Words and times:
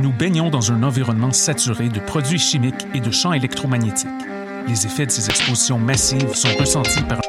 Nous 0.00 0.12
baignons 0.12 0.48
dans 0.48 0.70
un 0.70 0.84
environnement 0.84 1.32
saturé 1.32 1.88
de 1.88 1.98
produits 1.98 2.38
chimiques 2.38 2.86
et 2.94 3.00
de 3.00 3.10
champs 3.10 3.32
électromagnétiques. 3.32 4.08
Les 4.68 4.86
effets 4.86 5.06
de 5.06 5.10
ces 5.10 5.28
expositions 5.28 5.78
massives 5.78 6.34
sont 6.34 6.54
ressentis 6.56 7.02
par 7.02 7.20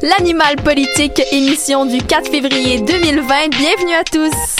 L'Animal 0.00 0.56
Politique, 0.56 1.20
émission 1.32 1.84
du 1.84 1.98
4 1.98 2.30
février 2.30 2.80
2020. 2.80 3.48
Bienvenue 3.50 3.94
à 3.94 4.04
tous. 4.04 4.56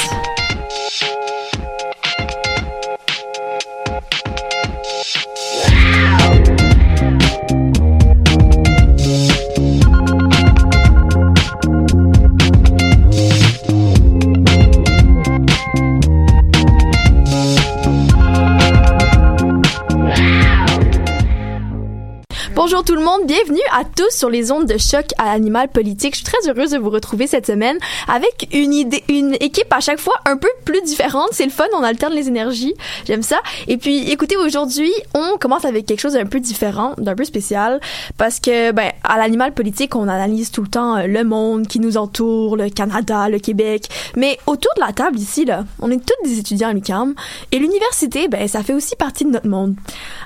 Bonjour 22.68 22.82
tout 22.82 22.96
le 22.96 23.04
monde, 23.04 23.20
bienvenue 23.26 23.60
à 23.70 23.84
tous 23.84 24.10
sur 24.10 24.28
les 24.28 24.50
ondes 24.50 24.66
de 24.66 24.76
choc 24.76 25.06
à 25.18 25.26
l'animal 25.26 25.68
politique. 25.68 26.14
Je 26.14 26.24
suis 26.24 26.24
très 26.24 26.50
heureuse 26.50 26.72
de 26.72 26.78
vous 26.78 26.90
retrouver 26.90 27.28
cette 27.28 27.46
semaine 27.46 27.78
avec 28.08 28.48
une 28.52 29.34
équipe 29.38 29.72
à 29.72 29.78
chaque 29.78 30.00
fois 30.00 30.14
un 30.24 30.36
peu 30.36 30.48
plus 30.64 30.82
différente. 30.82 31.28
C'est 31.30 31.44
le 31.44 31.52
fun, 31.52 31.66
on 31.78 31.84
alterne 31.84 32.12
les 32.12 32.26
énergies. 32.26 32.74
J'aime 33.04 33.22
ça. 33.22 33.36
Et 33.68 33.76
puis, 33.76 34.10
écoutez, 34.10 34.36
aujourd'hui, 34.36 34.92
on 35.14 35.38
commence 35.38 35.64
avec 35.64 35.86
quelque 35.86 36.00
chose 36.00 36.14
d'un 36.14 36.26
peu 36.26 36.40
différent, 36.40 36.94
d'un 36.98 37.14
peu 37.14 37.22
spécial, 37.22 37.80
parce 38.18 38.40
que, 38.40 38.72
ben, 38.72 38.90
à 39.04 39.16
l'animal 39.16 39.54
politique, 39.54 39.94
on 39.94 40.08
analyse 40.08 40.50
tout 40.50 40.62
le 40.62 40.68
temps 40.68 40.96
euh, 40.96 41.06
le 41.06 41.22
monde 41.22 41.68
qui 41.68 41.78
nous 41.78 41.96
entoure, 41.96 42.56
le 42.56 42.68
Canada, 42.68 43.28
le 43.28 43.38
Québec. 43.38 43.84
Mais 44.16 44.38
autour 44.48 44.72
de 44.74 44.80
la 44.80 44.92
table 44.92 45.20
ici, 45.20 45.44
là, 45.44 45.64
on 45.78 45.88
est 45.92 46.04
tous 46.04 46.28
des 46.28 46.40
étudiants 46.40 46.70
à 46.70 46.72
l'UQAM. 46.72 47.14
Et 47.52 47.60
l'université, 47.60 48.26
ben, 48.26 48.48
ça 48.48 48.64
fait 48.64 48.74
aussi 48.74 48.96
partie 48.96 49.24
de 49.24 49.30
notre 49.30 49.46
monde. 49.46 49.76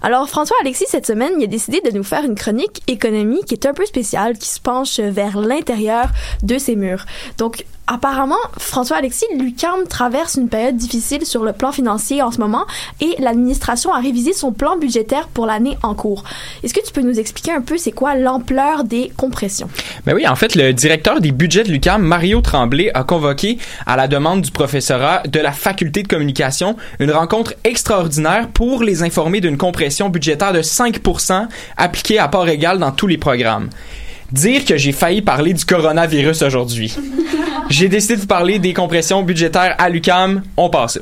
Alors, 0.00 0.26
François 0.26 0.56
Alexis, 0.62 0.86
cette 0.88 1.06
semaine, 1.06 1.32
il 1.38 1.44
a 1.44 1.46
décidé 1.46 1.82
de 1.84 1.90
nous 1.90 2.02
faire 2.02 2.29
chronique 2.34 2.82
économie 2.86 3.42
qui 3.44 3.54
est 3.54 3.66
un 3.66 3.74
peu 3.74 3.84
spéciale, 3.86 4.38
qui 4.38 4.48
se 4.48 4.60
penche 4.60 5.00
vers 5.00 5.40
l'intérieur 5.40 6.08
de 6.42 6.58
ces 6.58 6.76
murs. 6.76 7.04
Donc, 7.38 7.64
apparemment, 7.90 8.38
François 8.56 8.98
Alexis, 8.98 9.26
l'UQAM 9.36 9.86
traverse 9.88 10.36
une 10.36 10.48
période 10.48 10.76
difficile 10.76 11.26
sur 11.26 11.42
le 11.42 11.52
plan 11.52 11.72
financier 11.72 12.22
en 12.22 12.30
ce 12.30 12.38
moment 12.38 12.64
et 13.00 13.16
l'administration 13.18 13.92
a 13.92 13.98
révisé 13.98 14.32
son 14.32 14.52
plan 14.52 14.78
budgétaire 14.78 15.26
pour 15.26 15.44
l'année 15.44 15.76
en 15.82 15.94
cours. 15.94 16.22
Est-ce 16.62 16.72
que 16.72 16.84
tu 16.86 16.92
peux 16.92 17.02
nous 17.02 17.18
expliquer 17.18 17.50
un 17.50 17.60
peu 17.60 17.76
c'est 17.76 17.90
quoi 17.90 18.14
l'ampleur 18.14 18.84
des 18.84 19.10
compressions? 19.16 19.68
Ben 20.06 20.14
oui, 20.14 20.26
en 20.26 20.36
fait, 20.36 20.54
le 20.54 20.72
directeur 20.72 21.20
des 21.20 21.32
budgets 21.32 21.64
de 21.64 21.72
l'UQAM, 21.72 22.00
Mario 22.00 22.40
Tremblay, 22.40 22.92
a 22.94 23.02
convoqué 23.02 23.58
à 23.86 23.96
la 23.96 24.06
demande 24.06 24.42
du 24.42 24.52
professorat 24.52 25.24
de 25.26 25.40
la 25.40 25.52
faculté 25.52 26.04
de 26.04 26.08
communication 26.08 26.76
une 27.00 27.10
rencontre 27.10 27.54
extraordinaire 27.64 28.48
pour 28.48 28.84
les 28.84 29.02
informer 29.02 29.40
d'une 29.40 29.58
compression 29.58 30.08
budgétaire 30.08 30.52
de 30.52 30.62
5% 30.62 31.48
appliquée 31.76 32.20
à 32.20 32.28
part 32.28 32.48
égale 32.48 32.78
dans 32.78 32.92
tous 32.92 33.08
les 33.08 33.18
programmes 33.18 33.68
dire 34.32 34.64
que 34.64 34.76
j'ai 34.76 34.92
failli 34.92 35.22
parler 35.22 35.54
du 35.54 35.64
coronavirus 35.64 36.42
aujourd'hui. 36.42 36.94
j'ai 37.70 37.88
décidé 37.88 38.16
de 38.16 38.20
vous 38.20 38.26
parler 38.26 38.58
des 38.58 38.74
compressions 38.74 39.22
budgétaires 39.22 39.74
à 39.78 39.88
l'UCAM. 39.88 40.42
On 40.56 40.68
passe. 40.68 40.98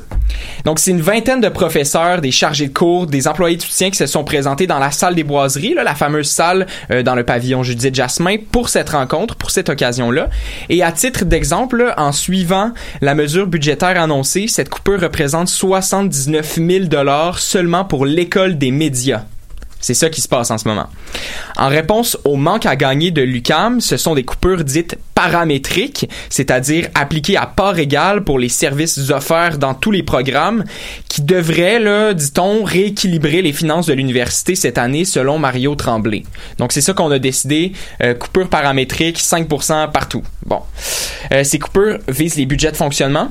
Donc, 0.65 0.79
c'est 0.79 0.91
une 0.91 1.01
vingtaine 1.01 1.41
de 1.41 1.49
professeurs, 1.49 2.21
des 2.21 2.31
chargés 2.31 2.67
de 2.67 2.73
cours, 2.73 3.07
des 3.07 3.27
employés 3.27 3.57
de 3.57 3.61
soutien 3.61 3.89
qui 3.89 3.97
se 3.97 4.05
sont 4.05 4.23
présentés 4.23 4.67
dans 4.67 4.79
la 4.79 4.91
salle 4.91 5.15
des 5.15 5.23
boiseries, 5.23 5.73
la 5.73 5.95
fameuse 5.95 6.29
salle 6.29 6.67
euh, 6.91 7.03
dans 7.03 7.15
le 7.15 7.23
pavillon 7.23 7.63
Judith 7.63 7.95
Jasmin, 7.95 8.35
pour 8.51 8.69
cette 8.69 8.89
rencontre, 8.89 9.35
pour 9.35 9.51
cette 9.51 9.69
occasion-là. 9.69 10.29
Et 10.69 10.83
à 10.83 10.91
titre 10.91 11.25
d'exemple, 11.25 11.93
en 11.97 12.11
suivant 12.11 12.71
la 13.01 13.15
mesure 13.15 13.47
budgétaire 13.47 13.99
annoncée, 13.99 14.47
cette 14.47 14.69
coupure 14.69 15.01
représente 15.01 15.47
79 15.47 16.55
000 16.55 16.85
dollars 16.85 17.39
seulement 17.39 17.85
pour 17.85 18.05
l'école 18.05 18.57
des 18.57 18.71
médias. 18.71 19.23
C'est 19.79 19.93
ça 19.93 20.09
qui 20.09 20.21
se 20.21 20.27
passe 20.27 20.51
en 20.51 20.57
ce 20.57 20.67
moment. 20.67 20.87
En 21.55 21.69
réponse 21.69 22.17
au 22.25 22.35
manque 22.35 22.65
à 22.65 22.75
gagner 22.75 23.11
de 23.11 23.21
l'UCAM, 23.21 23.79
ce 23.79 23.97
sont 23.97 24.13
des 24.13 24.23
coupures 24.23 24.63
dites 24.63 24.97
paramétriques, 25.19 26.09
c'est-à-dire 26.29 26.87
appliquées 26.95 27.35
à 27.35 27.45
part 27.45 27.77
égale 27.77 28.23
pour 28.23 28.39
les 28.39 28.47
services 28.47 29.09
offerts 29.09 29.57
dans 29.57 29.73
tous 29.73 29.91
les 29.91 30.01
programmes, 30.01 30.63
qui 31.09 31.21
devraient, 31.21 31.77
là, 31.77 32.13
dit-on, 32.13 32.63
rééquilibrer 32.63 33.41
les 33.41 33.51
finances 33.51 33.87
de 33.87 33.93
l'université 33.93 34.55
cette 34.55 34.77
année 34.77 35.03
selon 35.03 35.37
Mario 35.37 35.75
Tremblay. 35.75 36.23
Donc 36.57 36.71
c'est 36.71 36.79
ça 36.79 36.93
qu'on 36.93 37.11
a 37.11 37.19
décidé, 37.19 37.73
euh, 38.01 38.13
coupures 38.13 38.47
paramétriques, 38.47 39.19
5% 39.19 39.91
partout. 39.91 40.23
Bon. 40.45 40.61
Euh, 41.33 41.43
ces 41.43 41.59
coupures 41.59 41.99
visent 42.07 42.37
les 42.37 42.45
budgets 42.45 42.71
de 42.71 42.77
fonctionnement, 42.77 43.29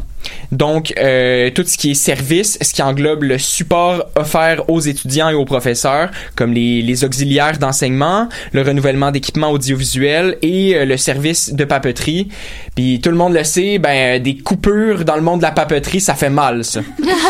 donc, 0.53 0.95
euh, 0.99 1.51
tout 1.51 1.65
ce 1.67 1.77
qui 1.77 1.91
est 1.91 1.95
service, 1.95 2.59
ce 2.61 2.73
qui 2.73 2.83
englobe 2.83 3.23
le 3.23 3.39
support 3.39 4.07
offert 4.17 4.69
aux 4.69 4.81
étudiants 4.81 5.29
et 5.29 5.35
aux 5.35 5.45
professeurs, 5.45 6.11
comme 6.37 6.53
les, 6.53 6.83
les 6.83 7.05
auxiliaires 7.05 7.59
d'enseignement, 7.59 8.29
le 8.53 8.63
renouvellement 8.63 9.11
d'équipements 9.11 9.51
audiovisuels 9.51 10.37
et 10.43 10.75
euh, 10.75 10.85
le 10.85 10.97
service 10.97 11.53
de 11.53 11.65
papeterie. 11.79 12.29
Puis 12.75 13.01
tout 13.01 13.11
le 13.11 13.17
monde 13.17 13.35
le 13.35 13.45
sait, 13.45 13.79
ben 13.79 14.23
des 14.23 14.37
coupures 14.37 15.05
dans 15.05 15.17
le 15.17 15.23
monde 15.23 15.39
de 15.39 15.45
la 15.45 15.53
papeterie, 15.53 16.01
ça 16.01 16.15
fait 16.15 16.31
mal, 16.31 16.65
ça. 16.65 16.81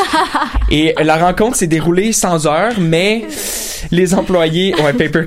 et 0.70 0.94
la 1.02 1.16
rencontre 1.16 1.56
s'est 1.56 1.66
déroulée 1.66 2.12
sans 2.12 2.46
heure, 2.46 2.72
mais 2.78 3.24
les 3.90 4.14
employés, 4.14 4.74
ouais, 4.82 4.92
paper 4.92 5.24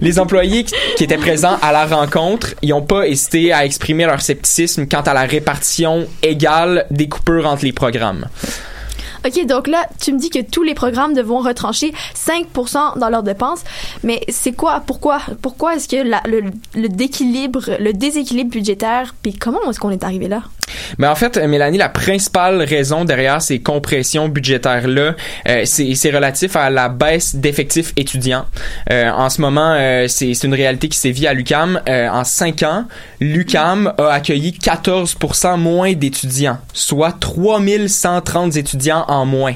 les 0.00 0.18
employés 0.18 0.64
qui 0.96 1.04
étaient 1.04 1.16
présents 1.16 1.56
à 1.62 1.72
la 1.72 1.86
rencontre, 1.86 2.54
ils 2.62 2.70
n'ont 2.70 2.82
pas 2.82 3.06
hésité 3.06 3.52
à 3.52 3.64
exprimer 3.64 4.06
leur 4.06 4.20
scepticisme 4.20 4.86
quant 4.86 5.02
à 5.02 5.14
la 5.14 5.22
répartition 5.22 6.06
égale 6.22 6.86
des 6.90 7.08
coupures 7.08 7.46
entre 7.46 7.64
les 7.64 7.72
programmes. 7.72 8.26
OK, 9.26 9.46
donc 9.46 9.68
là, 9.68 9.86
tu 10.00 10.12
me 10.12 10.18
dis 10.18 10.30
que 10.30 10.40
tous 10.42 10.62
les 10.62 10.74
programmes 10.74 11.14
devront 11.14 11.38
retrancher 11.40 11.92
5% 12.14 12.98
dans 12.98 13.08
leurs 13.08 13.22
dépenses, 13.22 13.64
mais 14.02 14.20
c'est 14.28 14.52
quoi, 14.52 14.82
pourquoi, 14.86 15.20
pourquoi 15.40 15.76
est-ce 15.76 15.88
que 15.88 15.96
le, 15.96 16.88
déséquilibre, 16.88 18.50
budgétaire, 18.50 19.14
puis 19.22 19.32
comment 19.32 19.58
est-ce 19.70 19.80
qu'on 19.80 19.90
est 19.90 20.04
arrivé 20.04 20.28
là? 20.28 20.42
Mais 20.98 21.06
en 21.06 21.14
fait, 21.14 21.36
Mélanie, 21.36 21.78
la 21.78 21.88
principale 21.88 22.62
raison 22.62 23.04
derrière 23.04 23.40
ces 23.42 23.60
compressions 23.60 24.28
budgétaires-là, 24.28 25.14
euh, 25.48 25.62
c'est 25.64 26.10
relatif 26.10 26.56
à 26.56 26.70
la 26.70 26.88
baisse 26.88 27.36
d'effectifs 27.36 27.92
étudiants. 27.96 28.44
Euh, 28.90 29.10
en 29.10 29.30
ce 29.30 29.40
moment, 29.40 29.74
euh, 29.74 30.06
c'est 30.08 30.32
une 30.44 30.54
réalité 30.54 30.88
qui 30.88 30.98
sévit 30.98 31.26
à 31.26 31.34
l'UCAM. 31.34 31.80
Euh, 31.88 32.08
en 32.08 32.24
cinq 32.24 32.62
ans, 32.62 32.84
l'UCAM 33.20 33.92
a 33.98 34.08
accueilli 34.08 34.52
14 34.52 35.16
moins 35.58 35.92
d'étudiants, 35.92 36.58
soit 36.72 37.12
3130 37.18 38.56
étudiants 38.56 39.04
en 39.08 39.13
moins. 39.24 39.54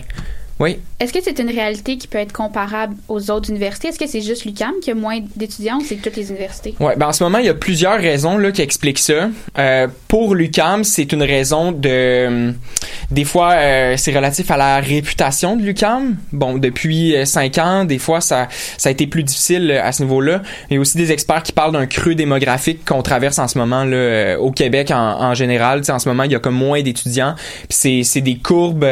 Oui. 0.60 0.80
Est-ce 1.00 1.12
que 1.12 1.20
c'est 1.22 1.38
une 1.38 1.48
réalité 1.48 1.97
qui 1.97 2.09
peut 2.09 2.19
être 2.19 2.32
comparable 2.32 2.97
aux 3.06 3.31
autres 3.31 3.50
universités? 3.50 3.86
Est-ce 3.86 4.00
que 4.00 4.09
c'est 4.09 4.20
juste 4.20 4.44
l'UCAM 4.44 4.72
qui 4.82 4.91
a 4.91 4.94
moins 4.97 5.20
d'étudiants 5.36 5.76
ou 5.76 5.84
c'est 5.84 5.94
toutes 5.94 6.16
les 6.16 6.31
universités? 6.31 6.75
Oui, 6.81 6.92
ben 6.97 7.06
en 7.06 7.12
ce 7.12 7.22
moment, 7.22 7.38
il 7.38 7.47
y 7.47 7.48
a 7.48 7.54
plusieurs 7.54 8.00
raisons 8.00 8.36
là, 8.36 8.50
qui 8.50 8.62
expliquent 8.62 8.98
ça. 8.98 9.31
Euh, 9.59 9.86
pour 10.09 10.34
l'UCAM, 10.34 10.82
c'est 10.82 11.12
une 11.12 11.22
raison 11.22 11.70
de... 11.70 12.53
Des 13.12 13.25
fois, 13.25 13.53
euh, 13.53 13.94
c'est 13.97 14.12
relatif 14.12 14.50
à 14.50 14.56
la 14.56 14.81
réputation 14.81 15.56
de 15.56 15.62
l'UCAM. 15.62 16.16
Bon, 16.32 16.59
depuis 16.59 17.15
euh, 17.15 17.25
cinq 17.25 17.59
ans, 17.59 17.84
des 17.84 17.98
fois, 17.98 18.20
ça, 18.20 18.48
ça 18.76 18.88
a 18.88 18.92
été 18.92 19.06
plus 19.06 19.22
difficile 19.22 19.70
à 19.70 19.92
ce 19.92 20.03
niveau-là. 20.03 20.42
Il 20.69 20.75
y 20.75 20.76
a 20.78 20.80
aussi 20.80 20.97
des 20.97 21.12
experts 21.12 21.44
qui 21.44 21.53
parlent 21.53 21.72
d'un 21.72 21.86
creux 21.86 22.16
démographique 22.16 22.84
qu'on 22.84 23.03
traverse 23.03 23.38
en 23.38 23.47
ce 23.47 23.56
moment 23.56 23.84
là, 23.84 24.36
au 24.41 24.50
Québec 24.50 24.91
en, 24.92 25.32
général. 25.34 25.82
en 25.88 25.98
ce 26.00 26.09
moment, 26.09 26.25
il 26.25 26.32
y 26.32 26.34
a 26.34 26.41
comme 26.41 26.56
moins 26.56 26.82
d'étudiants. 26.82 27.36
C'est 27.69 28.20
des 28.20 28.36
courbes 28.36 28.86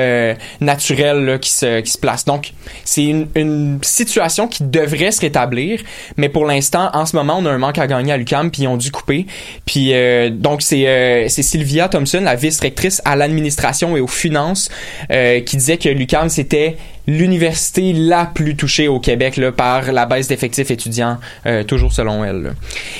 naturelles 0.61 1.25
là, 1.25 1.38
qui 1.38 1.50
se 1.50 1.96
place. 2.01 2.25
Donc, 2.25 2.53
c'est 2.84 3.05
une, 3.05 3.79
situation 3.83 4.49
qui 4.49 4.65
devrait 4.65 5.11
se 5.11 5.20
rétablir, 5.20 5.81
mais 6.17 6.29
pour 6.29 6.47
l'instant, 6.47 6.91
en 6.93 7.06
ce 7.06 7.17
moment, 7.17 7.37
on 7.38 7.47
a 7.47 7.50
un 7.50 7.59
manque 7.59 7.79
à 7.79 7.87
gagner 7.87 8.12
à 8.12 8.17
l'UCAM, 8.17 8.50
puis 8.50 8.62
ils 8.62 8.69
ont 8.69 8.76
dû 8.76 8.91
couper. 8.91 9.26
Puis 9.65 9.93
euh, 9.93 10.31
donc, 10.31 10.62
c'est 10.62 10.87
euh, 10.87 11.29
c'est 11.29 11.43
Sylvia 11.43 11.88
Thompson, 11.88 12.20
la 12.23 12.35
vice-rectrice 12.35 13.03
à 13.05 13.17
l'administration 13.17 13.97
et 13.97 14.00
aux 14.00 14.06
finances, 14.06 14.69
euh, 15.11 15.41
qui 15.41 15.56
disait 15.56 15.79
que 15.79 15.88
l'UCAM, 15.88 16.29
c'était 16.29 16.76
l'université 17.06 17.93
la 17.93 18.26
plus 18.26 18.56
touchée 18.56 18.88
au 18.88 19.00
Québec 19.00 19.37
là, 19.37 19.53
par 19.53 19.93
la 19.93 20.06
baisse 20.06 20.29
d'effectifs 20.29 20.70
étudiants, 20.70 21.19
euh, 21.47 21.62
toujours 21.62 21.93
selon 21.93 22.25
elle. 22.25 22.55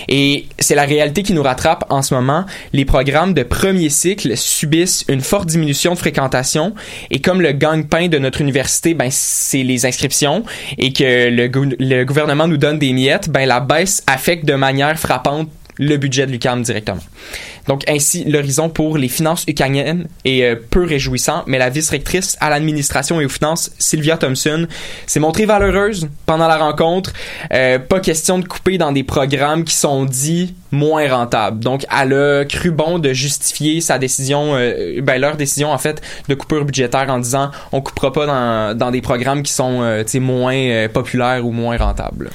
Et 0.09 0.47
c'est 0.59 0.75
la 0.75 0.85
réalité 0.85 1.23
qui 1.23 1.33
nous 1.33 1.43
rattrape 1.43 1.85
en 1.89 2.03
ce 2.03 2.15
moment. 2.15 2.45
Les 2.73 2.85
programmes 2.85 3.35
de 3.35 3.43
premier 3.43 3.89
cycle 3.89 4.37
subissent 4.37 5.05
une 5.09 5.21
forte 5.21 5.49
diminution 5.49 5.95
de 5.95 5.99
fréquentation 5.99 6.75
et 7.11 7.21
comme 7.21 7.41
le 7.41 7.53
gagne-pain 7.53 8.09
de 8.09 8.19
notre 8.19 8.41
université, 8.41 8.95
ben 8.95 9.09
c'est 9.11 9.63
les 9.63 9.87
inscriptions 9.87 10.45
et 10.79 10.93
que 10.93 11.29
le, 11.29 11.51
le 11.79 12.05
gouvernement 12.05 12.47
nous 12.49 12.57
donne 12.57 12.79
des 12.79 12.93
miettes, 12.93 13.29
ben 13.29 13.47
la 13.47 13.61
baisse 13.61 14.03
affecte 14.07 14.45
de 14.45 14.55
manière 14.55 14.99
frappante 14.99 15.49
le 15.79 15.97
budget 15.97 16.27
de 16.27 16.33
l'UCAM 16.33 16.63
directement. 16.63 17.01
Donc 17.69 17.83
ainsi, 17.89 18.25
l'horizon 18.25 18.69
pour 18.69 18.99
les 18.99 19.09
finances 19.09 19.45
ukrainiennes 19.49 20.07
est 20.25 20.43
euh, 20.43 20.57
peu 20.71 20.85
réjouissant, 20.85 21.43
mais 21.47 21.59
la 21.59 21.71
vice-rectrice 21.71 22.37
à 22.41 22.51
l'administration 22.51 23.21
et 23.21 23.25
aux 23.25 23.31
finances, 23.31 23.71
Sylvia 23.79 24.17
Thompson, 24.17 24.67
s'est 25.07 25.21
montrée 25.21 25.47
valeureuse 25.47 26.09
pendant 26.27 26.49
la 26.49 26.57
rencontre. 26.57 27.13
Euh, 27.53 27.79
pas 27.79 28.01
question 28.01 28.39
de 28.39 28.47
couper 28.47 28.79
dans 28.79 28.93
des 28.93 29.05
programmes 29.05 29.65
qui 29.65 29.75
sont 29.75 30.05
dits 30.05 30.55
moins 30.71 31.09
rentables. 31.09 31.61
Donc 31.61 31.87
elle 31.91 32.13
a 32.13 32.45
cru 32.45 32.71
bon 32.71 32.99
de 32.99 33.13
justifier 33.13 33.81
sa 33.81 33.99
décision, 33.99 34.55
euh, 34.55 35.01
ben 35.03 35.21
leur 35.21 35.37
décision 35.37 35.71
en 35.71 35.79
fait 35.79 36.03
de 36.29 36.35
coupure 36.35 36.65
budgétaire 36.65 37.07
en 37.09 37.19
disant 37.19 37.51
on 37.73 37.81
coupera 37.81 38.13
pas 38.13 38.27
dans, 38.27 38.77
dans 38.77 38.91
des 38.91 39.01
programmes 39.01 39.43
qui 39.43 39.53
sont 39.53 39.81
euh, 39.83 40.05
moins 40.21 40.89
populaires 40.89 41.45
ou 41.45 41.53
moins 41.53 41.77
rentables. 41.77 42.31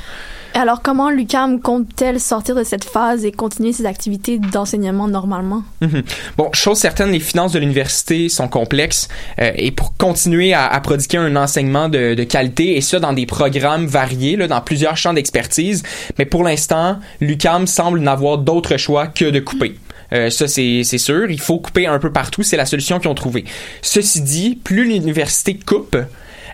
Alors, 0.53 0.81
comment 0.81 1.09
l'UCAM 1.09 1.62
compte-t-elle 1.62 2.19
sortir 2.19 2.56
de 2.56 2.63
cette 2.63 2.83
phase 2.83 3.25
et 3.25 3.31
continuer 3.31 3.71
ses 3.71 3.86
activités 3.86 4.38
d'enseignement 4.38 5.07
normalement? 5.07 5.63
Mhm. 5.81 6.03
Bon, 6.38 6.50
chose 6.53 6.77
certaine, 6.77 7.12
les 7.12 7.19
finances 7.19 7.53
de 7.53 7.59
l'université 7.59 8.27
sont 8.27 8.48
complexes 8.48 9.07
euh, 9.39 9.51
et 9.56 9.71
pour 9.71 9.95
continuer 9.95 10.53
à, 10.53 10.68
à, 10.68 10.80
prodiguer 10.81 11.18
un 11.18 11.36
enseignement 11.36 11.88
de, 11.88 12.15
de, 12.15 12.24
qualité 12.24 12.75
et 12.75 12.81
ça 12.81 13.00
dans 13.00 13.13
des 13.13 13.25
programmes 13.25 13.86
variés, 13.86 14.36
là, 14.36 14.48
dans 14.48 14.62
plusieurs 14.62 14.98
champs 14.98 15.13
d'expertise, 15.13 15.83
mais 16.19 16.25
pour 16.25 16.44
l'instant, 16.44 17.00
l'UCAM 17.21 17.65
semble 17.65 18.00
n'avoir 18.00 18.38
d'autre 18.38 18.77
choix 18.77 19.07
que 19.07 19.25
de 19.25 19.39
couper. 19.39 19.77
Euh, 20.13 20.30
ça, 20.30 20.47
c'est 20.47 20.83
sûr. 20.83 21.31
Il 21.31 21.39
faut 21.39 21.59
couper 21.59 21.88
un 21.88 22.00
peu 22.00 22.12
partout. 22.12 22.44
C'est 22.44 22.57
la 22.57 22.65
solution 22.65 23.00
qu'ils 23.00 23.09
ont 23.09 23.15
trouvée. 23.15 23.45
Ceci 23.81 24.21
dit, 24.21 24.59
plus 24.62 24.83
l'université 24.86 25.57
coupe, 25.57 25.97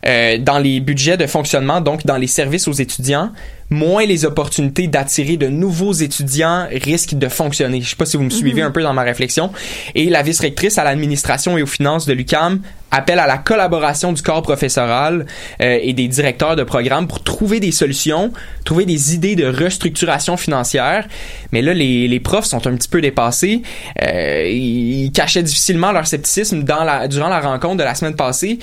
euh, 0.05 0.37
dans 0.37 0.59
les 0.59 0.79
budgets 0.79 1.17
de 1.17 1.25
fonctionnement, 1.25 1.81
donc 1.81 2.05
dans 2.05 2.17
les 2.17 2.27
services 2.27 2.67
aux 2.67 2.73
étudiants, 2.73 3.31
moins 3.69 4.05
les 4.05 4.25
opportunités 4.25 4.87
d'attirer 4.87 5.37
de 5.37 5.47
nouveaux 5.47 5.93
étudiants 5.93 6.67
risquent 6.71 7.15
de 7.15 7.27
fonctionner. 7.27 7.81
Je 7.81 7.89
sais 7.89 7.95
pas 7.95 8.05
si 8.05 8.17
vous 8.17 8.23
me 8.23 8.29
suivez 8.29 8.61
mhm. 8.61 8.67
un 8.67 8.71
peu 8.71 8.81
dans 8.81 8.93
ma 8.93 9.03
réflexion. 9.03 9.51
Et 9.95 10.09
la 10.09 10.23
vice-rectrice 10.23 10.77
à 10.77 10.83
l'administration 10.83 11.57
et 11.57 11.61
aux 11.61 11.67
finances 11.67 12.05
de 12.05 12.13
l'UCAM 12.13 12.61
appelle 12.91 13.19
à 13.19 13.27
la 13.27 13.37
collaboration 13.37 14.13
du 14.13 14.21
corps 14.21 14.41
professoral 14.41 15.25
euh, 15.61 15.79
et 15.81 15.93
des 15.93 16.07
directeurs 16.07 16.55
de 16.55 16.63
programmes 16.63 17.07
pour 17.07 17.21
trouver 17.21 17.59
des 17.59 17.71
solutions, 17.71 18.31
trouver 18.63 18.85
des 18.85 19.13
idées 19.13 19.35
de 19.35 19.45
restructuration 19.45 20.37
financière. 20.37 21.05
Mais 21.51 21.61
là, 21.61 21.73
les, 21.73 22.07
les 22.07 22.19
profs 22.19 22.45
sont 22.45 22.65
un 22.65 22.75
petit 22.75 22.87
peu 22.87 23.01
dépassés. 23.01 23.61
Euh, 24.01 24.47
ils 24.47 25.11
cachaient 25.11 25.43
difficilement 25.43 25.91
leur 25.91 26.07
scepticisme 26.07 26.63
dans 26.63 26.83
la, 26.83 27.07
durant 27.07 27.27
la 27.27 27.41
rencontre 27.41 27.77
de 27.77 27.83
la 27.83 27.95
semaine 27.95 28.15
passée. 28.15 28.59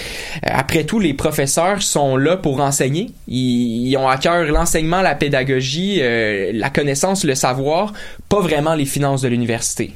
Euh, 0.47 0.51
après 0.53 0.85
tout, 0.85 1.01
les 1.01 1.12
professeurs 1.12 1.83
sont 1.83 2.17
là 2.17 2.37
pour 2.37 2.61
enseigner. 2.61 3.11
Ils, 3.29 3.89
ils 3.89 3.97
ont 3.99 4.09
à 4.09 4.17
cœur 4.17 4.45
l'enseignement 4.45 4.94
la 5.02 5.14
pédagogie, 5.14 5.99
euh, 6.00 6.50
la 6.52 6.70
connaissance, 6.70 7.25
le 7.25 7.35
savoir, 7.35 7.93
pas 8.29 8.41
vraiment 8.41 8.75
les 8.75 8.87
finances 8.87 9.23
de 9.23 9.29
l'université. 9.29 9.94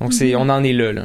Donc 0.00 0.12
c'est, 0.12 0.32
mhm. 0.32 0.40
on 0.40 0.48
en 0.48 0.64
est 0.64 0.72
là, 0.72 0.92
là. 0.92 1.04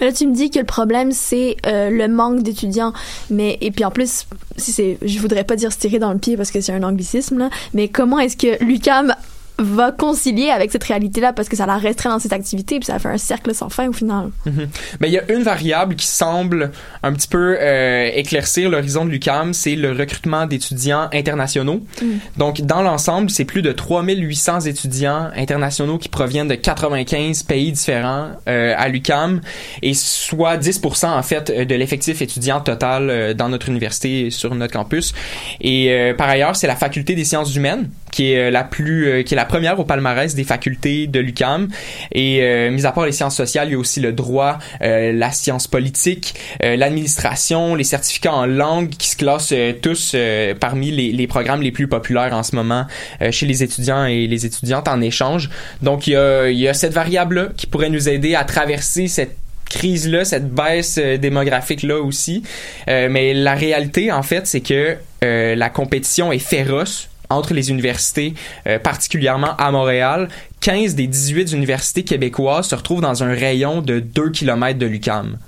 Mais 0.00 0.06
là, 0.06 0.12
tu 0.12 0.26
me 0.26 0.34
dis 0.34 0.50
que 0.50 0.58
le 0.58 0.64
problème 0.64 1.12
c'est 1.12 1.56
euh, 1.66 1.90
le 1.90 2.08
manque 2.08 2.42
d'étudiants, 2.42 2.92
mais 3.30 3.56
et 3.60 3.70
puis 3.70 3.84
en 3.84 3.90
plus, 3.90 4.26
si 4.56 4.72
c'est, 4.72 4.98
je 5.02 5.18
voudrais 5.18 5.44
pas 5.44 5.56
dire 5.56 5.72
se 5.72 5.78
tirer 5.78 5.98
dans 5.98 6.12
le 6.12 6.18
pied 6.18 6.36
parce 6.36 6.50
que 6.50 6.60
c'est 6.60 6.72
un 6.72 6.82
anglicisme 6.82 7.38
là, 7.38 7.50
mais 7.72 7.88
comment 7.88 8.18
est-ce 8.18 8.36
que 8.36 8.62
l'UCAM 8.62 9.14
va 9.58 9.92
concilier 9.92 10.50
avec 10.50 10.70
cette 10.70 10.84
réalité-là 10.84 11.32
parce 11.32 11.48
que 11.48 11.56
ça 11.56 11.66
la 11.66 11.76
restreint 11.76 12.10
dans 12.10 12.18
cette 12.18 12.32
activité 12.32 12.78
puis 12.78 12.86
ça 12.86 12.98
fait 12.98 13.08
un 13.08 13.18
cercle 13.18 13.54
sans 13.54 13.68
fin 13.68 13.88
au 13.88 13.92
final. 13.92 14.30
Mhm. 14.46 14.68
Mais 15.00 15.08
il 15.08 15.12
y 15.12 15.18
a 15.18 15.32
une 15.32 15.42
variable 15.42 15.96
qui 15.96 16.06
semble 16.06 16.70
un 17.02 17.12
petit 17.12 17.28
peu 17.28 17.56
euh, 17.60 18.10
éclaircir 18.14 18.70
l'horizon 18.70 19.04
de 19.04 19.10
l'UCAM, 19.10 19.54
c'est 19.54 19.76
le 19.76 19.92
recrutement 19.92 20.46
d'étudiants 20.46 21.08
internationaux. 21.12 21.82
Mm. 22.00 22.06
Donc 22.36 22.60
dans 22.60 22.82
l'ensemble, 22.82 23.30
c'est 23.30 23.44
plus 23.44 23.62
de 23.62 23.72
3800 23.72 24.60
étudiants 24.60 25.30
internationaux 25.36 25.98
qui 25.98 26.08
proviennent 26.08 26.48
de 26.48 26.54
95 26.54 27.42
pays 27.42 27.72
différents 27.72 28.30
euh, 28.48 28.74
à 28.76 28.88
l'UCAM 28.88 29.40
et 29.82 29.94
soit 29.94 30.56
10% 30.56 31.06
en 31.06 31.22
fait 31.22 31.50
de 31.50 31.74
l'effectif 31.74 32.22
étudiant 32.22 32.60
total 32.60 33.10
euh, 33.10 33.34
dans 33.34 33.48
notre 33.48 33.68
université 33.68 34.30
sur 34.30 34.54
notre 34.54 34.72
campus. 34.72 35.14
Et 35.60 35.90
euh, 35.90 36.14
par 36.14 36.28
ailleurs, 36.28 36.56
c'est 36.56 36.66
la 36.66 36.76
faculté 36.76 37.14
des 37.14 37.24
sciences 37.24 37.54
humaines 37.54 37.90
qui 38.18 38.32
est 38.32 38.50
la 38.50 38.64
plus 38.64 39.22
qui 39.22 39.34
est 39.34 39.36
la 39.36 39.44
première 39.44 39.78
au 39.78 39.84
palmarès 39.84 40.34
des 40.34 40.42
facultés 40.42 41.06
de 41.06 41.20
l'UCAM. 41.20 41.68
Et 42.10 42.42
euh, 42.42 42.68
mis 42.72 42.84
à 42.84 42.90
part 42.90 43.06
les 43.06 43.12
sciences 43.12 43.36
sociales, 43.36 43.68
il 43.68 43.72
y 43.72 43.74
a 43.74 43.78
aussi 43.78 44.00
le 44.00 44.12
droit, 44.12 44.58
euh, 44.82 45.12
la 45.12 45.30
science 45.30 45.68
politique, 45.68 46.34
euh, 46.64 46.74
l'administration, 46.76 47.76
les 47.76 47.84
certificats 47.84 48.32
en 48.32 48.46
langue 48.46 48.90
qui 48.90 49.10
se 49.10 49.16
classent 49.16 49.52
euh, 49.52 49.72
tous 49.72 50.12
euh, 50.16 50.52
parmi 50.58 50.90
les, 50.90 51.12
les, 51.12 51.26
programmes 51.28 51.62
les 51.62 51.70
plus 51.70 51.86
populaires 51.86 52.32
en 52.32 52.42
ce 52.42 52.56
moment 52.56 52.86
chez 53.30 53.46
les 53.46 53.62
étudiants 53.62 54.06
et 54.06 54.26
les 54.26 54.46
étudiantes 54.46 54.88
en 54.88 55.00
échange. 55.00 55.50
Donc 55.82 56.06
il 56.06 56.14
y 56.14 56.16
a, 56.16 56.48
il 56.48 56.58
y 56.58 56.66
a 56.66 56.74
cette 56.74 56.92
variable-là 56.92 57.48
qui 57.56 57.66
pourrait 57.66 57.90
nous 57.90 58.08
aider 58.08 58.34
à 58.34 58.42
traverser 58.44 59.06
cette 59.06 59.36
crise-là, 59.68 60.24
cette 60.24 60.48
baisse 60.48 60.98
démographique-là 60.98 62.00
aussi. 62.00 62.42
mais 62.86 63.34
la 63.34 63.54
réalité, 63.54 64.10
en 64.10 64.22
fait, 64.22 64.46
c'est 64.46 64.62
que 64.62 64.96
la 65.22 65.70
compétition 65.70 66.32
est 66.32 66.38
féroce 66.38 67.08
entre 67.30 67.54
les 67.54 67.70
universités, 67.70 68.34
euh, 68.66 68.78
particulièrement 68.78 69.56
à 69.56 69.70
Montréal. 69.70 70.28
15 70.60 70.94
des 70.94 71.06
18 71.06 71.52
universités 71.52 72.04
québécoises 72.04 72.68
se 72.68 72.74
retrouvent 72.74 73.00
dans 73.00 73.22
un 73.22 73.32
rayon 73.34 73.80
de 73.80 74.00
2 74.00 74.30
km 74.30 74.78
de 74.78 74.86
l'UCAM 74.86 75.38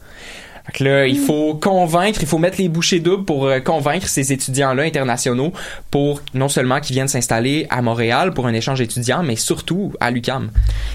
là, 0.81 1.07
il 1.07 1.19
faut 1.19 1.55
convaincre, 1.55 2.21
il 2.23 2.27
faut 2.27 2.39
mettre 2.39 2.59
les 2.59 2.69
bouchées 2.69 3.01
doubles 3.01 3.25
pour 3.25 3.47
euh, 3.47 3.61
convaincre 3.61 4.07
ces 4.07 4.33
étudiants-là 4.33 4.83
internationaux 4.83 5.53
pour 5.91 6.23
non 6.35 6.49
seulement 6.49 6.81
qu'ils 6.81 6.95
viennent 6.95 7.09
s'installer 7.09 7.67
à 7.71 7.83
Montréal 7.83 8.33
pour 8.33 8.47
un 8.47 8.53
échange 8.53 8.81
étudiant, 8.81 9.23
mais 9.23 9.37
surtout 9.37 9.93
à 10.01 10.11
l'UCAM. 10.11 10.51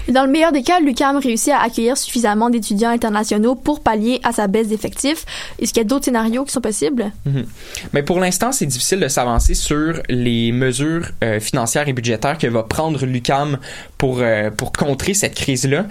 Dans 0.08 0.24
le 0.24 0.30
meilleur 0.30 0.52
des 0.52 0.62
cas, 0.62 0.80
l'UCAM 0.80 1.18
réussit 1.18 1.52
à 1.52 1.62
accueillir 1.62 1.96
suffisamment 1.96 2.50
d'étudiants 2.50 2.90
internationaux 2.90 3.54
pour 3.54 3.80
pallier 3.80 4.20
à 4.24 4.32
sa 4.32 4.46
baisse 4.46 4.68
d'effectifs. 4.68 5.24
Est-ce 5.60 5.72
qu'il 5.72 5.82
y 5.82 5.86
a 5.86 5.88
d'autres 5.88 6.06
scénarios 6.06 6.44
qui 6.44 6.52
sont 6.52 6.60
possibles? 6.60 7.12
Mm-hmm. 7.26 7.44
Mais 7.92 8.02
pour 8.02 8.20
l'instant, 8.20 8.52
c'est 8.52 8.66
difficile 8.66 9.00
de 9.00 9.08
s'avancer 9.08 9.54
sur 9.54 10.00
les 10.08 10.52
mesures 10.52 11.08
euh, 11.22 11.40
financières 11.40 11.88
et 11.88 11.92
budgétaires 11.92 12.38
que 12.38 12.46
va 12.46 12.62
prendre 12.62 13.04
l'UCAM 13.04 13.58
pour, 13.98 14.18
euh, 14.20 14.50
pour 14.50 14.72
contrer 14.72 15.14
cette 15.14 15.34
crise-là. 15.34 15.86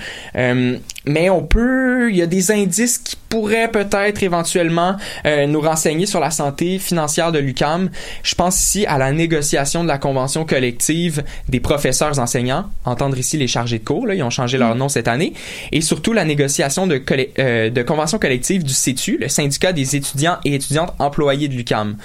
Mais 1.08 1.30
on 1.30 1.44
peut, 1.44 2.10
il 2.10 2.18
y 2.18 2.22
a 2.22 2.26
des 2.26 2.52
indices 2.52 2.98
qui 2.98 3.16
pourrait 3.30 3.70
peut-être 3.70 4.24
éventuellement 4.24 4.96
euh, 5.26 5.46
nous 5.46 5.62
renseigner 5.62 6.06
sur 6.06 6.20
la 6.20 6.32
santé 6.32 6.80
financière 6.80 7.32
de 7.32 7.40
l'UCAM. 7.40 7.90
Je 8.24 8.36
pense 8.36 8.62
ici 8.62 8.86
à 8.86 8.98
la 8.98 9.12
négociation 9.12 9.84
de 9.84 9.88
la 9.88 9.98
convention 9.98 10.46
collective 10.46 11.24
des 11.50 11.60
professeurs 11.60 12.20
enseignants, 12.20 12.66
entendre 12.86 13.18
ici 13.18 13.38
les 13.38 13.48
chargés 13.48 13.80
de 13.80 13.84
cours, 13.84 14.08
là, 14.08 14.16
ils 14.16 14.24
ont 14.24 14.30
changé 14.30 14.58
leur 14.58 14.76
mm. 14.76 14.78
nom 14.78 14.90
cette 14.90 15.08
année, 15.08 15.34
et 15.72 15.82
surtout 15.82 16.14
la 16.14 16.26
négociation 16.26 16.88
de, 16.88 17.02
euh, 17.40 17.70
de 17.70 17.84
convention 17.84 18.18
collective 18.20 18.64
du 18.64 18.74
CETU, 18.74 19.18
le 19.20 19.28
syndicat 19.28 19.74
des 19.74 19.96
étudiants 19.96 20.38
et 20.46 20.56
étudiantes 20.56 20.94
employés 21.00 21.48
de 21.48 21.56
l'UCAM. 21.56 21.98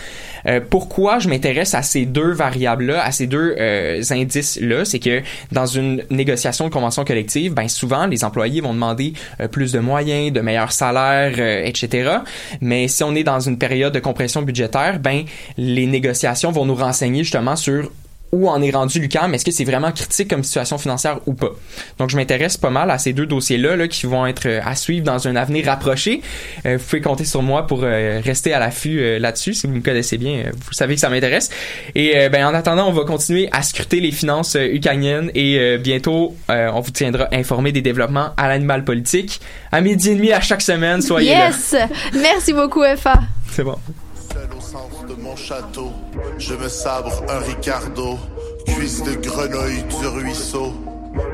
Euh, 0.46 0.60
pourquoi 0.68 1.18
je 1.18 1.28
m'intéresse 1.28 1.74
à 1.74 1.82
ces 1.82 2.06
deux 2.06 2.32
variables-là, 2.32 3.04
à 3.04 3.12
ces 3.12 3.26
deux 3.26 3.56
indices-là, 4.10 4.84
c'est 4.84 4.98
que 4.98 5.22
dans 5.52 5.66
une 5.66 6.02
négociation 6.10 6.66
de 6.66 6.72
convention 6.72 7.04
collective, 7.04 7.54
ben 7.54 7.68
souvent 7.68 8.06
les 8.06 8.24
employés 8.24 8.60
vont 8.60 8.72
demander 8.72 8.89
plus 9.50 9.72
de 9.72 9.78
moyens, 9.78 10.32
de 10.32 10.40
meilleurs 10.40 10.72
salaires, 10.72 11.34
euh, 11.38 11.62
etc. 11.64 12.18
Mais 12.60 12.88
si 12.88 13.02
on 13.04 13.14
est 13.14 13.24
dans 13.24 13.40
une 13.40 13.58
période 13.58 13.92
de 13.92 14.00
compression 14.00 14.42
budgétaire, 14.42 14.98
ben 15.00 15.24
les 15.56 15.86
négociations 15.86 16.50
vont 16.50 16.66
nous 16.66 16.74
renseigner 16.74 17.22
justement 17.22 17.56
sur 17.56 17.90
où 18.32 18.48
en 18.48 18.62
est 18.62 18.70
rendu 18.70 19.00
l'UQAM, 19.00 19.34
est-ce 19.34 19.44
que 19.44 19.50
c'est 19.50 19.64
vraiment 19.64 19.90
critique 19.92 20.28
comme 20.28 20.44
situation 20.44 20.78
financière 20.78 21.18
ou 21.26 21.34
pas? 21.34 21.50
Donc 21.98 22.10
je 22.10 22.16
m'intéresse 22.16 22.56
pas 22.56 22.70
mal 22.70 22.90
à 22.90 22.98
ces 22.98 23.12
deux 23.12 23.26
dossiers-là 23.26 23.76
là, 23.76 23.88
qui 23.88 24.06
vont 24.06 24.26
être 24.26 24.46
euh, 24.46 24.60
à 24.64 24.74
suivre 24.76 25.04
dans 25.04 25.26
un 25.26 25.36
avenir 25.36 25.66
rapproché. 25.66 26.22
Euh, 26.66 26.76
vous 26.76 26.84
pouvez 26.84 27.00
compter 27.00 27.24
sur 27.24 27.42
moi 27.42 27.66
pour 27.66 27.80
euh, 27.82 28.20
rester 28.22 28.52
à 28.52 28.58
l'affût 28.58 29.18
là-dessus. 29.18 29.54
Si 29.54 29.66
vous 29.66 29.74
me 29.74 29.80
connaissez 29.80 30.18
bien, 30.18 30.44
vous 30.54 30.72
savez 30.72 30.94
que 30.94 31.00
ça 31.00 31.08
m'intéresse. 31.08 31.50
Et 31.94 32.28
ben 32.28 32.46
en 32.46 32.54
attendant, 32.54 32.88
on 32.88 32.92
va 32.92 33.04
continuer 33.04 33.48
à 33.52 33.62
scruter 33.62 34.00
les 34.00 34.12
finances 34.12 34.56
ukrainiennes 34.58 35.30
et 35.34 35.78
bientôt 35.78 36.36
on 36.48 36.80
vous 36.80 36.90
tiendra 36.90 37.28
informé 37.32 37.72
des 37.72 37.82
développements 37.82 38.30
à 38.36 38.48
l'animal 38.48 38.84
politique 38.84 39.40
à 39.72 39.80
midi 39.80 40.10
et 40.10 40.14
demi 40.14 40.32
à 40.32 40.40
chaque 40.40 40.62
semaine. 40.62 41.02
Soyez 41.02 41.32
là. 41.32 41.48
Yes, 41.48 41.74
merci 42.14 42.52
beaucoup 42.52 42.82
FA. 42.96 43.20
C'est 43.50 43.64
bon 43.64 43.76
Je 46.38 46.54
me 46.54 46.68
sabre 46.68 47.22
un 47.28 47.38
Ricardo, 47.40 48.18
cuisse 48.66 49.02
de 49.02 49.14
grenouille 49.14 49.82
du 50.00 50.06
ruisseau. 50.06 50.72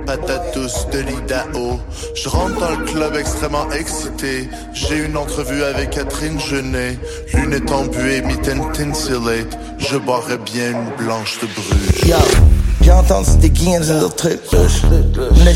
Patatus 0.07 0.87
de 0.93 1.01
l'Idaho. 1.01 1.79
Je 2.15 2.29
rentre 2.29 2.59
dans 2.59 2.71
le 2.71 2.85
club 2.87 3.15
extrêmement 3.17 3.71
excité. 3.73 4.49
J'ai 4.73 5.05
une 5.05 5.17
entrevue 5.17 5.63
avec 5.65 5.91
Catherine 5.91 6.41
Genet. 6.41 6.99
Lunettes 7.35 7.71
embuées, 7.71 8.23
mitaine 8.23 8.63
tinselate. 8.73 9.59
Je 9.79 9.99
boirais 9.99 10.39
bien 10.39 10.71
une 10.71 11.05
blanche 11.05 11.39
de 11.41 11.47
Bruges. 11.47 12.09
Yo, 12.09 12.17
j'ai 12.81 12.93
entendu 12.93 13.37
des 13.39 13.51
gains 13.51 13.83
et 13.83 14.01
d'autres 14.01 14.17
trucs 14.17 14.53
louches. 14.53 14.83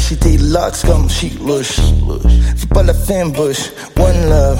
J'étais 0.08 0.36
locks 0.36 0.84
comme 0.84 1.08
she 1.08 1.30
lush. 1.46 1.80
Fais 2.56 2.66
pas 2.66 2.82
la 2.82 2.94
fin 2.94 3.26
bush, 3.26 3.70
one 3.96 4.28
love. 4.28 4.58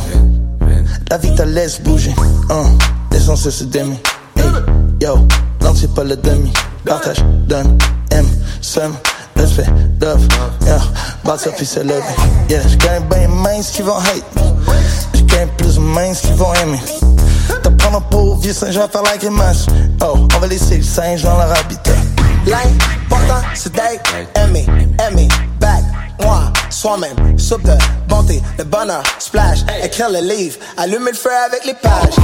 La 1.11 1.19
vie 1.19 1.35
t'a 1.35 1.45
laisse 1.45 1.81
bouger. 1.83 2.15
Uh. 2.49 3.00
L'essence 3.30 3.58
se 3.58 3.64
demi. 3.64 3.96
Yo, 5.00 5.16
non 5.60 5.72
c'est 5.72 5.94
pas 5.94 6.02
le 6.02 6.16
demi. 6.16 6.52
Partage, 6.84 7.25
donne, 7.46 7.78
aime, 8.10 8.26
somme. 8.60 8.96
respect, 9.37 9.66
love, 10.00 10.26
yeah. 10.66 10.80
Box 11.25 11.49
il 11.60 11.64
s'est 11.64 11.84
levé, 11.84 12.02
yeah. 12.49 12.60
J'gagne 12.66 13.04
ben 13.08 13.30
mince 13.30 13.70
qui 13.70 13.82
vont 13.82 13.99
hate. 13.99 14.25
J'gagne 15.14 15.46
plus 15.56 15.78
mince 15.78 16.22
qui 16.22 16.32
vont 16.32 16.52
aimer. 16.54 16.80
T'as 17.62 17.70
prendre 17.70 17.99
un 17.99 18.00
pauvre 18.00 18.40
vieux 18.40 18.52
singe 18.52 18.76
à 18.78 18.88
faire 18.88 19.04
la 19.04 19.16
grimace. 19.16 19.66
Oh, 20.02 20.26
on 20.34 20.38
va 20.40 20.46
laisser 20.49 20.78
le 20.78 20.82
singe 20.82 21.22
dans 21.22 21.38
leur 21.38 21.56
habitat. 21.56 21.92
L'important, 22.46 23.46
c'est 23.54 23.72
d'être 23.72 24.10
aimé, 24.44 24.66
aimé, 25.08 25.28
back, 25.60 25.84
moi, 26.20 26.52
soi-même, 26.68 27.38
soupe 27.38 27.62
de 27.62 27.78
bonté, 28.08 28.42
de 28.58 28.64
bonheur, 28.64 29.04
splash, 29.20 29.60
écrire 29.84 30.10
le 30.10 30.18
livre, 30.18 30.56
allumer 30.76 31.12
le 31.12 31.16
feu 31.16 31.30
avec 31.46 31.64
les 31.64 31.75
pages. 31.75 32.16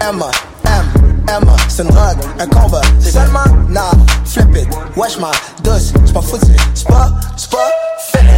M, 0.00 0.22
M, 0.64 0.84
Emma, 1.28 1.56
c'est 1.68 1.82
une 1.82 1.88
drogue, 1.90 2.18
un 2.38 2.46
combat, 2.46 2.80
seulement, 3.00 3.40
nah, 3.68 3.90
flip 4.24 4.56
it, 4.56 4.68
wesh 4.96 5.18
ma 5.18 5.30
douce, 5.62 5.92
c'est 6.04 6.12
pas 6.12 6.22
foutu, 6.22 6.56
c'est 6.74 6.88
pas, 6.88 7.10
c'est 7.36 7.50
pas 7.50 7.70
fini. 8.12 8.28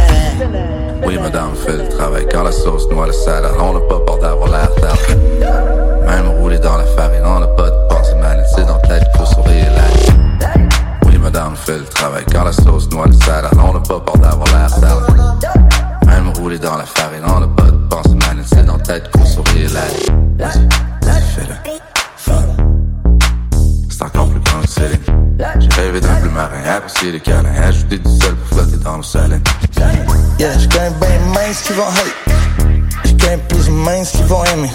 Oui, 1.05 1.17
madame, 1.21 1.55
fait 1.55 1.77
le 1.77 1.89
travail. 1.89 2.27
Quand 2.31 2.43
la 2.43 2.51
sauce 2.51 2.89
noie 2.91 3.07
le 3.07 3.13
salade, 3.13 3.53
on 3.59 3.73
n'a 3.73 3.79
pas 3.81 3.99
peur 3.99 4.19
d'avoir 4.19 4.49
l'air 4.49 4.73
tard. 4.75 4.97
Même 6.07 6.29
roulé 6.39 6.59
dans 6.59 6.77
la 6.77 6.85
farine, 6.85 7.23
on 7.25 7.39
n'a 7.39 7.47
pas 7.47 7.69
de 7.69 7.87
pensée 7.89 8.15
mal. 8.15 8.45
C'est 8.55 8.65
dans 8.65 8.75
la 8.75 8.99
tête 8.99 9.07
faut 9.15 9.25
sourire 9.25 9.71
là. 9.75 10.47
Oui, 11.05 11.17
madame, 11.17 11.55
fait 11.55 11.79
le 11.79 11.85
travail. 11.85 12.23
Quand 12.31 12.43
la 12.43 12.51
sauce 12.51 12.89
noie 12.91 13.07
le 13.07 13.13
salade, 13.13 13.51
on 13.57 13.73
n'a 13.73 13.79
pas 13.79 13.99
peur 13.99 14.17
d'avoir 14.17 14.47
l'air 14.47 14.69
sale. 14.69 15.03
Même 16.05 16.29
roulé 16.37 16.59
dans 16.59 16.77
la 16.77 16.85
farine, 16.85 17.23
on 17.25 17.39
n'a 17.39 17.47
pas 17.47 17.71
de 17.71 17.77
pensée 17.89 18.15
mal. 18.15 18.43
C'est 18.45 18.65
dans 18.65 18.77
la 18.77 18.83
tête 18.83 19.09
faut 19.17 19.25
sourire 19.25 19.71
là. 19.73 20.47
Fais-le. 21.33 21.55
C'est 23.89 24.03
encore 24.03 24.27
plus 24.29 24.39
grand 24.41 24.61
que 24.61 24.67
Céline. 24.67 24.99
J'ai 25.59 25.81
rêvé 25.81 26.01
d'un 26.01 26.19
bleu 26.19 26.29
marin, 26.29 26.63
apprécié 26.65 27.11
les 27.11 27.19
câlins, 27.19 27.53
ajouter 27.63 27.99
du 27.99 28.09
sel 28.09 28.35
pour 28.35 28.57
flotter 28.59 28.77
dans 28.83 28.97
le 28.97 29.03
salin. 29.03 29.39
Yeah, 30.39 30.57
j'gagne 30.57 30.93
ben 30.99 31.21
mince 31.33 31.61
qui 31.61 31.73
vont 31.73 31.87
hate. 31.87 32.35
J'gagne 33.05 33.39
plus 33.47 33.69
mince 33.69 34.11
qui 34.11 34.23
vont 34.23 34.43
aimer. 34.45 34.71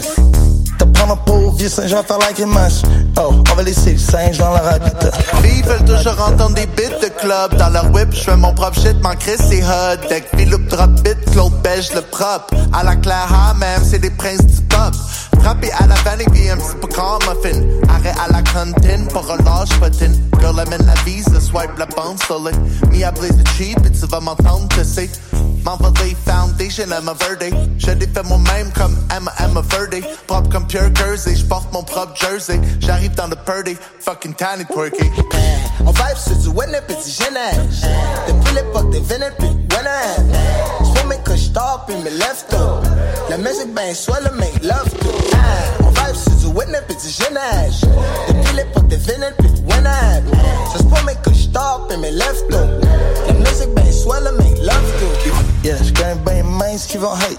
T'as 0.93 1.01
prendre 1.01 1.23
pauvre 1.25 1.57
vieux 1.57 1.69
à 1.79 2.03
faire 2.03 2.19
la 2.19 2.33
grimace. 2.33 2.83
Oh, 3.19 3.35
on 3.51 3.55
va 3.55 3.63
laisser 3.63 3.93
le 3.93 3.99
singe 3.99 4.39
dans 4.39 4.51
leur 4.51 4.67
habitat. 4.67 5.11
Filles 5.43 5.63
veulent 5.63 5.85
toujours 5.85 6.21
entendre 6.21 6.55
des 6.55 6.67
bits 6.67 6.83
de 7.03 7.09
club. 7.21 7.57
Dans 7.57 7.71
leur 7.71 7.91
whip, 7.93 8.09
je 8.13 8.21
fais 8.21 8.37
mon 8.37 8.53
propre 8.55 8.79
shit, 8.81 9.01
m'en 9.03 9.15
crée 9.15 9.37
c'est 9.37 9.63
hot. 9.63 10.09
Deck, 10.09 10.25
drop 10.69 10.91
bit, 11.03 11.17
Claude 11.33 11.53
Beige 11.63 11.93
le 11.95 12.03
propre 12.03 12.55
À 12.73 12.85
la 12.85 12.97
Clara 12.97 13.55
même, 13.55 13.83
c'est 13.85 13.99
des 13.99 14.11
princes 14.11 14.45
du 14.45 14.63
pop. 14.63 14.95
Frappé 15.41 15.71
à 15.79 15.87
la 15.87 15.95
vanne 15.97 16.21
et 16.21 16.31
puis 16.31 16.49
un 16.51 16.57
petit 16.57 16.77
peu 16.81 16.89
comme 16.89 17.19
muffin. 17.29 17.61
Arrêt 17.89 18.15
à 18.25 18.33
la 18.33 18.43
cantine, 18.43 19.07
pour 19.09 19.31
un 19.31 19.37
lâche 19.45 19.79
potin 19.79 20.13
Girl 20.41 20.59
amène 20.59 20.85
la 20.87 20.95
vise, 21.05 21.27
swipe, 21.57 21.79
la 21.79 21.87
bande 21.87 22.19
solide 22.23 22.57
Me 22.91 23.05
I 23.05 23.11
blaze 23.13 23.37
the 23.37 23.49
cheap, 23.57 23.79
et 23.87 23.91
tu 23.91 24.07
vas 24.07 24.21
m'entendre 24.21 24.69
te 24.69 24.83
c'est 24.85 25.11
M'envoler 25.65 26.17
foundation, 26.25 26.85
Emma 26.85 27.13
Verde 27.15 27.53
Je 27.79 27.91
l'ai 27.91 28.07
fait 28.07 28.23
moi-même 28.23 28.71
comme 28.73 28.97
Emma, 29.15 29.33
Emma 29.41 29.63
Verde 29.63 30.05
Propre 30.27 30.49
comme 30.51 30.67
Pure 30.67 30.95
Jersey, 30.95 31.35
je 31.35 31.45
porte 31.45 31.73
mon 31.73 31.83
propre 31.83 32.15
jersey 32.15 32.61
J'arrive 32.81 33.15
dans 33.15 33.27
le 33.27 33.37
party, 33.37 33.77
fucking 34.01 34.35
tiny 34.35 34.65
twerky 34.67 35.11
On 35.81 35.91
vibe 35.91 36.17
sur 36.17 36.37
du 36.37 36.49
winner 36.49 36.81
pis 36.87 36.95
du 36.95 37.11
génage. 37.11 37.83
Depuis 38.29 38.55
l'époque 38.55 38.91
des 38.91 39.01
vénères 39.01 39.37
pis 39.37 39.47
winner. 39.47 40.33
J'fais 40.85 41.07
mes 41.07 41.19
couches 41.25 41.53
tard 41.53 41.85
pis 41.87 41.95
mes 41.97 42.11
lève 42.11 42.45
tôt. 42.49 42.81
La 43.29 43.39
musique 43.39 43.75
ben 43.75 43.95
soit 43.95 44.21
le 44.21 44.31
make 44.37 44.63
love 44.63 44.91
to. 45.01 45.09
Ah, 45.35 45.85
On 45.85 45.89
vibe 45.89 46.17
sur 46.17 46.36
du 46.57 46.61
winner 46.61 46.79
pis 46.89 46.95
du 46.97 47.09
génage. 47.09 47.81
Depuis 48.29 48.57
l'époque 48.57 48.89
des 48.89 48.97
vénères 48.97 49.35
pis 49.37 49.49
winner. 49.67 50.23
Ça 50.73 50.79
se 50.79 50.85
pour 50.85 51.03
mes 51.05 51.15
couches 51.25 51.51
tard 51.53 51.87
pis 51.89 51.97
mes 51.97 52.11
lève 52.11 52.43
tôt. 52.51 52.57
La 53.27 53.33
musique 53.35 53.75
ben 53.75 53.93
soit 53.93 54.21
le 54.21 54.33
make 54.33 54.59
love 54.59 54.93
to. 55.01 55.31
Yeah, 55.63 55.77
j'gagne 55.83 56.19
ben 56.25 56.45
mince 56.45 56.87
qui 56.87 56.99
vont 56.99 57.13
hate. 57.13 57.39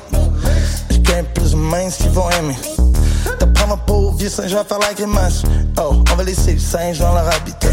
J'gagne 0.90 1.26
plus 1.34 1.56
mince 1.56 1.98
qui 1.98 2.10
vont 2.10 2.30
aimer. 2.32 2.58
T'as 3.40 3.48
prendre 3.48 3.74
un 3.74 3.78
pauvre 3.78 4.18
vieux 4.18 4.30
à 4.40 4.64
faire 4.64 4.80
la 4.80 4.94
grimace. 4.94 5.44
Oh, 5.80 6.04
on 6.12 6.16
va 6.16 6.24
laisser 6.24 6.54
le 6.54 6.60
singe 6.60 7.00
dans 7.00 7.14
leur 7.14 7.28
habitat. 7.34 7.68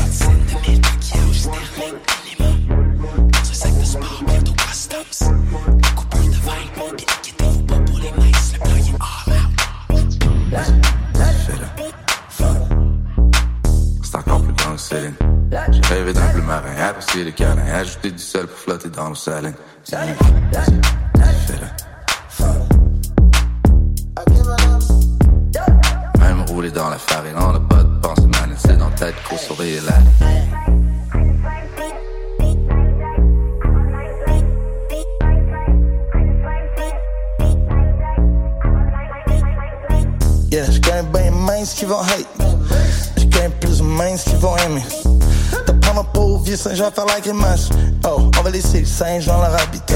Rêvé 15.95 16.13
d'un 16.13 16.27
bleu 16.33 16.43
marin, 16.43 16.75
apprécié 16.89 17.23
les 17.25 17.33
câlins, 17.33 17.67
ajouter 17.73 18.11
du 18.11 18.19
sel 18.19 18.47
pour 18.47 18.59
flotter 18.59 18.89
dans 18.89 19.11
le 19.11 19.15
salin. 19.15 19.53
Fais-le. 19.85 20.09
Même 26.19 26.45
roulé 26.49 26.71
dans 26.71 26.89
la 26.89 26.99
farine, 26.99 27.35
on 27.37 27.53
n'a 27.53 27.61
pas 27.61 27.83
de 27.85 28.01
pensée 28.01 28.27
mal. 28.27 28.57
C'est 28.59 28.77
dans 28.77 28.91
tête 28.91 29.15
faut 29.25 29.37
sourire 29.37 29.83
là. 29.85 29.93
Yeah, 40.51 40.71
j'gagne 40.71 41.07
ben 41.13 41.35
mince 41.35 41.75
qui 41.75 41.85
vont 41.85 42.01
hate. 42.01 42.27
J'gagne 43.17 43.51
plus 43.61 43.83
mince 43.83 44.25
qui 44.25 44.37
vont 44.37 44.57
aimer. 44.57 44.83
Pauvre 46.03 46.43
vieux 46.43 46.57
singe 46.57 46.81
à 46.81 46.91
faire 46.91 47.07
la 47.07 47.21
grimace. 47.21 47.69
Oh, 48.05 48.31
on 48.39 48.43
va 48.43 48.51
laisser 48.51 48.81
le 48.81 48.87
singe 48.87 49.27
dans 49.27 49.39
leur 49.39 49.55
habitat. 49.61 49.95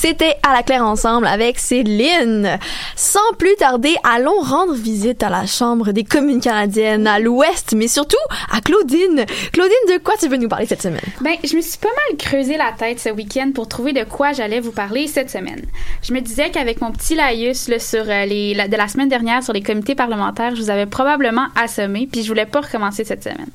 C'était 0.00 0.36
à 0.48 0.52
la 0.52 0.62
claire 0.62 0.84
ensemble 0.84 1.26
avec 1.26 1.58
Céline. 1.58 2.60
Sans 2.94 3.18
plus 3.36 3.56
tarder, 3.56 3.96
allons 4.04 4.40
rendre 4.42 4.72
visite 4.74 5.24
à 5.24 5.28
la 5.28 5.44
Chambre 5.44 5.90
des 5.90 6.04
communes 6.04 6.40
canadiennes 6.40 7.08
à 7.08 7.18
l'ouest, 7.18 7.74
mais 7.76 7.88
surtout 7.88 8.16
à 8.52 8.60
Claudine. 8.60 9.24
Claudine, 9.52 9.74
de 9.88 9.98
quoi 9.98 10.14
tu 10.16 10.28
veux 10.28 10.36
nous 10.36 10.48
parler 10.48 10.66
cette 10.66 10.82
semaine? 10.82 11.00
Ben, 11.20 11.34
je 11.42 11.56
me 11.56 11.60
suis 11.60 11.78
pas 11.78 11.88
mal 11.88 12.16
creusé 12.16 12.56
la 12.56 12.70
tête 12.78 13.00
ce 13.00 13.08
week-end 13.08 13.50
pour 13.52 13.66
trouver 13.66 13.92
de 13.92 14.04
quoi 14.04 14.32
j'allais 14.32 14.60
vous 14.60 14.70
parler 14.70 15.08
cette 15.08 15.30
semaine. 15.30 15.62
Je 16.04 16.14
me 16.14 16.20
disais 16.20 16.50
qu'avec 16.50 16.80
mon 16.80 16.92
petit 16.92 17.16
laïus 17.16 17.68
sur 17.80 18.04
euh, 18.08 18.24
les 18.24 18.54
de 18.54 18.76
la 18.76 18.86
semaine 18.86 19.08
dernière 19.08 19.42
sur 19.42 19.52
les 19.52 19.62
comités 19.62 19.96
parlementaires, 19.96 20.54
je 20.54 20.62
vous 20.62 20.70
avais 20.70 20.86
probablement 20.86 21.48
assommé, 21.60 22.08
puis 22.10 22.22
je 22.22 22.28
voulais 22.28 22.46
pas 22.46 22.60
recommencer 22.60 23.02
cette 23.02 23.24
semaine. 23.24 23.48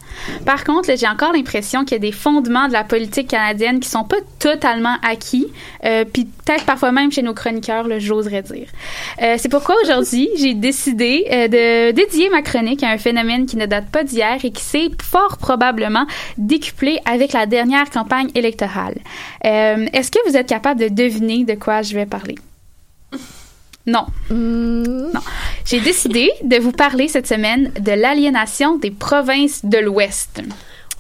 Par 0.45 0.65
contre, 0.65 0.89
j'ai 0.93 1.07
encore 1.07 1.31
l'impression 1.31 1.85
qu'il 1.85 1.93
y 1.93 1.95
a 1.95 1.99
des 1.99 2.11
fondements 2.11 2.67
de 2.67 2.73
la 2.73 2.83
politique 2.83 3.29
canadienne 3.29 3.79
qui 3.79 3.87
sont 3.87 4.03
pas 4.03 4.17
totalement 4.39 4.97
acquis, 5.03 5.47
euh, 5.85 6.03
puis 6.03 6.27
peut-être 6.45 6.65
parfois 6.65 6.91
même 6.91 7.11
chez 7.11 7.21
nos 7.21 7.33
chroniqueurs, 7.33 7.87
j'oserais 7.99 8.41
dire. 8.41 8.67
Euh, 9.21 9.35
c'est 9.37 9.49
pourquoi 9.49 9.75
aujourd'hui, 9.83 10.29
j'ai 10.37 10.53
décidé 10.53 11.25
euh, 11.31 11.47
de 11.47 11.91
dédier 11.91 12.29
ma 12.29 12.41
chronique 12.41 12.83
à 12.83 12.89
un 12.89 12.97
phénomène 12.97 13.45
qui 13.45 13.57
ne 13.57 13.65
date 13.65 13.89
pas 13.89 14.03
d'hier 14.03 14.37
et 14.43 14.51
qui 14.51 14.63
s'est 14.63 14.89
fort 15.01 15.37
probablement 15.37 16.05
décuplé 16.37 16.99
avec 17.05 17.33
la 17.33 17.45
dernière 17.45 17.89
campagne 17.89 18.29
électorale. 18.35 18.95
Euh, 19.45 19.85
Est-ce 19.93 20.11
que 20.11 20.19
vous 20.27 20.37
êtes 20.37 20.47
capable 20.47 20.79
de 20.79 20.87
deviner 20.89 21.45
de 21.45 21.53
quoi 21.53 21.81
je 21.81 21.93
vais 21.95 22.05
parler? 22.05 22.35
Non. 23.85 24.05
Non. 24.29 25.19
J'ai 25.65 25.81
décidé 25.81 26.31
de 26.43 26.57
vous 26.57 26.71
parler 26.71 27.09
cette 27.09 27.27
semaine 27.27 27.71
de 27.79 27.91
l'aliénation 27.91 28.77
des 28.77 28.91
provinces 28.91 29.65
de 29.65 29.77
l'Ouest. 29.77 30.41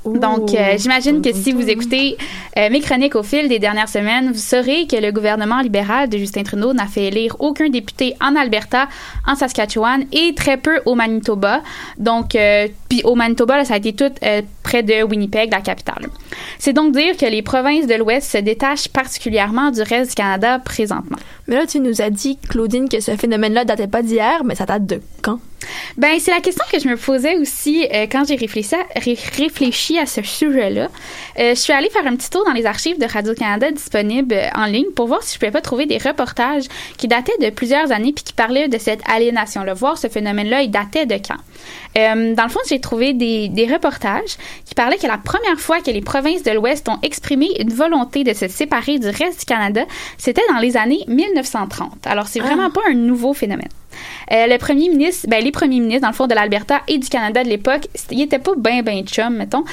Donc, 0.05 0.53
euh, 0.53 0.75
j'imagine 0.77 1.21
que 1.21 1.33
si 1.33 1.53
vous 1.53 1.69
écoutez 1.69 2.17
euh, 2.57 2.69
mes 2.69 2.81
chroniques 2.81 3.15
au 3.15 3.23
fil 3.23 3.47
des 3.47 3.59
dernières 3.59 3.87
semaines, 3.87 4.31
vous 4.31 4.39
saurez 4.39 4.85
que 4.85 4.97
le 4.97 5.11
gouvernement 5.11 5.61
libéral 5.61 6.09
de 6.09 6.17
Justin 6.17 6.43
Trudeau 6.43 6.73
n'a 6.73 6.87
fait 6.87 7.05
élire 7.05 7.35
aucun 7.39 7.69
député 7.69 8.15
en 8.21 8.35
Alberta, 8.35 8.87
en 9.25 9.35
Saskatchewan 9.35 10.05
et 10.11 10.33
très 10.35 10.57
peu 10.57 10.81
au 10.85 10.95
Manitoba. 10.95 11.61
Donc, 11.97 12.35
euh, 12.35 12.67
puis 12.89 13.01
au 13.05 13.15
Manitoba, 13.15 13.57
là, 13.57 13.65
ça 13.65 13.75
a 13.75 13.77
été 13.77 13.93
tout 13.93 14.11
près 14.63 14.83
de 14.83 15.03
Winnipeg, 15.03 15.51
la 15.51 15.61
capitale. 15.61 16.07
C'est 16.59 16.73
donc 16.73 16.93
dire 16.93 17.15
que 17.17 17.25
les 17.25 17.41
provinces 17.41 17.87
de 17.87 17.95
l'Ouest 17.95 18.29
se 18.29 18.37
détachent 18.37 18.89
particulièrement 18.89 19.71
du 19.71 19.81
reste 19.81 20.11
du 20.11 20.15
Canada 20.15 20.59
présentement. 20.59 21.17
Mais 21.47 21.55
là, 21.55 21.65
tu 21.65 21.79
nous 21.79 22.01
as 22.01 22.09
dit, 22.09 22.37
Claudine, 22.49 22.89
que 22.89 22.99
ce 22.99 23.15
phénomène-là 23.15 23.65
datait 23.65 23.87
pas 23.87 24.01
d'hier, 24.01 24.43
mais 24.43 24.55
ça 24.55 24.65
date 24.65 24.85
de 24.85 24.99
quand? 25.21 25.39
Ben, 25.97 26.19
c'est 26.19 26.31
la 26.31 26.39
question 26.41 26.63
que 26.71 26.79
je 26.79 26.87
me 26.87 26.97
posais 26.97 27.37
aussi 27.37 27.85
euh, 27.93 28.07
quand 28.11 28.23
j'ai 28.27 28.35
réfléchi, 28.35 28.75
à- 28.75 28.99
ré- 28.99 29.17
réfléchi 29.37 29.97
à 29.99 30.05
ce 30.05 30.21
sujet-là. 30.21 30.89
Euh, 31.39 31.49
je 31.49 31.59
suis 31.59 31.73
allée 31.73 31.89
faire 31.89 32.05
un 32.07 32.15
petit 32.15 32.29
tour 32.29 32.45
dans 32.45 32.53
les 32.53 32.65
archives 32.65 32.99
de 32.99 33.05
Radio-Canada 33.05 33.71
disponibles 33.71 34.35
euh, 34.35 34.47
en 34.55 34.65
ligne 34.65 34.91
pour 34.95 35.07
voir 35.07 35.23
si 35.23 35.33
je 35.35 35.39
pouvais 35.39 35.51
pas 35.51 35.61
trouver 35.61 35.85
des 35.85 35.97
reportages 35.97 36.63
qui 36.97 37.07
dataient 37.07 37.37
de 37.41 37.49
plusieurs 37.49 37.91
années 37.91 38.13
puis 38.13 38.23
qui 38.23 38.33
parlaient 38.33 38.67
de 38.67 38.77
cette 38.77 39.01
aliénation-là, 39.09 39.73
voir 39.73 39.97
ce 39.97 40.07
phénomène-là, 40.07 40.61
il 40.61 40.71
datait 40.71 41.05
de 41.05 41.15
quand? 41.15 41.37
Dans 41.95 42.43
le 42.43 42.49
fond, 42.49 42.59
j'ai 42.67 42.79
trouvé 42.79 43.13
des, 43.13 43.49
des 43.49 43.71
reportages 43.71 44.35
qui 44.65 44.73
parlaient 44.75 44.97
que 44.97 45.05
la 45.07 45.17
première 45.19 45.59
fois 45.59 45.79
que 45.79 45.91
les 45.91 46.01
provinces 46.01 46.41
de 46.43 46.51
l'Ouest 46.51 46.89
ont 46.89 46.97
exprimé 47.03 47.49
une 47.59 47.71
volonté 47.71 48.23
de 48.23 48.33
se 48.33 48.47
séparer 48.47 48.97
du 48.99 49.07
reste 49.07 49.39
du 49.41 49.45
Canada, 49.45 49.83
c'était 50.17 50.41
dans 50.51 50.57
les 50.59 50.75
années 50.75 51.03
1930. 51.07 52.05
Alors, 52.07 52.27
c'est 52.27 52.39
vraiment 52.39 52.69
pas 52.71 52.81
un 52.89 52.95
nouveau 52.95 53.33
phénomène. 53.33 53.69
Euh, 54.31 54.47
le 54.47 54.57
premier 54.57 54.89
ministre, 54.89 55.27
ben, 55.29 55.43
les 55.43 55.51
premiers 55.51 55.79
ministres, 55.79 56.01
dans 56.01 56.09
le 56.09 56.13
fond, 56.13 56.27
de 56.27 56.35
l'Alberta 56.35 56.81
et 56.87 56.97
du 56.97 57.09
Canada 57.09 57.43
de 57.43 57.49
l'époque, 57.49 57.87
ils 58.11 58.21
étaient 58.21 58.39
pas 58.39 58.53
bien, 58.57 58.81
bien 58.81 59.03
chum, 59.03 59.35
mettons. 59.35 59.63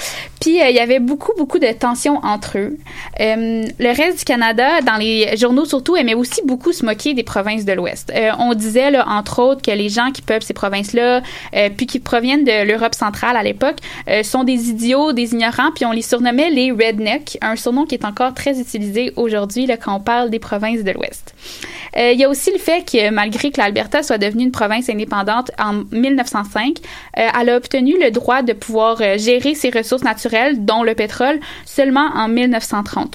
Puis, 0.40 0.60
euh, 0.60 0.68
il 0.68 0.76
y 0.76 0.80
avait 0.80 0.98
beaucoup, 0.98 1.32
beaucoup 1.36 1.58
de 1.58 1.70
tensions 1.72 2.20
entre 2.22 2.58
eux. 2.58 2.76
Euh, 3.20 3.64
le 3.78 3.96
reste 3.96 4.18
du 4.18 4.24
Canada, 4.24 4.80
dans 4.82 4.96
les 4.96 5.36
journaux 5.36 5.64
surtout, 5.64 5.96
aimait 5.96 6.14
aussi 6.14 6.40
beaucoup 6.44 6.72
se 6.72 6.84
moquer 6.84 7.14
des 7.14 7.22
provinces 7.22 7.64
de 7.64 7.72
l'Ouest. 7.72 8.12
On 8.38 8.54
disait, 8.54 8.90
là, 8.90 9.06
entre 9.08 9.40
autres, 9.40 9.62
que 9.62 9.70
les 9.70 9.88
gens 9.88 10.10
qui 10.10 10.22
peuplent 10.22 10.44
ces 10.44 10.54
provinces-là, 10.54 11.22
puis 11.76 11.86
qui 11.86 11.98
proviennent 11.98 12.44
de 12.44 12.64
l'Europe 12.64 12.94
centrale 12.94 13.36
à 13.36 13.42
l'époque, 13.42 13.76
sont 14.22 14.44
des 14.44 14.70
idiots, 14.70 15.12
des 15.12 15.32
ignorants, 15.32 15.70
puis 15.74 15.84
on 15.84 15.92
les 15.92 16.02
surnommait 16.02 16.50
les 16.50 16.70
rednecks, 16.70 17.38
un 17.40 17.56
surnom 17.56 17.84
qui 17.84 17.94
est 17.94 18.04
encore 18.04 18.34
très 18.34 18.60
utilisé 18.60 19.12
aujourd'hui 19.16 19.66
là, 19.66 19.76
quand 19.76 19.94
on 19.94 20.00
parle 20.00 20.30
des 20.30 20.38
provinces 20.38 20.84
de 20.84 20.90
l'Ouest. 20.90 21.34
Il 21.96 22.18
y 22.18 22.24
a 22.24 22.28
aussi 22.28 22.50
le 22.52 22.58
fait 22.58 22.84
que 22.90 23.10
malgré 23.10 23.50
que 23.50 23.60
l'Alberta 23.60 24.02
soit 24.10 24.18
devenue 24.18 24.42
une 24.42 24.50
province 24.50 24.88
indépendante 24.88 25.52
en 25.56 25.84
1905, 25.92 26.78
euh, 27.16 27.28
elle 27.40 27.48
a 27.48 27.56
obtenu 27.56 27.94
le 28.02 28.10
droit 28.10 28.42
de 28.42 28.52
pouvoir 28.52 28.96
euh, 29.00 29.16
gérer 29.18 29.54
ses 29.54 29.70
ressources 29.70 30.02
naturelles, 30.02 30.64
dont 30.64 30.82
le 30.82 30.96
pétrole, 30.96 31.38
seulement 31.64 32.08
en 32.16 32.26
1930. 32.26 33.14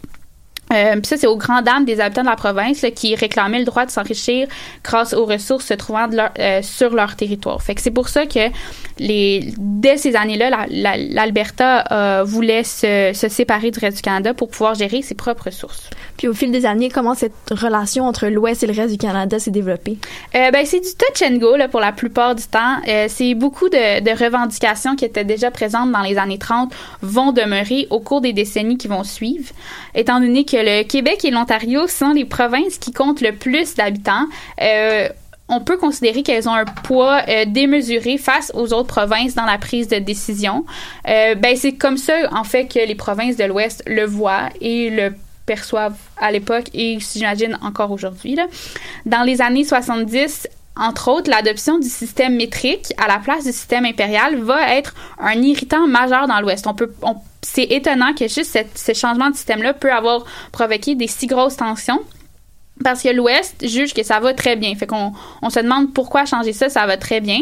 Euh, 0.74 0.95
ça, 1.03 1.15
c'est 1.17 1.27
aux 1.27 1.38
grandes 1.38 1.63
dames 1.65 1.86
des 1.86 2.00
habitants 2.01 2.24
de 2.24 2.27
la 2.27 2.36
province 2.36 2.81
là, 2.81 2.89
qui 2.91 3.13
réclamaient 3.15 3.60
le 3.60 3.65
droit 3.65 3.86
de 3.86 3.91
s'enrichir 3.91 4.48
grâce 4.84 5.13
aux 5.13 5.25
ressources 5.25 5.65
se 5.65 5.74
trouvant 5.75 6.07
de 6.07 6.15
leur- 6.15 6.31
euh, 6.39 6.62
sur 6.63 6.93
leur 6.95 7.15
territoire. 7.15 7.62
Fait 7.62 7.75
que 7.75 7.81
c'est 7.81 7.91
pour 7.91 8.10
ça 8.10 8.25
que 8.25 8.50
les, 8.98 9.53
dès 9.57 9.98
ces 9.98 10.15
années-là, 10.15 10.50
la- 10.50 10.65
la- 10.69 10.98
l'Alberta 10.98 11.84
euh, 11.91 12.24
voulait 12.24 12.63
se, 12.63 13.12
se 13.13 13.27
séparer 13.29 13.69
du 13.72 13.79
reste 13.79 13.98
du 13.98 14.01
Canada 14.01 14.34
pour 14.34 14.50
pouvoir 14.50 14.74
gérer 14.74 15.01
ses 15.01 15.13
propres 15.15 15.45
ressources. 15.45 15.89
Puis 16.17 16.27
au 16.27 16.34
fil 16.34 16.51
des 16.51 16.65
années, 16.65 16.89
comment 16.89 17.13
cette 17.13 17.34
relation 17.51 18.05
entre 18.05 18.27
l'Ouest 18.27 18.63
et 18.63 18.67
le 18.67 18.74
reste 18.74 18.91
du 18.91 18.98
Canada 18.98 19.38
s'est 19.38 19.51
développée? 19.51 19.98
Euh, 20.34 20.50
ben, 20.51 20.65
c'est 20.65 20.79
du 20.79 20.89
touch 20.98 21.22
and 21.29 21.38
go 21.38 21.55
là, 21.57 21.67
pour 21.67 21.79
la 21.81 21.91
plupart 21.91 22.34
du 22.36 22.43
temps. 22.43 22.77
Euh, 22.88 23.05
c'est 23.10 23.34
beaucoup 23.36 23.69
de, 23.69 24.00
de 24.00 24.24
revendications 24.24 24.95
qui 24.95 25.05
étaient 25.05 25.25
déjà 25.25 25.51
présentes 25.51 25.91
dans 25.91 26.01
les 26.01 26.17
années 26.17 26.39
30 26.39 26.74
vont 27.01 27.31
demeurer 27.34 27.88
au 27.89 28.00
cours 28.00 28.22
des 28.22 28.34
décennies 28.34 28.77
qui 28.77 28.88
vont 28.88 29.03
suivre, 29.03 29.50
étant 29.93 30.19
donné 30.19 30.45
que 30.45 30.54
le 30.57 30.83
Québec 30.83 31.25
et 31.25 31.31
l'Ontario 31.31 31.88
sont 31.88 32.12
les 32.12 32.25
provinces 32.25 32.77
qui 32.77 32.91
comptent 32.91 33.21
le 33.21 33.33
plus 33.33 33.75
d'habitants. 33.75 34.25
Euh, 34.62 35.09
on 35.47 35.62
peut 35.62 35.77
considérer 35.77 36.24
qu'elles 36.24 36.50
ont 36.50 36.53
un 36.53 36.65
poids 36.65 37.21
euh, 37.27 37.45
démesuré 37.45 38.17
face 38.17 38.51
aux 38.55 38.74
autres 38.74 38.88
provinces 38.88 39.35
dans 39.35 39.45
la 39.45 39.57
prise 39.57 39.88
de 39.88 39.97
décision. 39.97 40.65
Euh, 41.07 41.35
ben 41.35 41.55
c'est 41.55 41.74
comme 41.74 41.97
ça 41.97 42.13
en 42.31 42.43
fait 42.43 42.65
que 42.67 42.79
les 42.79 42.95
provinces 42.95 43.38
de 43.38 43.43
l'Ouest 43.43 43.83
le 43.85 44.05
voient 44.05 44.50
et 44.59 44.89
le 44.89 45.13
perçoivent 45.45 45.97
à 46.17 46.31
l'époque 46.31 46.69
et 46.74 46.97
j'imagine 47.00 47.57
encore 47.62 47.91
aujourd'hui. 47.91 48.35
Dans 49.05 49.21
les 49.21 49.41
années 49.41 49.63
70, 49.63 50.47
entre 50.77 51.09
autres, 51.09 51.29
l'adoption 51.29 51.79
du 51.79 51.88
système 51.88 52.35
métrique 52.35 52.93
à 52.97 53.07
la 53.07 53.19
place 53.19 53.45
du 53.45 53.51
système 53.51 53.85
impérial 53.85 54.38
va 54.38 54.75
être 54.75 54.93
un 55.19 55.41
irritant 55.41 55.88
majeur 55.88 56.27
dans 56.27 56.41
l'Ouest. 56.41 56.67
On 56.67 56.74
peut, 56.74 56.91
c'est 57.46 57.64
étonnant 57.64 58.14
que 58.14 58.28
juste 58.28 58.58
ce 58.75 58.94
changement 58.94 59.30
de 59.30 59.36
système-là 59.36 59.74
peut 59.74 59.92
avoir 59.92 60.25
provoqué 60.52 60.96
des 60.96 61.08
si 61.08 61.28
grosses 61.28 61.58
tensions. 61.58 62.00
Parce 62.84 63.02
que 63.02 63.08
l'Ouest 63.08 63.66
juge 63.66 63.94
que 63.94 64.04
ça 64.04 64.20
va 64.20 64.34
très 64.34 64.58
bien. 64.58 64.75
Fait 64.75 64.86
qu'on 64.86 65.14
on 65.42 65.50
se 65.50 65.62
demande 65.62 65.94
pourquoi 65.94 66.25
changer 66.25 66.52
ça, 66.52 66.68
ça 66.68 66.86
va 66.86 66.98
très 66.98 67.22
bien. 67.22 67.40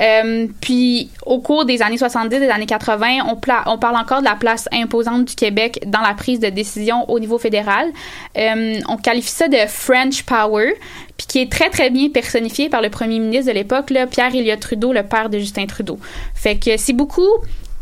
Euh, 0.00 0.48
puis, 0.60 1.10
au 1.24 1.38
cours 1.38 1.64
des 1.64 1.80
années 1.80 1.96
70 1.96 2.34
et 2.34 2.40
des 2.40 2.48
années 2.48 2.66
80, 2.66 3.18
on, 3.28 3.36
pla- 3.36 3.62
on 3.66 3.78
parle 3.78 3.94
encore 3.94 4.18
de 4.18 4.24
la 4.24 4.34
place 4.34 4.68
imposante 4.72 5.26
du 5.26 5.36
Québec 5.36 5.78
dans 5.86 6.00
la 6.00 6.14
prise 6.14 6.40
de 6.40 6.48
décision 6.48 7.08
au 7.08 7.20
niveau 7.20 7.38
fédéral. 7.38 7.92
Euh, 8.36 8.80
on 8.88 8.96
qualifie 8.96 9.30
ça 9.30 9.46
de 9.46 9.58
French 9.68 10.24
Power, 10.24 10.74
puis 11.16 11.26
qui 11.28 11.38
est 11.38 11.52
très, 11.52 11.70
très 11.70 11.90
bien 11.90 12.08
personnifié 12.08 12.68
par 12.68 12.82
le 12.82 12.90
premier 12.90 13.20
ministre 13.20 13.52
de 13.52 13.56
l'époque, 13.56 13.92
Pierre 14.10 14.34
Elliott 14.34 14.58
Trudeau, 14.58 14.92
le 14.92 15.04
père 15.04 15.30
de 15.30 15.38
Justin 15.38 15.66
Trudeau. 15.66 16.00
Fait 16.34 16.56
que 16.56 16.76
c'est 16.78 16.94
beaucoup, 16.94 17.30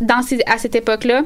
dans 0.02 0.20
ces, 0.20 0.40
à 0.44 0.58
cette 0.58 0.74
époque-là, 0.74 1.22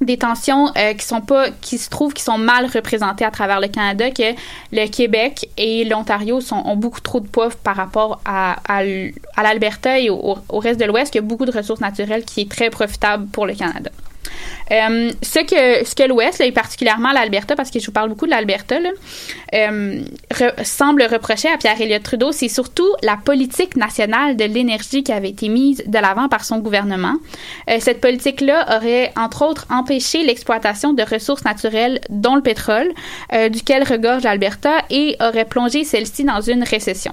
des 0.00 0.18
tensions 0.18 0.70
euh, 0.76 0.92
qui 0.92 1.06
sont 1.06 1.22
pas 1.22 1.50
qui 1.62 1.78
se 1.78 1.88
trouvent 1.88 2.12
qui 2.12 2.22
sont 2.22 2.36
mal 2.36 2.66
représentées 2.66 3.24
à 3.24 3.30
travers 3.30 3.60
le 3.60 3.68
Canada 3.68 4.10
que 4.10 4.34
le 4.72 4.88
Québec 4.88 5.48
et 5.56 5.84
l'Ontario 5.84 6.40
sont 6.40 6.62
ont 6.66 6.76
beaucoup 6.76 7.00
trop 7.00 7.20
de 7.20 7.26
poids 7.26 7.48
par 7.62 7.76
rapport 7.76 8.20
à, 8.26 8.56
à, 8.68 8.82
l'Alberta 9.42 9.98
et 9.98 10.10
au, 10.10 10.36
au 10.48 10.58
reste 10.58 10.78
de 10.78 10.84
l'Ouest 10.84 11.12
qui 11.12 11.18
a 11.18 11.22
beaucoup 11.22 11.46
de 11.46 11.52
ressources 11.52 11.80
naturelles 11.80 12.24
qui 12.24 12.42
est 12.42 12.50
très 12.50 12.68
profitable 12.68 13.26
pour 13.28 13.46
le 13.46 13.54
Canada. 13.54 13.90
Euh, 14.72 15.12
ce 15.22 15.38
que 15.40 15.86
ce 15.86 15.94
que 15.94 16.02
l'Ouest 16.02 16.40
et 16.40 16.50
particulièrement 16.50 17.12
l'Alberta 17.12 17.54
parce 17.54 17.70
que 17.70 17.78
je 17.78 17.86
vous 17.86 17.92
parle 17.92 18.08
beaucoup 18.08 18.26
de 18.26 18.30
l'Alberta 18.30 18.76
euh, 19.54 20.02
semble 20.64 21.04
reprocher 21.04 21.48
à 21.48 21.56
Pierre 21.56 21.80
Elliott 21.80 22.02
Trudeau, 22.02 22.32
c'est 22.32 22.48
surtout 22.48 22.88
la 23.02 23.16
politique 23.16 23.76
nationale 23.76 24.36
de 24.36 24.44
l'énergie 24.44 25.04
qui 25.04 25.12
avait 25.12 25.30
été 25.30 25.48
mise 25.48 25.84
de 25.86 25.98
l'avant 25.98 26.28
par 26.28 26.44
son 26.44 26.58
gouvernement. 26.58 27.14
Euh, 27.70 27.76
cette 27.78 28.00
politique-là 28.00 28.76
aurait, 28.76 29.12
entre 29.16 29.42
autres, 29.42 29.66
empêché 29.70 30.24
l'exploitation 30.24 30.92
de 30.92 31.02
ressources 31.02 31.44
naturelles, 31.44 32.00
dont 32.10 32.34
le 32.34 32.42
pétrole, 32.42 32.88
duquel 33.50 33.84
regorge 33.84 34.24
l'Alberta, 34.24 34.82
et 34.90 35.16
aurait 35.20 35.44
plongé 35.44 35.84
celle-ci 35.84 36.24
dans 36.24 36.40
une 36.40 36.62
récession. 36.62 37.12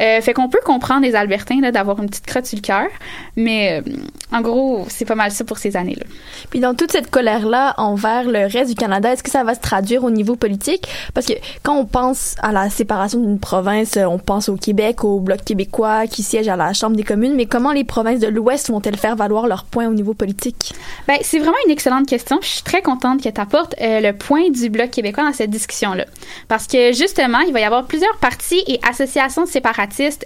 Euh, 0.00 0.20
fait 0.20 0.32
qu'on 0.32 0.48
peut 0.48 0.60
comprendre 0.64 1.02
les 1.02 1.14
Albertains 1.14 1.60
là, 1.60 1.70
d'avoir 1.70 2.00
une 2.00 2.08
petite 2.08 2.26
crotte 2.26 2.46
sur 2.46 2.56
le 2.56 2.62
cœur, 2.62 2.88
mais 3.36 3.80
euh, 3.80 3.90
en 4.32 4.40
gros, 4.40 4.86
c'est 4.88 5.04
pas 5.04 5.14
mal 5.14 5.30
ça 5.30 5.44
pour 5.44 5.58
ces 5.58 5.76
années-là. 5.76 6.04
Puis 6.50 6.60
dans 6.60 6.74
toute 6.74 6.90
cette 6.92 7.10
colère-là 7.10 7.74
envers 7.76 8.24
le 8.24 8.46
reste 8.46 8.70
du 8.70 8.74
Canada, 8.74 9.12
est-ce 9.12 9.22
que 9.22 9.30
ça 9.30 9.44
va 9.44 9.54
se 9.54 9.60
traduire 9.60 10.04
au 10.04 10.10
niveau 10.10 10.36
politique? 10.36 10.88
Parce 11.14 11.26
que 11.26 11.34
quand 11.62 11.76
on 11.76 11.84
pense 11.84 12.34
à 12.42 12.52
la 12.52 12.70
séparation 12.70 13.20
d'une 13.20 13.38
province, 13.38 13.96
euh, 13.96 14.04
on 14.04 14.18
pense 14.18 14.48
au 14.48 14.56
Québec, 14.56 15.04
au 15.04 15.20
Bloc 15.20 15.44
québécois 15.44 16.06
qui 16.06 16.22
siège 16.22 16.48
à 16.48 16.56
la 16.56 16.72
Chambre 16.72 16.96
des 16.96 17.04
communes, 17.04 17.34
mais 17.34 17.46
comment 17.46 17.72
les 17.72 17.84
provinces 17.84 18.20
de 18.20 18.28
l'Ouest 18.28 18.70
vont-elles 18.70 18.96
faire 18.96 19.16
valoir 19.16 19.46
leurs 19.46 19.64
points 19.64 19.86
au 19.86 19.94
niveau 19.94 20.14
politique? 20.14 20.74
Ben, 21.06 21.18
c'est 21.22 21.38
vraiment 21.38 21.56
une 21.66 21.70
excellente 21.70 22.08
question. 22.08 22.38
Je 22.42 22.48
suis 22.48 22.62
très 22.62 22.82
contente 22.82 23.22
que 23.22 23.28
tu 23.28 23.40
apportes 23.40 23.74
euh, 23.80 24.00
le 24.00 24.12
point 24.12 24.50
du 24.50 24.70
Bloc 24.70 24.90
québécois 24.90 25.24
dans 25.24 25.32
cette 25.32 25.50
discussion-là. 25.50 26.06
Parce 26.48 26.66
que 26.66 26.92
justement, 26.92 27.40
il 27.40 27.52
va 27.52 27.60
y 27.60 27.64
avoir 27.64 27.84
plusieurs 27.84 28.16
partis 28.18 28.62
et 28.66 28.80
associations 28.88 29.46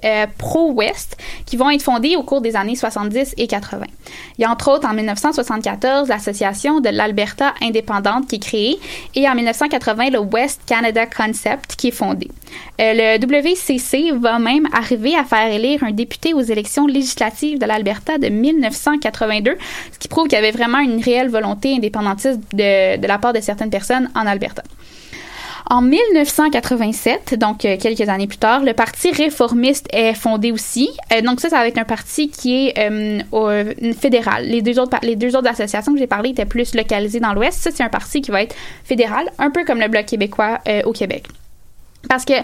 euh, 0.05 0.27
pro-Ouest 0.39 1.17
qui 1.47 1.57
vont 1.57 1.71
être 1.71 1.83
fondées 1.83 2.17
au 2.17 2.23
cours 2.23 2.41
des 2.41 2.57
années 2.57 2.77
70 2.77 3.35
et 3.37 3.47
80. 3.47 3.87
Il 4.39 4.43
y 4.43 4.45
a 4.45 4.51
entre 4.51 4.71
autres 4.71 4.89
en 4.89 4.95
1974 4.95 6.09
l'association 6.09 6.81
de 6.81 6.89
l'Alberta 6.89 7.55
indépendante 7.63 8.29
qui 8.29 8.37
est 8.37 8.39
créée 8.39 8.79
et 9.15 9.29
en 9.29 9.35
1980 9.35 10.11
le 10.11 10.19
West 10.21 10.63
Canada 10.67 11.07
Concept 11.07 11.77
qui 11.77 11.89
est 11.89 11.93
fondé. 11.93 12.29
Euh, 12.81 13.19
le 13.19 13.25
WCC 13.25 14.13
va 14.13 14.39
même 14.39 14.69
arriver 14.73 15.15
à 15.17 15.25
faire 15.25 15.53
élire 15.53 15.83
un 15.85 15.91
député 15.91 16.35
aux 16.35 16.41
élections 16.41 16.87
législatives 16.87 17.59
de 17.59 17.67
l'Alberta 17.67 18.19
de 18.19 18.29
1982, 18.29 19.57
ce 19.93 19.99
qui 19.99 20.09
prouve 20.09 20.29
qu'il 20.29 20.37
y 20.37 20.39
avait 20.39 20.53
vraiment 20.53 20.79
une 20.79 21.03
réelle 21.03 21.29
volonté 21.29 21.75
indépendantiste 21.75 22.41
de 22.53 23.07
la 23.07 23.19
part 23.19 23.33
de 23.33 23.41
certaines 23.41 23.71
personnes 23.71 24.11
en 24.15 24.27
Alberta. 24.27 24.63
En 25.71 25.83
1987, 25.83 27.35
donc 27.35 27.67
euh, 27.67 27.77
quelques 27.79 28.09
années 28.09 28.27
plus 28.27 28.39
tard, 28.39 28.65
le 28.65 28.73
Parti 28.73 29.11
réformiste 29.13 29.87
est 29.93 30.15
fondé 30.15 30.51
aussi. 30.51 30.89
Euh, 31.13 31.21
donc 31.21 31.41
ça, 31.41 31.51
ça 31.51 31.57
va 31.59 31.69
être 31.69 31.77
un 31.77 31.85
parti 31.85 32.31
qui 32.31 32.69
est 32.69 32.79
euh, 32.79 33.21
au- 33.33 33.93
fédéral. 33.93 34.47
Les 34.47 34.63
deux, 34.63 34.79
autres, 34.79 34.97
les 35.03 35.15
deux 35.15 35.37
autres 35.37 35.49
associations 35.49 35.93
que 35.93 35.99
j'ai 35.99 36.07
parlé 36.07 36.31
étaient 36.31 36.47
plus 36.47 36.75
localisées 36.75 37.21
dans 37.21 37.35
l'Ouest. 37.35 37.59
Ça, 37.61 37.71
c'est 37.71 37.83
un 37.83 37.91
parti 37.91 38.23
qui 38.23 38.31
va 38.31 38.43
être 38.43 38.55
fédéral, 38.85 39.31
un 39.39 39.51
peu 39.51 39.65
comme 39.67 39.79
le 39.81 39.89
Bloc 39.89 40.07
québécois 40.07 40.59
au 40.87 40.93
Québec. 40.93 41.25
Parce 42.07 42.25
que 42.25 42.35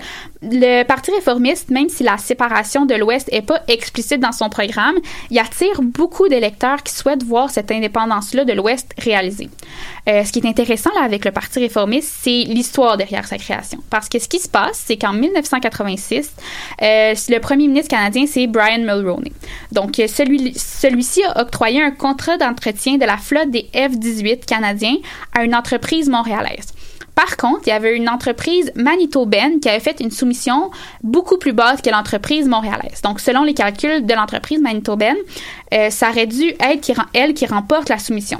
le 0.42 0.82
Parti 0.82 1.12
réformiste, 1.12 1.70
même 1.70 1.88
si 1.88 2.02
la 2.02 2.18
séparation 2.18 2.86
de 2.86 2.94
l'Ouest 2.96 3.28
est 3.32 3.42
pas 3.42 3.60
explicite 3.68 4.18
dans 4.18 4.32
son 4.32 4.48
programme, 4.48 4.96
il 5.30 5.38
attire 5.38 5.80
beaucoup 5.80 6.28
d'électeurs 6.28 6.82
qui 6.82 6.92
souhaitent 6.92 7.22
voir 7.22 7.50
cette 7.50 7.70
indépendance-là 7.70 8.44
de 8.44 8.52
l'Ouest 8.52 8.92
réalisée. 8.98 9.48
Euh, 10.08 10.24
ce 10.24 10.32
qui 10.32 10.40
est 10.40 10.46
intéressant 10.46 10.90
là, 10.94 11.02
avec 11.04 11.24
le 11.24 11.30
Parti 11.30 11.60
réformiste, 11.60 12.12
c'est 12.22 12.44
l'histoire 12.44 12.96
derrière 12.96 13.26
sa 13.26 13.38
création. 13.38 13.78
Parce 13.90 14.08
que 14.08 14.18
ce 14.18 14.28
qui 14.28 14.40
se 14.40 14.48
passe, 14.48 14.82
c'est 14.84 14.96
qu'en 14.96 15.12
1986, 15.12 16.32
euh, 16.82 17.14
le 17.28 17.38
premier 17.38 17.68
ministre 17.68 17.90
canadien, 17.90 18.26
c'est 18.26 18.48
Brian 18.48 18.80
Mulroney. 18.80 19.32
Donc, 19.70 19.98
euh, 20.00 20.08
celui, 20.08 20.52
celui-ci 20.54 21.22
a 21.24 21.42
octroyé 21.42 21.80
un 21.80 21.92
contrat 21.92 22.36
d'entretien 22.36 22.96
de 22.96 23.04
la 23.04 23.16
flotte 23.16 23.50
des 23.50 23.70
F-18 23.72 24.44
canadiens 24.46 24.96
à 25.32 25.44
une 25.44 25.54
entreprise 25.54 26.08
montréalaise. 26.08 26.74
Par 27.14 27.36
contre, 27.36 27.62
il 27.66 27.70
y 27.70 27.72
avait 27.72 27.96
une 27.96 28.08
entreprise 28.08 28.72
manitobaine 28.74 29.60
qui 29.60 29.68
avait 29.68 29.80
fait 29.80 30.00
une 30.00 30.10
soumission 30.10 30.70
beaucoup 31.02 31.38
plus 31.38 31.52
basse 31.52 31.80
que 31.80 31.90
l'entreprise 31.90 32.48
montréalaise. 32.48 33.00
Donc, 33.02 33.20
selon 33.20 33.44
les 33.44 33.54
calculs 33.54 34.04
de 34.04 34.14
l'entreprise 34.14 34.60
manitobaine, 34.60 35.16
euh, 35.72 35.90
ça 35.90 36.10
aurait 36.10 36.26
dû 36.26 36.48
être 36.60 36.92
elle 37.12 37.34
qui 37.34 37.46
remporte 37.46 37.88
la 37.88 37.98
soumission. 37.98 38.38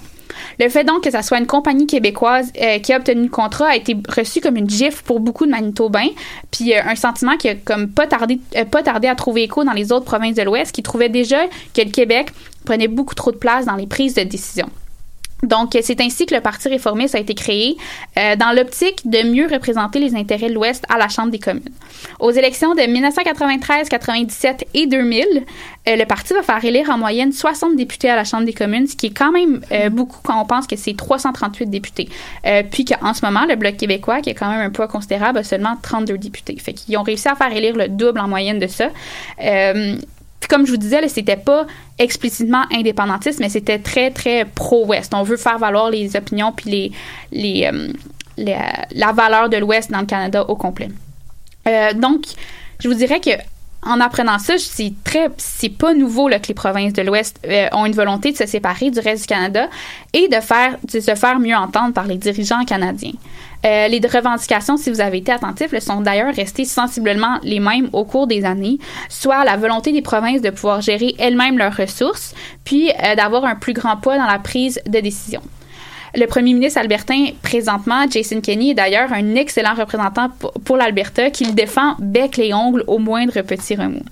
Le 0.58 0.68
fait 0.68 0.82
donc 0.82 1.04
que 1.04 1.10
ça 1.10 1.22
soit 1.22 1.38
une 1.38 1.46
compagnie 1.46 1.86
québécoise 1.86 2.50
euh, 2.60 2.80
qui 2.80 2.92
a 2.92 2.96
obtenu 2.96 3.22
le 3.22 3.28
contrat 3.28 3.68
a 3.68 3.76
été 3.76 3.96
reçu 4.08 4.40
comme 4.40 4.56
une 4.56 4.68
gifle 4.68 5.02
pour 5.04 5.20
beaucoup 5.20 5.46
de 5.46 5.50
Manitobains, 5.52 6.08
puis 6.50 6.74
euh, 6.74 6.80
un 6.84 6.96
sentiment 6.96 7.36
qui 7.36 7.48
a 7.48 7.54
comme 7.54 7.88
pas 7.88 8.08
tardé, 8.08 8.40
pas 8.70 8.82
tardé 8.82 9.06
à 9.06 9.14
trouver 9.14 9.44
écho 9.44 9.62
dans 9.62 9.72
les 9.72 9.92
autres 9.92 10.04
provinces 10.04 10.34
de 10.34 10.42
l'Ouest 10.42 10.72
qui 10.72 10.82
trouvaient 10.82 11.08
déjà 11.08 11.46
que 11.72 11.82
le 11.82 11.90
Québec 11.90 12.30
prenait 12.64 12.88
beaucoup 12.88 13.14
trop 13.14 13.30
de 13.30 13.36
place 13.36 13.66
dans 13.66 13.76
les 13.76 13.86
prises 13.86 14.14
de 14.14 14.22
décision. 14.22 14.68
Donc, 15.44 15.76
c'est 15.80 16.00
ainsi 16.00 16.26
que 16.26 16.34
le 16.34 16.40
Parti 16.40 16.68
réformiste 16.68 17.14
a 17.14 17.18
été 17.18 17.34
créé 17.34 17.76
euh, 18.18 18.36
dans 18.36 18.52
l'optique 18.52 19.08
de 19.08 19.22
mieux 19.22 19.46
représenter 19.46 19.98
les 19.98 20.14
intérêts 20.14 20.48
de 20.48 20.54
l'Ouest 20.54 20.84
à 20.88 20.98
la 20.98 21.08
Chambre 21.08 21.30
des 21.30 21.38
communes. 21.38 21.62
Aux 22.18 22.30
élections 22.30 22.74
de 22.74 22.82
1993, 22.82 23.88
97 23.88 24.66
et 24.74 24.86
2000, 24.86 25.26
euh, 25.86 25.96
le 25.96 26.04
parti 26.06 26.34
va 26.34 26.42
faire 26.42 26.64
élire 26.64 26.90
en 26.90 26.98
moyenne 26.98 27.32
60 27.32 27.76
députés 27.76 28.10
à 28.10 28.16
la 28.16 28.24
Chambre 28.24 28.44
des 28.44 28.52
communes, 28.52 28.86
ce 28.86 28.96
qui 28.96 29.06
est 29.06 29.16
quand 29.16 29.32
même 29.32 29.60
euh, 29.72 29.90
beaucoup 29.90 30.18
quand 30.22 30.40
on 30.40 30.46
pense 30.46 30.66
que 30.66 30.76
c'est 30.76 30.96
338 30.96 31.66
députés. 31.66 32.08
Puis 32.70 32.84
qu'en 32.84 33.14
ce 33.14 33.24
moment, 33.24 33.44
le 33.48 33.56
Bloc 33.56 33.76
québécois, 33.76 34.20
qui 34.20 34.30
a 34.30 34.34
quand 34.34 34.48
même 34.48 34.60
un 34.60 34.70
poids 34.70 34.88
considérable, 34.88 35.38
a 35.38 35.44
seulement 35.44 35.76
32 35.82 36.18
députés. 36.18 36.56
Fait 36.58 36.72
qu'ils 36.72 36.96
ont 36.96 37.02
réussi 37.02 37.28
à 37.28 37.34
faire 37.34 37.54
élire 37.54 37.76
le 37.76 37.88
double 37.88 38.20
en 38.20 38.28
moyenne 38.28 38.58
de 38.58 38.66
ça. 38.66 38.88
Euh, 40.44 40.46
comme 40.48 40.66
je 40.66 40.70
vous 40.70 40.76
disais, 40.76 41.06
c'était 41.08 41.36
pas 41.36 41.66
explicitement 41.98 42.64
indépendantiste, 42.72 43.40
mais 43.40 43.48
c'était 43.48 43.78
très, 43.78 44.10
très 44.10 44.44
pro-Ouest. 44.44 45.12
On 45.14 45.22
veut 45.22 45.36
faire 45.36 45.58
valoir 45.58 45.90
les 45.90 46.16
opinions 46.16 46.52
puis 46.52 46.70
les, 46.70 46.92
les, 47.32 47.70
euh, 47.72 47.88
les- 48.36 48.56
la 48.92 49.12
valeur 49.12 49.48
de 49.48 49.56
l'Ouest 49.56 49.90
dans 49.90 50.00
le 50.00 50.06
Canada 50.06 50.44
au 50.48 50.56
complet. 50.56 50.88
Euh, 51.68 51.92
donc, 51.94 52.24
je 52.80 52.88
vous 52.88 52.94
dirais 52.94 53.20
que 53.20 53.30
en 53.86 54.00
apprenant 54.00 54.38
ça, 54.38 54.54
c'est 54.56 54.94
très, 55.04 55.28
c'est 55.36 55.68
pas 55.68 55.92
nouveau 55.92 56.28
que 56.28 56.48
les 56.48 56.54
provinces 56.54 56.94
de 56.94 57.02
l'Ouest 57.02 57.38
euh, 57.46 57.68
ont 57.72 57.84
une 57.84 57.92
volonté 57.92 58.32
de 58.32 58.36
se 58.38 58.46
séparer 58.46 58.90
du 58.90 58.98
reste 58.98 59.22
du 59.22 59.26
Canada 59.26 59.68
et 60.14 60.26
de 60.28 60.40
faire, 60.40 60.78
de 60.90 61.00
se 61.00 61.14
faire 61.14 61.38
mieux 61.38 61.54
entendre 61.54 61.92
par 61.92 62.06
les 62.06 62.16
dirigeants 62.16 62.64
canadiens. 62.64 63.12
Euh, 63.64 63.88
les 63.88 64.00
revendications, 64.06 64.76
si 64.76 64.90
vous 64.90 65.00
avez 65.00 65.18
été 65.18 65.32
attentifs, 65.32 65.72
le 65.72 65.80
sont 65.80 66.00
d'ailleurs 66.00 66.34
restées 66.34 66.64
sensiblement 66.64 67.38
les 67.42 67.60
mêmes 67.60 67.88
au 67.92 68.04
cours 68.04 68.26
des 68.26 68.44
années, 68.44 68.78
soit 69.08 69.44
la 69.44 69.56
volonté 69.56 69.92
des 69.92 70.02
provinces 70.02 70.42
de 70.42 70.50
pouvoir 70.50 70.80
gérer 70.80 71.14
elles-mêmes 71.18 71.56
leurs 71.56 71.76
ressources, 71.76 72.34
puis 72.64 72.90
euh, 72.90 73.14
d'avoir 73.14 73.44
un 73.44 73.54
plus 73.54 73.72
grand 73.72 73.96
poids 73.96 74.18
dans 74.18 74.26
la 74.26 74.38
prise 74.38 74.80
de 74.86 75.00
décision. 75.00 75.40
Le 76.16 76.26
premier 76.26 76.54
ministre 76.54 76.78
albertain, 76.78 77.26
présentement, 77.42 78.04
Jason 78.08 78.40
Kenney, 78.40 78.70
est 78.70 78.74
d'ailleurs 78.74 79.12
un 79.12 79.34
excellent 79.34 79.74
représentant 79.74 80.28
pour, 80.64 80.76
l'Alberta 80.76 81.30
qui 81.30 81.44
le 81.44 81.52
défend 81.52 81.96
bec 81.98 82.36
les 82.36 82.54
ongles 82.54 82.84
au 82.86 82.98
moindre 82.98 83.40
petit 83.42 83.74
remous. 83.74 84.02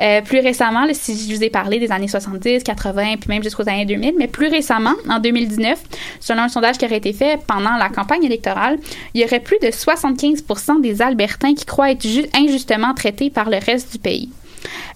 Euh, 0.00 0.20
plus 0.22 0.40
récemment, 0.40 0.84
si 0.92 1.16
je 1.28 1.34
vous 1.34 1.44
ai 1.44 1.50
parlé 1.50 1.78
des 1.78 1.92
années 1.92 2.08
70, 2.08 2.64
80, 2.64 3.16
puis 3.20 3.28
même 3.28 3.42
jusqu'aux 3.42 3.68
années 3.68 3.86
2000, 3.86 4.14
mais 4.18 4.26
plus 4.26 4.48
récemment, 4.48 4.94
en 5.08 5.20
2019, 5.20 5.80
selon 6.20 6.42
un 6.42 6.48
sondage 6.48 6.76
qui 6.78 6.86
aurait 6.86 6.96
été 6.96 7.12
fait 7.12 7.38
pendant 7.46 7.76
la 7.76 7.88
campagne 7.88 8.24
électorale, 8.24 8.78
il 9.14 9.20
y 9.20 9.24
aurait 9.24 9.40
plus 9.40 9.58
de 9.62 9.68
75% 9.68 10.80
des 10.80 11.02
Albertains 11.02 11.54
qui 11.54 11.64
croient 11.64 11.90
être 11.92 12.06
ju- 12.06 12.26
injustement 12.36 12.94
traités 12.94 13.30
par 13.30 13.48
le 13.48 13.58
reste 13.64 13.92
du 13.92 13.98
pays. 13.98 14.30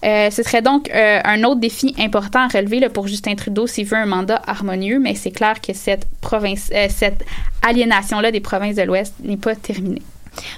Euh, 0.04 0.31
ce 0.31 0.42
serait 0.42 0.62
donc 0.62 0.90
euh, 0.90 1.20
un 1.24 1.44
autre 1.44 1.61
défi 1.61 1.94
important 1.98 2.40
à 2.40 2.48
relever 2.48 2.88
pour 2.88 3.07
Justin 3.09 3.35
Trudeau 3.35 3.66
s'il 3.66 3.87
veut 3.87 3.96
un 3.96 4.07
mandat 4.07 4.40
harmonieux, 4.46 4.98
mais 4.98 5.14
c'est 5.14 5.31
clair 5.31 5.61
que 5.61 5.72
cette, 5.72 6.07
euh, 6.33 6.87
cette 6.88 7.24
aliénation-là 7.62 8.31
des 8.31 8.40
provinces 8.40 8.76
de 8.76 8.83
l'Ouest 8.83 9.14
n'est 9.22 9.37
pas 9.37 9.54
terminée. 9.54 10.02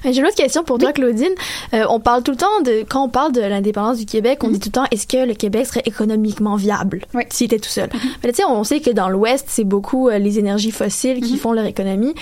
J'ai 0.05 0.19
une 0.19 0.27
autre 0.27 0.35
question 0.37 0.65
pour 0.65 0.79
toi, 0.79 0.93
Claudine. 0.93 1.33
Euh, 1.75 1.85
on 1.89 2.01
parle 2.01 2.23
tout 2.23 2.31
le 2.33 2.37
temps 2.37 2.61
de, 2.65 2.85
quand 2.89 3.05
on 3.05 3.09
parle 3.09 3.33
de 3.33 3.41
l'indépendance 3.41 3.99
du 3.99 4.07
Québec, 4.07 4.43
on 4.43 4.49
dit 4.49 4.59
tout 4.61 4.69
le 4.69 4.73
temps, 4.73 4.85
est-ce 4.91 5.07
que 5.07 5.27
le 5.27 5.35
Québec 5.35 5.67
serait 5.67 5.83
économiquement 5.85 6.57
viable 6.57 7.03
Oui. 7.15 7.23
s'il 7.31 7.47
était 7.47 7.59
tout 7.59 7.69
seul? 7.71 7.89
Mais 7.93 8.29
là, 8.29 8.33
tu 8.33 8.37
sais, 8.37 8.45
on 8.45 8.65
sait 8.65 8.81
que 8.81 8.91
dans 8.91 9.09
l'Ouest, 9.09 9.47
c'est 9.49 9.65
beaucoup 9.65 10.09
euh, 10.09 10.19
les 10.19 10.39
énergies 10.39 10.71
fossiles 10.71 11.21
qui 11.21 11.37
font 11.37 11.53
leur 11.53 11.65
économie. 11.67 12.15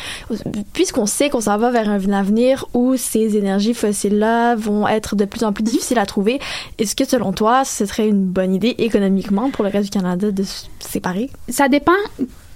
Puisqu'on 0.72 1.06
sait 1.06 1.30
qu'on 1.30 1.40
s'en 1.40 1.58
va 1.58 1.70
vers 1.70 1.88
un 1.88 2.12
avenir 2.12 2.66
où 2.74 2.96
ces 2.96 3.36
énergies 3.36 3.74
fossiles-là 3.74 4.54
vont 4.56 4.86
être 4.88 5.16
de 5.16 5.24
plus 5.24 5.44
en 5.44 5.52
plus 5.52 5.62
difficiles 5.64 5.98
à 5.98 6.06
trouver, 6.06 6.40
est-ce 6.78 6.94
que 6.96 7.04
selon 7.06 7.32
toi, 7.32 7.64
ce 7.64 7.86
serait 7.86 8.08
une 8.08 8.24
bonne 8.24 8.54
idée 8.54 8.74
économiquement 8.78 9.50
pour 9.50 9.64
le 9.64 9.70
reste 9.70 9.84
du 9.84 9.90
Canada 9.90 10.30
de 10.30 10.42
se 10.42 10.66
séparer? 10.80 11.30
Ça 11.48 11.68
dépend 11.68 11.92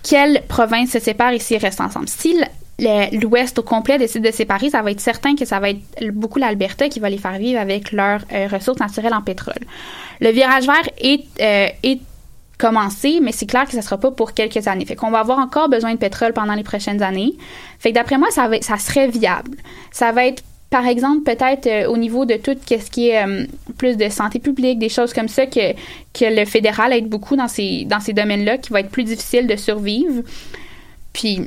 quelle 0.03 0.43
province 0.49 0.91
se 0.91 0.99
sépare 0.99 1.33
et 1.33 1.39
s'ils 1.39 1.59
restent 1.59 1.81
ensemble. 1.81 2.09
Si 2.09 2.35
l'Ouest 2.79 3.59
au 3.59 3.63
complet 3.63 3.99
décide 3.99 4.25
de 4.25 4.31
séparer, 4.31 4.71
ça 4.71 4.83
va 4.83 4.91
être 4.91 5.01
certain 5.01 5.35
que 5.35 5.45
ça 5.45 5.61
va 5.61 5.71
être 5.71 5.81
beaucoup 6.13 6.39
l'Alberta 6.39 6.89
qui 6.89 7.01
va 7.01 7.11
les 7.11 7.19
faire 7.19 7.39
vivre 7.39 7.61
avec 7.61 7.93
leurs 7.93 8.21
euh, 8.33 8.49
ressources 8.49 8.81
naturelles 8.81 9.15
en 9.15 9.23
pétrole. 9.23 9.61
Le 10.21 10.31
virage 10.31 10.67
vert 10.67 10.89
est, 10.99 11.25
euh, 11.41 11.69
est 11.83 12.01
commencé, 12.59 13.21
mais 13.21 13.33
c'est 13.33 13.47
clair 13.47 13.67
que 13.67 13.73
ça 13.73 13.83
sera 13.83 13.99
pas 13.99 14.11
pour 14.11 14.33
quelques 14.33 14.67
années. 14.69 14.85
Fait 14.85 14.97
qu'on 14.97 15.11
va 15.11 15.21
avoir 15.21 15.39
encore 15.39 15.69
besoin 15.69 15.93
de 15.93 15.99
pétrole 15.99 16.33
pendant 16.33 16.55
les 16.55 16.63
prochaines 16.63 17.03
années. 17.03 17.35
Fait 17.79 17.91
que 17.91 17.95
d'après 17.95 18.19
moi, 18.19 18.31
ça, 18.31 18.49
va, 18.49 18.61
ça 18.61 18.79
serait 18.79 19.09
viable. 19.09 19.57
Ça 19.91 20.13
va 20.13 20.27
être 20.27 20.43
par 20.71 20.87
exemple, 20.87 21.25
peut-être 21.25 21.67
euh, 21.67 21.87
au 21.87 21.99
niveau 21.99 22.25
de 22.25 22.37
tout 22.37 22.57
ce 22.67 22.91
qui 22.91 23.11
est 23.11 23.23
plus 23.77 23.99
de 23.99 24.09
santé 24.09 24.39
publique, 24.39 24.79
des 24.79 24.89
choses 24.89 25.13
comme 25.13 25.29
ça, 25.29 25.45
que, 25.45 25.73
que 26.15 26.25
le 26.25 26.47
fédéral 26.47 26.95
aide 26.95 27.11
beaucoup 27.11 27.37
dans 27.37 27.47
ces, 27.47 27.85
dans 27.85 28.01
ces 28.01 28.15
domaines-là, 28.15 28.57
qui 28.57 28.73
va 28.73 28.81
être 28.81 28.89
plus 28.89 29.05
difficile 29.05 29.47
de 29.47 29.57
survivre. 29.57 30.23
Puis, 31.13 31.47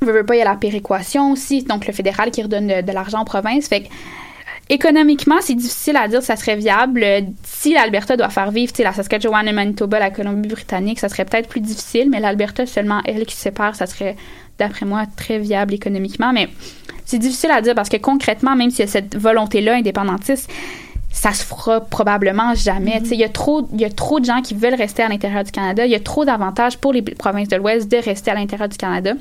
pas, 0.00 0.34
il 0.34 0.38
y 0.38 0.42
a 0.42 0.44
la 0.44 0.54
péréquation 0.56 1.32
aussi, 1.32 1.62
donc 1.62 1.86
le 1.86 1.92
fédéral 1.92 2.30
qui 2.30 2.42
redonne 2.42 2.66
de, 2.66 2.80
de 2.82 2.92
l'argent 2.92 3.22
aux 3.22 3.24
provinces. 3.24 3.68
Fait 3.68 3.82
que, 3.82 3.88
économiquement, 4.68 5.36
c'est 5.40 5.54
difficile 5.54 5.96
à 5.96 6.08
dire 6.08 6.20
si 6.20 6.26
ça 6.26 6.36
serait 6.36 6.56
viable. 6.56 7.02
Euh, 7.02 7.20
Si 7.44 7.72
l'Alberta 7.72 8.16
doit 8.16 8.28
faire 8.30 8.50
vivre, 8.50 8.72
la 8.78 8.92
Saskatchewan, 8.92 9.44
le 9.46 9.52
Manitoba, 9.52 9.98
la 9.98 10.10
Colombie-Britannique, 10.10 10.98
ça 11.00 11.08
serait 11.08 11.24
peut-être 11.24 11.48
plus 11.48 11.60
difficile, 11.60 12.10
mais 12.10 12.20
l'Alberta, 12.20 12.66
seulement 12.66 13.00
elle 13.04 13.24
qui 13.26 13.34
se 13.36 13.42
sépare, 13.42 13.74
ça 13.74 13.86
serait, 13.86 14.16
d'après 14.58 14.86
moi, 14.86 15.04
très 15.16 15.38
viable 15.38 15.74
économiquement. 15.74 16.32
Mais 16.32 16.48
c'est 17.04 17.18
difficile 17.18 17.50
à 17.52 17.60
dire 17.60 17.74
parce 17.74 17.88
que 17.88 17.96
concrètement, 17.96 18.56
même 18.56 18.70
s'il 18.70 18.80
y 18.80 18.88
a 18.88 18.90
cette 18.90 19.16
volonté-là 19.16 19.74
indépendantiste, 19.76 20.50
ça 21.12 21.32
se 21.32 21.44
fera 21.44 21.80
probablement 21.80 22.54
jamais. 22.54 23.00
Sais, 23.04 23.14
Il 23.14 23.20
y, 23.20 23.24
a 23.24 23.28
trop- 23.30 23.66
il 23.72 23.80
y 23.80 23.84
a 23.86 23.90
trop 23.90 24.20
de 24.20 24.26
gens 24.26 24.42
qui 24.42 24.54
veulent 24.54 24.74
rester 24.74 25.02
à 25.02 25.08
l'intérieur 25.08 25.44
du 25.44 25.50
Canada. 25.50 25.86
Il 25.86 25.90
y 25.92 25.94
a 25.94 26.00
trop 26.00 26.24
d'avantages 26.26 26.76
pour 26.76 26.92
les 26.92 27.00
provinces 27.02 27.48
de 27.48 27.56
l'Ouest 27.56 27.90
de 27.90 27.96
rester 27.96 28.30
à 28.32 28.34
l'intérieur 28.34 28.68
du 28.68 28.76
Canada. 28.76 29.14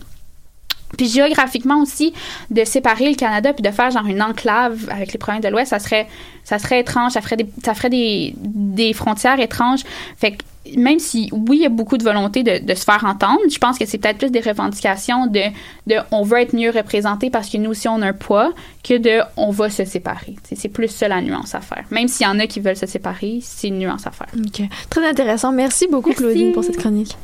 Puis 0.97 1.07
géographiquement 1.07 1.81
aussi, 1.81 2.13
de 2.49 2.63
séparer 2.63 3.09
le 3.09 3.15
Canada 3.15 3.53
puis 3.53 3.63
de 3.63 3.71
faire 3.71 3.91
genre 3.91 4.05
une 4.07 4.21
enclave 4.21 4.87
avec 4.89 5.13
les 5.13 5.19
provinces 5.19 5.41
de 5.41 5.49
l'Ouest, 5.49 5.69
ça 5.69 5.79
serait, 5.79 6.07
ça 6.43 6.59
serait 6.59 6.79
étrange, 6.81 7.13
ça 7.13 7.21
ferait 7.21 7.37
des, 7.37 7.47
ça 7.63 7.73
ferait 7.73 7.89
des, 7.89 8.33
des 8.37 8.93
frontières 8.93 9.39
étranges. 9.39 9.83
Fait 10.17 10.31
que 10.31 10.43
même 10.75 10.99
si, 10.99 11.29
oui, 11.31 11.57
il 11.57 11.61
y 11.61 11.65
a 11.65 11.69
beaucoup 11.69 11.97
de 11.97 12.03
volonté 12.03 12.43
de, 12.43 12.63
de 12.65 12.73
se 12.73 12.83
faire 12.83 13.03
entendre, 13.05 13.39
je 13.49 13.57
pense 13.57 13.77
que 13.77 13.85
c'est 13.85 13.97
peut-être 13.97 14.17
plus 14.17 14.31
des 14.31 14.39
revendications 14.39 15.27
de, 15.27 15.41
de 15.87 15.95
on 16.11 16.23
veut 16.23 16.39
être 16.39 16.55
mieux 16.55 16.71
représenté 16.71 17.29
parce 17.29 17.49
que 17.49 17.57
nous 17.57 17.71
aussi 17.71 17.87
on 17.87 18.01
a 18.01 18.07
un 18.07 18.13
poids 18.13 18.53
que 18.83 18.97
de 18.97 19.21
on 19.37 19.51
va 19.51 19.69
se 19.69 19.85
séparer. 19.85 20.35
C'est 20.53 20.69
plus 20.69 20.87
ça 20.87 21.07
la 21.07 21.21
nuance 21.21 21.53
à 21.55 21.61
faire. 21.61 21.83
Même 21.91 22.07
s'il 22.07 22.25
y 22.25 22.29
en 22.29 22.39
a 22.39 22.47
qui 22.47 22.59
veulent 22.59 22.75
se 22.75 22.87
séparer, 22.87 23.39
c'est 23.41 23.67
une 23.67 23.79
nuance 23.79 24.07
à 24.07 24.11
faire. 24.11 24.27
Ok. 24.35 24.67
Très 24.89 25.07
intéressant. 25.07 25.51
Merci 25.51 25.87
beaucoup, 25.87 26.09
Merci. 26.09 26.23
Claudine, 26.23 26.51
pour 26.51 26.63
cette 26.63 26.77
chronique. 26.77 27.15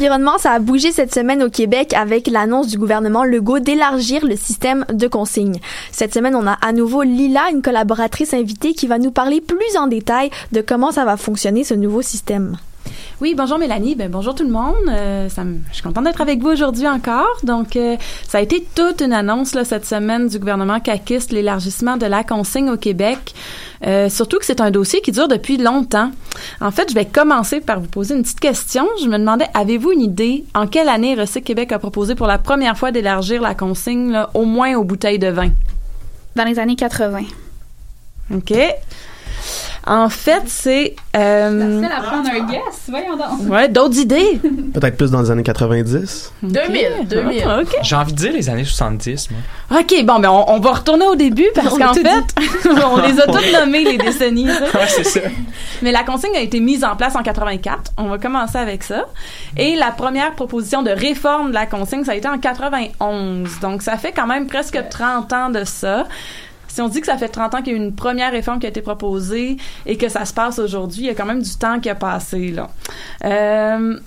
L'environnement, 0.00 0.38
ça 0.38 0.52
a 0.52 0.58
bougé 0.60 0.92
cette 0.92 1.12
semaine 1.12 1.42
au 1.42 1.50
Québec 1.50 1.92
avec 1.92 2.26
l'annonce 2.26 2.68
du 2.68 2.78
gouvernement 2.78 3.22
Legault 3.22 3.58
d'élargir 3.58 4.24
le 4.24 4.34
système 4.34 4.86
de 4.90 5.06
consignes. 5.06 5.60
Cette 5.92 6.14
semaine, 6.14 6.34
on 6.34 6.46
a 6.46 6.56
à 6.62 6.72
nouveau 6.72 7.02
Lila, 7.02 7.50
une 7.52 7.60
collaboratrice 7.60 8.32
invitée, 8.32 8.72
qui 8.72 8.86
va 8.86 8.96
nous 8.96 9.10
parler 9.10 9.42
plus 9.42 9.76
en 9.76 9.88
détail 9.88 10.30
de 10.52 10.62
comment 10.62 10.90
ça 10.90 11.04
va 11.04 11.18
fonctionner 11.18 11.64
ce 11.64 11.74
nouveau 11.74 12.00
système. 12.00 12.56
Oui, 13.20 13.34
bonjour 13.36 13.58
Mélanie, 13.58 13.96
ben 13.96 14.10
bonjour 14.10 14.34
tout 14.34 14.44
le 14.44 14.50
monde. 14.50 14.74
Euh, 14.88 15.28
ça 15.28 15.44
me- 15.44 15.58
je 15.68 15.74
suis 15.74 15.82
contente 15.82 16.04
d'être 16.04 16.22
avec 16.22 16.40
vous 16.40 16.48
aujourd'hui 16.48 16.88
encore. 16.88 17.26
Donc, 17.42 17.76
euh, 17.76 17.96
ça 18.26 18.38
a 18.38 18.40
été 18.40 18.66
toute 18.74 19.02
une 19.02 19.12
annonce 19.12 19.54
là, 19.54 19.64
cette 19.66 19.84
semaine 19.84 20.26
du 20.28 20.38
gouvernement 20.38 20.80
caquiste, 20.80 21.30
l'élargissement 21.30 21.98
de 21.98 22.06
la 22.06 22.24
consigne 22.24 22.70
au 22.70 22.78
Québec. 22.78 23.34
Euh, 23.86 24.08
surtout 24.08 24.38
que 24.38 24.46
c'est 24.46 24.62
un 24.62 24.70
dossier 24.70 25.02
qui 25.02 25.12
dure 25.12 25.28
depuis 25.28 25.58
longtemps. 25.58 26.10
En 26.62 26.70
fait, 26.70 26.88
je 26.88 26.94
vais 26.94 27.04
commencer 27.04 27.60
par 27.60 27.80
vous 27.80 27.88
poser 27.88 28.14
une 28.14 28.22
petite 28.22 28.40
question. 28.40 28.88
Je 29.02 29.06
me 29.08 29.18
demandais, 29.18 29.46
avez-vous 29.52 29.92
une 29.92 30.00
idée 30.00 30.44
en 30.54 30.66
quelle 30.66 30.88
année 30.88 31.14
Recyc 31.14 31.44
Québec 31.44 31.72
a 31.72 31.78
proposé 31.78 32.14
pour 32.14 32.26
la 32.26 32.38
première 32.38 32.78
fois 32.78 32.90
d'élargir 32.90 33.42
la 33.42 33.54
consigne 33.54 34.12
là, 34.12 34.30
au 34.32 34.44
moins 34.46 34.74
aux 34.76 34.84
bouteilles 34.84 35.18
de 35.18 35.28
vin? 35.28 35.50
Dans 36.36 36.44
les 36.44 36.58
années 36.58 36.76
80. 36.76 37.20
OK. 38.34 38.54
En 39.86 40.08
fait, 40.08 40.42
c'est... 40.46 40.94
Euh, 41.16 41.80
La 41.80 41.88
seule 41.88 41.98
à 41.98 42.02
prendre 42.02 42.28
un 42.28 42.46
guess, 42.46 42.60
voyons 42.88 43.16
donc. 43.16 43.50
ouais, 43.50 43.68
d'autres 43.68 43.98
idées? 43.98 44.40
Peut-être 44.74 44.96
plus 44.96 45.10
dans 45.10 45.22
les 45.22 45.30
années 45.30 45.42
90. 45.42 46.32
2000, 46.42 47.08
2000. 47.08 47.42
Ah, 47.46 47.60
OK. 47.62 47.74
J'ai 47.82 47.96
envie 47.96 48.12
de 48.12 48.16
dire 48.18 48.32
les 48.32 48.48
années 48.50 48.64
70, 48.64 49.28
moi. 49.30 49.80
OK, 49.80 50.04
bon, 50.04 50.18
ben 50.20 50.28
on, 50.30 50.44
on 50.52 50.60
va 50.60 50.72
retourner 50.72 51.06
au 51.06 51.14
début 51.16 51.48
parce 51.54 51.76
qu'en 51.78 51.94
fait, 51.94 52.04
on 52.84 52.96
les 53.00 53.18
a 53.20 53.26
toutes 53.26 53.52
nommées, 53.52 53.84
les 53.84 53.98
décennies. 53.98 54.48
Ouais, 54.74 54.86
c'est 54.88 55.04
ça. 55.04 55.20
Mais 55.82 55.92
la 55.92 56.04
consigne 56.04 56.36
a 56.36 56.40
été 56.40 56.60
mise 56.60 56.84
en 56.84 56.94
place 56.96 57.16
en 57.16 57.22
84. 57.22 57.92
On 57.96 58.04
va 58.08 58.18
commencer 58.18 58.58
avec 58.58 58.82
ça. 58.84 59.06
Et 59.56 59.74
la 59.76 59.90
première 59.90 60.32
proposition 60.34 60.82
de 60.82 60.90
réforme 60.90 61.48
de 61.48 61.54
la 61.54 61.66
consigne, 61.66 62.04
ça 62.04 62.12
a 62.12 62.14
été 62.14 62.28
en 62.28 62.38
91. 62.38 63.60
Donc, 63.60 63.82
ça 63.82 63.96
fait 63.96 64.12
quand 64.12 64.26
même 64.26 64.46
presque 64.46 64.78
30 64.90 65.32
ans 65.32 65.50
de 65.50 65.64
ça. 65.64 66.06
Si 66.70 66.80
on 66.80 66.88
dit 66.88 67.00
que 67.00 67.06
ça 67.06 67.18
fait 67.18 67.28
30 67.28 67.54
ans 67.54 67.58
qu'il 67.58 67.72
y 67.72 67.76
a 67.76 67.78
eu 67.78 67.82
une 67.82 67.94
première 67.94 68.30
réforme 68.30 68.60
qui 68.60 68.66
a 68.66 68.68
été 68.68 68.80
proposée 68.80 69.56
et 69.86 69.96
que 69.96 70.08
ça 70.08 70.24
se 70.24 70.32
passe 70.32 70.58
aujourd'hui, 70.58 71.02
il 71.02 71.06
y 71.06 71.10
a 71.10 71.14
quand 71.14 71.26
même 71.26 71.42
du 71.42 71.54
temps 71.56 71.80
qui 71.80 71.90
a 71.90 71.94
passé, 71.94 72.52
là. 72.52 72.70
Euh, 73.24 73.98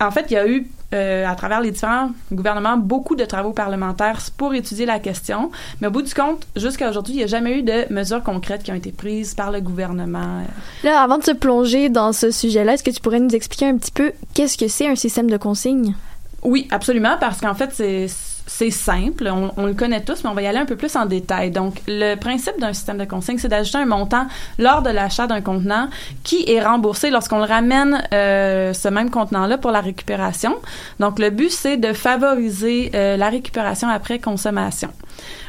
en 0.00 0.10
fait, 0.10 0.26
il 0.30 0.34
y 0.34 0.36
a 0.36 0.46
eu, 0.46 0.66
euh, 0.92 1.26
à 1.26 1.34
travers 1.36 1.60
les 1.60 1.70
différents 1.70 2.10
gouvernements, 2.32 2.76
beaucoup 2.76 3.14
de 3.14 3.24
travaux 3.24 3.52
parlementaires 3.52 4.18
pour 4.36 4.54
étudier 4.54 4.86
la 4.86 4.98
question. 4.98 5.50
Mais 5.80 5.86
au 5.86 5.90
bout 5.90 6.02
du 6.02 6.12
compte, 6.12 6.46
jusqu'à 6.56 6.90
aujourd'hui, 6.90 7.14
il 7.14 7.18
n'y 7.18 7.22
a 7.22 7.28
jamais 7.28 7.58
eu 7.58 7.62
de 7.62 7.92
mesures 7.92 8.22
concrètes 8.22 8.64
qui 8.64 8.72
ont 8.72 8.76
été 8.76 8.90
prises 8.90 9.34
par 9.34 9.52
le 9.52 9.60
gouvernement. 9.60 10.42
Là, 10.82 11.00
avant 11.00 11.18
de 11.18 11.24
se 11.24 11.30
plonger 11.30 11.88
dans 11.90 12.12
ce 12.12 12.30
sujet-là, 12.30 12.74
est-ce 12.74 12.82
que 12.82 12.90
tu 12.90 13.00
pourrais 13.00 13.20
nous 13.20 13.34
expliquer 13.34 13.68
un 13.68 13.76
petit 13.76 13.92
peu 13.92 14.12
qu'est-ce 14.34 14.58
que 14.58 14.68
c'est 14.68 14.88
un 14.88 14.96
système 14.96 15.30
de 15.30 15.36
consigne? 15.36 15.94
Oui, 16.42 16.66
absolument, 16.70 17.16
parce 17.18 17.40
qu'en 17.40 17.54
fait, 17.54 17.70
c'est 17.72 18.08
c'est 18.46 18.70
simple, 18.70 19.30
on, 19.56 19.66
le 19.66 19.74
connaît 19.74 20.02
tous, 20.02 20.22
mais 20.22 20.30
on 20.30 20.34
va 20.34 20.42
y 20.42 20.46
aller 20.46 20.58
un 20.58 20.66
peu 20.66 20.76
plus 20.76 20.94
en 20.96 21.06
détail. 21.06 21.50
Donc, 21.50 21.80
le 21.88 22.14
principe 22.16 22.58
d'un 22.60 22.72
système 22.72 22.98
de 22.98 23.04
consigne, 23.04 23.38
c'est 23.38 23.48
d'ajouter 23.48 23.78
un 23.78 23.86
montant 23.86 24.26
lors 24.58 24.82
de 24.82 24.90
l'achat 24.90 25.26
d'un 25.26 25.40
contenant 25.40 25.88
qui 26.24 26.44
est 26.50 26.62
remboursé 26.62 27.10
lorsqu'on 27.10 27.38
le 27.38 27.44
ramène 27.44 28.02
euh, 28.12 28.72
ce 28.74 28.88
même 28.88 29.10
contenant-là 29.10 29.56
pour 29.56 29.70
la 29.70 29.80
récupération. 29.80 30.56
Donc, 31.00 31.18
le 31.18 31.30
but, 31.30 31.50
c'est 31.50 31.78
de 31.78 31.92
favoriser 31.92 32.90
euh, 32.94 33.16
la 33.16 33.30
récupération 33.30 33.88
après 33.88 34.18
consommation. 34.18 34.90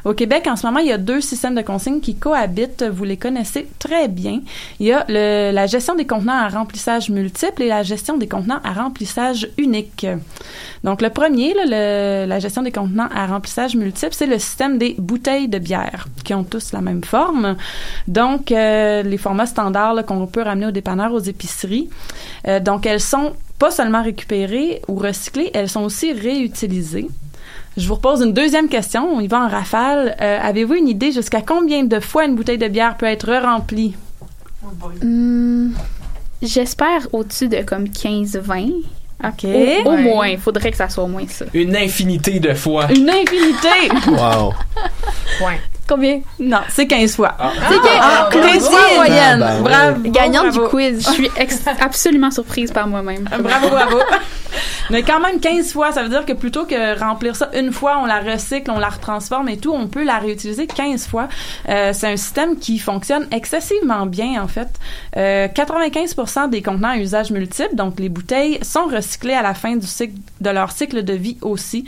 Au 0.06 0.14
Québec, 0.14 0.46
en 0.48 0.56
ce 0.56 0.68
moment, 0.68 0.80
il 0.80 0.88
y 0.88 0.92
a 0.92 1.00
deux 1.00 1.20
systèmes 1.20 1.56
de 1.56 1.64
consigne 1.64 2.00
qui 2.00 2.16
cohabitent. 2.16 2.84
Vous 2.84 3.04
les 3.04 3.18
connaissez 3.18 3.68
très 3.80 4.08
bien. 4.08 4.42
Il 4.80 4.86
y 4.86 4.94
a 4.94 5.04
le, 5.10 5.52
la 5.52 5.66
gestion 5.66 5.96
des 5.96 6.06
contenants 6.06 6.38
à 6.38 6.48
remplissage 6.48 7.10
multiple 7.10 7.64
et 7.64 7.68
la 7.68 7.82
gestion 7.82 8.16
des 8.16 8.28
contenants 8.28 8.60
à 8.64 8.74
remplissage 8.74 9.50
unique. 9.58 10.06
Donc, 10.84 11.02
le 11.02 11.10
premier, 11.10 11.56
la 11.66 12.40
gestion 12.40 12.62
des 12.62 12.72
contenants 12.72 13.10
à 13.14 13.26
remplissage 13.26 13.76
multiple, 13.76 14.14
c'est 14.14 14.28
le 14.28 14.38
système 14.38 14.78
des 14.78 14.96
bouteilles 15.00 15.48
de 15.48 15.58
bière 15.58 16.08
qui 16.24 16.36
ont 16.36 16.44
tous 16.44 16.72
la 16.72 16.82
même 16.82 17.04
forme. 17.04 17.56
Donc, 18.08 18.52
euh, 18.52 19.02
les 19.02 19.18
formats 19.18 19.48
standards 19.48 20.06
qu'on 20.06 20.28
peut 20.28 20.44
ramener 20.44 20.68
au 20.68 20.72
dépanneur, 20.72 21.14
aux 21.14 21.20
épiceries. 21.20 21.90
Euh, 22.48 22.60
donc, 22.60 22.86
elles 22.86 23.02
sont 23.02 23.34
pas 23.58 23.72
seulement 23.72 24.04
récupérées 24.04 24.82
ou 24.88 24.96
recyclées, 24.96 25.50
elles 25.54 25.70
sont 25.70 25.82
aussi 25.82 26.14
réutilisées. 26.14 27.08
Je 27.78 27.88
vous 27.88 27.96
repose 27.96 28.22
une 28.22 28.34
deuxième 28.34 28.70
question. 28.70 29.08
On 29.14 29.20
y 29.20 29.28
va 29.28 29.42
en 29.42 29.48
rafale. 29.50 30.16
Euh, 30.22 30.40
Avez-vous 30.42 30.76
une 30.76 30.88
idée 30.88 31.12
jusqu'à 31.12 31.42
combien 31.42 31.84
de 31.84 32.00
fois 32.00 32.26
une 32.26 32.36
bouteille 32.36 32.58
de 32.58 32.68
bière 32.68 32.96
peut 32.98 33.06
être 33.06 33.34
remplie? 33.34 33.96
Hmm, 35.04 35.72
J'espère 36.42 37.08
au-dessus 37.14 37.48
de 37.48 37.58
comme 37.64 37.86
15-20. 37.86 38.72
OK. 39.24 39.46
Au, 39.86 39.90
au 39.90 39.98
moins, 39.98 40.28
il 40.28 40.38
faudrait 40.38 40.72
que 40.72 40.78
ça 40.78 40.90
soit 40.90 41.04
au 41.04 41.08
moins 41.08 41.26
ça. 41.28 41.46
Une 41.54 41.76
infinité 41.76 42.40
de 42.40 42.54
fois. 42.54 42.92
Une 42.92 43.10
infinité! 43.10 43.90
Wow. 44.08 44.54
Ouais. 45.46 45.60
Combien? 45.88 46.22
non, 46.40 46.60
c'est 46.70 46.88
15 46.88 47.16
fois. 47.16 47.36
C'est 47.70 47.76
que- 47.78 47.88
Ah, 48.02 48.28
Claudine, 48.32 48.52
15 48.54 48.70
fois 48.70 48.80
en 48.92 48.96
moyenne. 48.96 49.40
Bravo. 49.40 49.64
Bravo. 49.64 50.02
gagnante 50.10 50.52
du 50.54 50.60
quiz. 50.62 51.06
Je 51.08 51.12
suis 51.14 51.30
absolument 51.80 52.32
surprise 52.32 52.72
par 52.72 52.88
moi-même. 52.88 53.24
Bravo, 53.40 53.70
bravo. 53.70 53.98
Mais 54.90 55.04
quand 55.04 55.20
même 55.20 55.40
15 55.40 55.72
fois, 55.72 55.92
ça 55.92 56.04
veut 56.04 56.10
dire 56.10 56.26
que 56.26 56.34
plutôt 56.34 56.66
que 56.66 57.00
remplir 57.00 57.36
ça 57.36 57.50
une 57.54 57.72
fois, 57.72 58.00
on 58.02 58.06
la 58.06 58.20
recycle, 58.20 58.70
on 58.72 58.80
la 58.80 58.90
retransforme 58.90 59.50
et 59.50 59.58
tout, 59.58 59.72
on 59.72 59.88
peut 59.88 60.04
la 60.04 60.20
réutiliser 60.20 60.68
15 60.68 61.08
fois. 61.08 61.28
Euh, 61.70 61.92
c'est 61.94 62.08
un 62.08 62.18
système 62.18 62.58
qui 62.58 62.78
fonctionne 62.80 63.28
excessivement 63.32 64.06
bien 64.06 64.42
en 64.42 64.48
fait. 64.48 64.70
Euh, 65.18 65.48
95% 65.48 66.50
des 66.50 66.62
contenants 66.62 66.90
à 66.90 66.98
usage 66.98 67.32
multiple, 67.32 67.76
donc 67.76 68.00
les 68.00 68.10
bouteilles, 68.10 68.60
sont 68.62 68.86
recyclés 68.86 69.34
à 69.34 69.42
la 69.42 69.54
fin 69.54 69.76
du 69.76 69.88
cycle 69.88 70.16
de 70.42 70.50
leur 70.50 70.72
cycle 70.72 71.04
de 71.04 71.14
vie 71.14 71.38
aussi. 71.42 71.86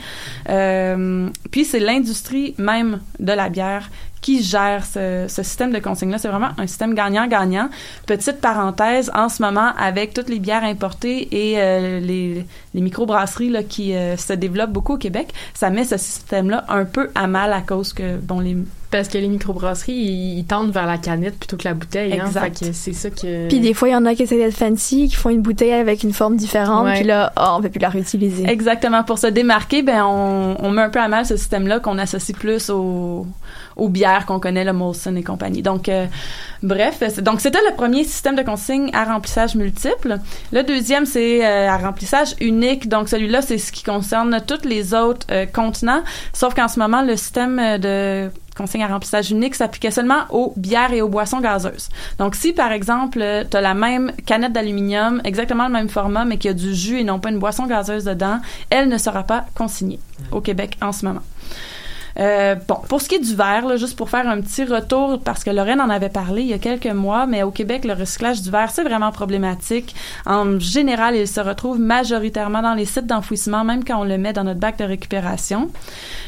Euh, 0.48 1.28
puis 1.50 1.64
c'est 1.64 1.80
l'industrie 1.80 2.54
même 2.58 3.00
de 3.20 3.32
la 3.32 3.48
bière 3.48 3.90
qui 4.28 4.42
gère 4.42 4.84
ce, 4.84 5.24
ce 5.26 5.42
système 5.42 5.72
de 5.72 5.78
consigne-là. 5.78 6.18
C'est 6.18 6.28
vraiment 6.28 6.50
un 6.58 6.66
système 6.66 6.92
gagnant-gagnant. 6.92 7.70
Petite 8.04 8.42
parenthèse, 8.42 9.10
en 9.14 9.30
ce 9.30 9.40
moment, 9.40 9.70
avec 9.78 10.12
toutes 10.12 10.28
les 10.28 10.38
bières 10.38 10.64
importées 10.64 11.28
et 11.34 11.54
euh, 11.56 11.98
les, 11.98 12.44
les 12.74 12.80
microbrasseries 12.82 13.48
là, 13.48 13.62
qui 13.62 13.94
euh, 13.94 14.18
se 14.18 14.34
développent 14.34 14.72
beaucoup 14.72 14.94
au 14.94 14.98
Québec, 14.98 15.32
ça 15.54 15.70
met 15.70 15.84
ce 15.84 15.96
système-là 15.96 16.66
un 16.68 16.84
peu 16.84 17.08
à 17.14 17.26
mal 17.26 17.54
à 17.54 17.62
cause 17.62 17.94
que, 17.94 18.18
bon, 18.18 18.40
les... 18.40 18.54
Parce 18.90 19.08
que 19.08 19.18
les 19.18 19.28
microbrasseries, 19.28 19.92
ils, 19.92 20.38
ils 20.38 20.44
tendent 20.46 20.72
vers 20.72 20.86
la 20.86 20.96
canette 20.96 21.38
plutôt 21.38 21.58
que 21.58 21.64
la 21.64 21.74
bouteille. 21.74 22.18
Hein, 22.18 22.26
Exact. 22.26 22.58
Fait 22.58 22.66
que 22.68 22.72
c'est 22.72 22.94
ça 22.94 23.10
que... 23.10 23.46
Puis 23.48 23.60
des 23.60 23.74
fois, 23.74 23.88
il 23.88 23.92
y 23.92 23.94
en 23.94 24.06
a 24.06 24.14
qui 24.14 24.22
essaient 24.22 24.38
d'être 24.38 24.56
fancy, 24.56 25.08
qui 25.08 25.14
font 25.14 25.28
une 25.28 25.42
bouteille 25.42 25.72
avec 25.72 26.02
une 26.02 26.14
forme 26.14 26.36
différente, 26.36 26.84
Ouais. 26.86 26.94
puis 26.94 27.04
là, 27.04 27.30
oh, 27.38 27.56
on 27.58 27.60
peut 27.62 27.68
plus 27.68 27.80
la 27.80 27.90
réutiliser. 27.90 28.44
Exactement. 28.48 29.04
Pour 29.04 29.18
se 29.18 29.26
démarquer, 29.26 29.82
ben, 29.82 30.04
on, 30.04 30.56
on 30.58 30.70
met 30.70 30.80
un 30.82 30.88
peu 30.88 31.00
à 31.00 31.08
mal 31.08 31.26
ce 31.26 31.36
système-là 31.36 31.80
qu'on 31.80 31.98
associe 31.98 32.36
plus 32.36 32.70
aux, 32.70 33.26
aux 33.78 33.88
bières 33.88 34.26
qu'on 34.26 34.40
connaît, 34.40 34.64
le 34.64 34.72
Molson 34.72 35.16
et 35.16 35.22
compagnie. 35.22 35.62
Donc, 35.62 35.88
euh, 35.88 36.06
bref, 36.62 37.02
donc 37.22 37.40
c'était 37.40 37.60
le 37.68 37.74
premier 37.74 38.04
système 38.04 38.36
de 38.36 38.42
consigne 38.42 38.90
à 38.92 39.04
remplissage 39.04 39.54
multiple. 39.54 40.18
Le 40.52 40.62
deuxième, 40.62 41.06
c'est 41.06 41.46
euh, 41.46 41.70
à 41.70 41.78
remplissage 41.78 42.34
unique. 42.40 42.88
Donc, 42.88 43.08
celui-là, 43.08 43.42
c'est 43.42 43.58
ce 43.58 43.72
qui 43.72 43.82
concerne 43.82 44.40
tous 44.46 44.66
les 44.66 44.94
autres 44.94 45.26
euh, 45.30 45.46
continents, 45.46 46.02
sauf 46.32 46.54
qu'en 46.54 46.68
ce 46.68 46.78
moment, 46.78 47.02
le 47.02 47.16
système 47.16 47.58
euh, 47.58 47.78
de 47.78 48.30
consigne 48.56 48.82
à 48.82 48.88
remplissage 48.88 49.30
unique 49.30 49.54
s'appliquait 49.54 49.92
seulement 49.92 50.22
aux 50.30 50.52
bières 50.56 50.92
et 50.92 51.00
aux 51.00 51.08
boissons 51.08 51.38
gazeuses. 51.38 51.90
Donc, 52.18 52.34
si 52.34 52.52
par 52.52 52.72
exemple, 52.72 53.24
tu 53.48 53.56
as 53.56 53.60
la 53.60 53.74
même 53.74 54.10
canette 54.26 54.52
d'aluminium, 54.52 55.20
exactement 55.24 55.68
le 55.68 55.72
même 55.72 55.88
format, 55.88 56.24
mais 56.24 56.38
qu'il 56.38 56.48
y 56.48 56.50
a 56.50 56.54
du 56.54 56.74
jus 56.74 56.98
et 56.98 57.04
non 57.04 57.20
pas 57.20 57.30
une 57.30 57.38
boisson 57.38 57.66
gazeuse 57.66 58.02
dedans, 58.02 58.40
elle 58.68 58.88
ne 58.88 58.98
sera 58.98 59.22
pas 59.22 59.44
consignée 59.54 60.00
au 60.32 60.40
Québec 60.40 60.76
en 60.82 60.90
ce 60.90 61.06
moment. 61.06 61.22
Euh, 62.20 62.56
bon, 62.66 62.76
pour 62.88 63.00
ce 63.00 63.08
qui 63.08 63.14
est 63.14 63.20
du 63.20 63.34
verre, 63.34 63.76
juste 63.76 63.96
pour 63.96 64.10
faire 64.10 64.28
un 64.28 64.40
petit 64.40 64.64
retour, 64.64 65.20
parce 65.20 65.44
que 65.44 65.50
Lorraine 65.50 65.80
en 65.80 65.88
avait 65.88 66.08
parlé 66.08 66.42
il 66.42 66.48
y 66.48 66.52
a 66.52 66.58
quelques 66.58 66.86
mois, 66.86 67.26
mais 67.26 67.42
au 67.42 67.50
Québec, 67.50 67.84
le 67.84 67.92
recyclage 67.92 68.42
du 68.42 68.50
verre, 68.50 68.70
c'est 68.70 68.82
vraiment 68.82 69.12
problématique. 69.12 69.94
En 70.26 70.58
général, 70.58 71.14
il 71.14 71.28
se 71.28 71.40
retrouve 71.40 71.78
majoritairement 71.78 72.62
dans 72.62 72.74
les 72.74 72.86
sites 72.86 73.06
d'enfouissement, 73.06 73.64
même 73.64 73.84
quand 73.84 74.00
on 74.00 74.04
le 74.04 74.18
met 74.18 74.32
dans 74.32 74.44
notre 74.44 74.60
bac 74.60 74.78
de 74.78 74.84
récupération. 74.84 75.70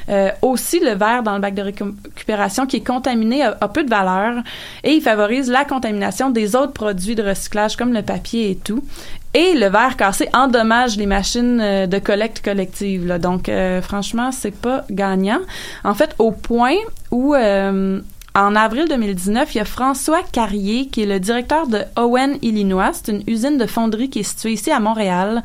Euh, 0.08 0.30
aussi, 0.42 0.78
le 0.78 0.94
verre 0.94 1.22
dans 1.22 1.34
le 1.34 1.40
bac 1.40 1.54
de 1.54 1.62
récupération 1.62 2.66
qui 2.66 2.76
est 2.76 2.86
contaminé 2.86 3.42
a 3.42 3.68
peu 3.68 3.84
de 3.84 3.90
valeur 3.90 4.42
et 4.84 4.92
il 4.92 5.02
favorise 5.02 5.50
la 5.50 5.64
contamination 5.64 6.30
des 6.30 6.56
autres 6.56 6.72
produits 6.72 7.14
de 7.14 7.22
recyclage 7.22 7.76
comme 7.76 7.92
le 7.92 8.02
papier 8.02 8.50
et 8.50 8.56
tout. 8.56 8.82
Et 9.32 9.54
le 9.54 9.66
verre 9.68 9.96
cassé 9.96 10.28
endommage 10.32 10.96
les 10.96 11.06
machines 11.06 11.60
euh, 11.60 11.86
de 11.86 11.98
collecte 11.98 12.44
collective. 12.44 13.06
Là. 13.06 13.18
Donc, 13.18 13.48
euh, 13.48 13.80
franchement, 13.80 14.32
c'est 14.32 14.54
pas 14.54 14.84
gagnant. 14.90 15.40
En 15.84 15.94
fait, 15.94 16.14
au 16.18 16.32
point 16.32 16.74
où 17.12 17.34
euh, 17.34 18.00
en 18.34 18.54
avril 18.54 18.86
2019, 18.88 19.54
il 19.54 19.58
y 19.58 19.60
a 19.60 19.64
François 19.64 20.22
Carrier, 20.32 20.86
qui 20.86 21.02
est 21.02 21.06
le 21.06 21.18
directeur 21.18 21.66
de 21.66 21.82
Owen, 21.96 22.38
Illinois. 22.42 22.90
C'est 22.92 23.10
une 23.10 23.22
usine 23.26 23.58
de 23.58 23.66
fonderie 23.66 24.08
qui 24.08 24.20
est 24.20 24.24
située 24.24 24.52
ici 24.52 24.70
à 24.70 24.78
Montréal, 24.78 25.42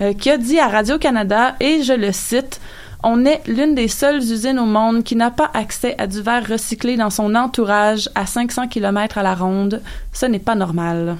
euh, 0.00 0.12
qui 0.12 0.30
a 0.30 0.38
dit 0.38 0.60
à 0.60 0.68
Radio-Canada, 0.68 1.56
et 1.58 1.82
je 1.82 1.92
le 1.92 2.12
cite, 2.12 2.60
on 3.02 3.24
est 3.24 3.42
l'une 3.48 3.74
des 3.74 3.88
seules 3.88 4.18
usines 4.18 4.60
au 4.60 4.66
monde 4.66 5.02
qui 5.02 5.16
n'a 5.16 5.30
pas 5.30 5.50
accès 5.54 5.96
à 5.98 6.06
du 6.06 6.20
verre 6.22 6.46
recyclé 6.46 6.96
dans 6.96 7.10
son 7.10 7.34
entourage 7.34 8.08
à 8.14 8.26
500 8.26 8.68
km 8.68 9.18
à 9.18 9.22
la 9.22 9.34
ronde. 9.34 9.82
Ce 10.12 10.26
n'est 10.26 10.38
pas 10.38 10.54
normal. 10.54 11.16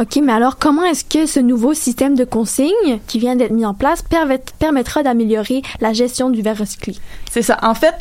OK, 0.00 0.20
mais 0.22 0.32
alors 0.32 0.58
comment 0.58 0.84
est-ce 0.84 1.04
que 1.04 1.26
ce 1.26 1.40
nouveau 1.40 1.74
système 1.74 2.14
de 2.14 2.24
consigne 2.24 3.00
qui 3.08 3.18
vient 3.18 3.34
d'être 3.34 3.50
mis 3.50 3.66
en 3.66 3.74
place 3.74 4.02
permet- 4.02 4.40
permettra 4.60 5.02
d'améliorer 5.02 5.62
la 5.80 5.92
gestion 5.92 6.30
du 6.30 6.40
verre 6.40 6.58
recyclé? 6.58 6.94
C'est 7.30 7.42
ça. 7.42 7.58
En 7.62 7.74
fait, 7.74 7.94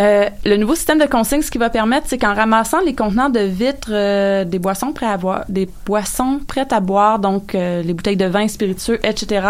euh, 0.00 0.28
le 0.44 0.56
nouveau 0.56 0.76
système 0.76 0.98
de 0.98 1.06
consigne, 1.06 1.42
ce 1.42 1.50
qui 1.50 1.58
va 1.58 1.70
permettre, 1.70 2.06
c'est 2.08 2.18
qu'en 2.18 2.32
ramassant 2.32 2.80
les 2.80 2.94
contenants 2.94 3.30
de 3.30 3.40
vitres 3.40 3.90
euh, 3.90 4.44
des 4.44 4.60
boissons 4.60 4.92
prêtes 4.92 5.08
à 5.08 5.16
boire, 5.16 5.44
des 5.48 5.68
boissons 5.86 6.40
prêtes 6.46 6.72
à 6.72 6.78
boire, 6.78 7.18
donc 7.18 7.56
euh, 7.56 7.82
les 7.82 7.94
bouteilles 7.94 8.16
de 8.16 8.26
vin 8.26 8.46
spiritueux, 8.46 9.00
etc., 9.02 9.44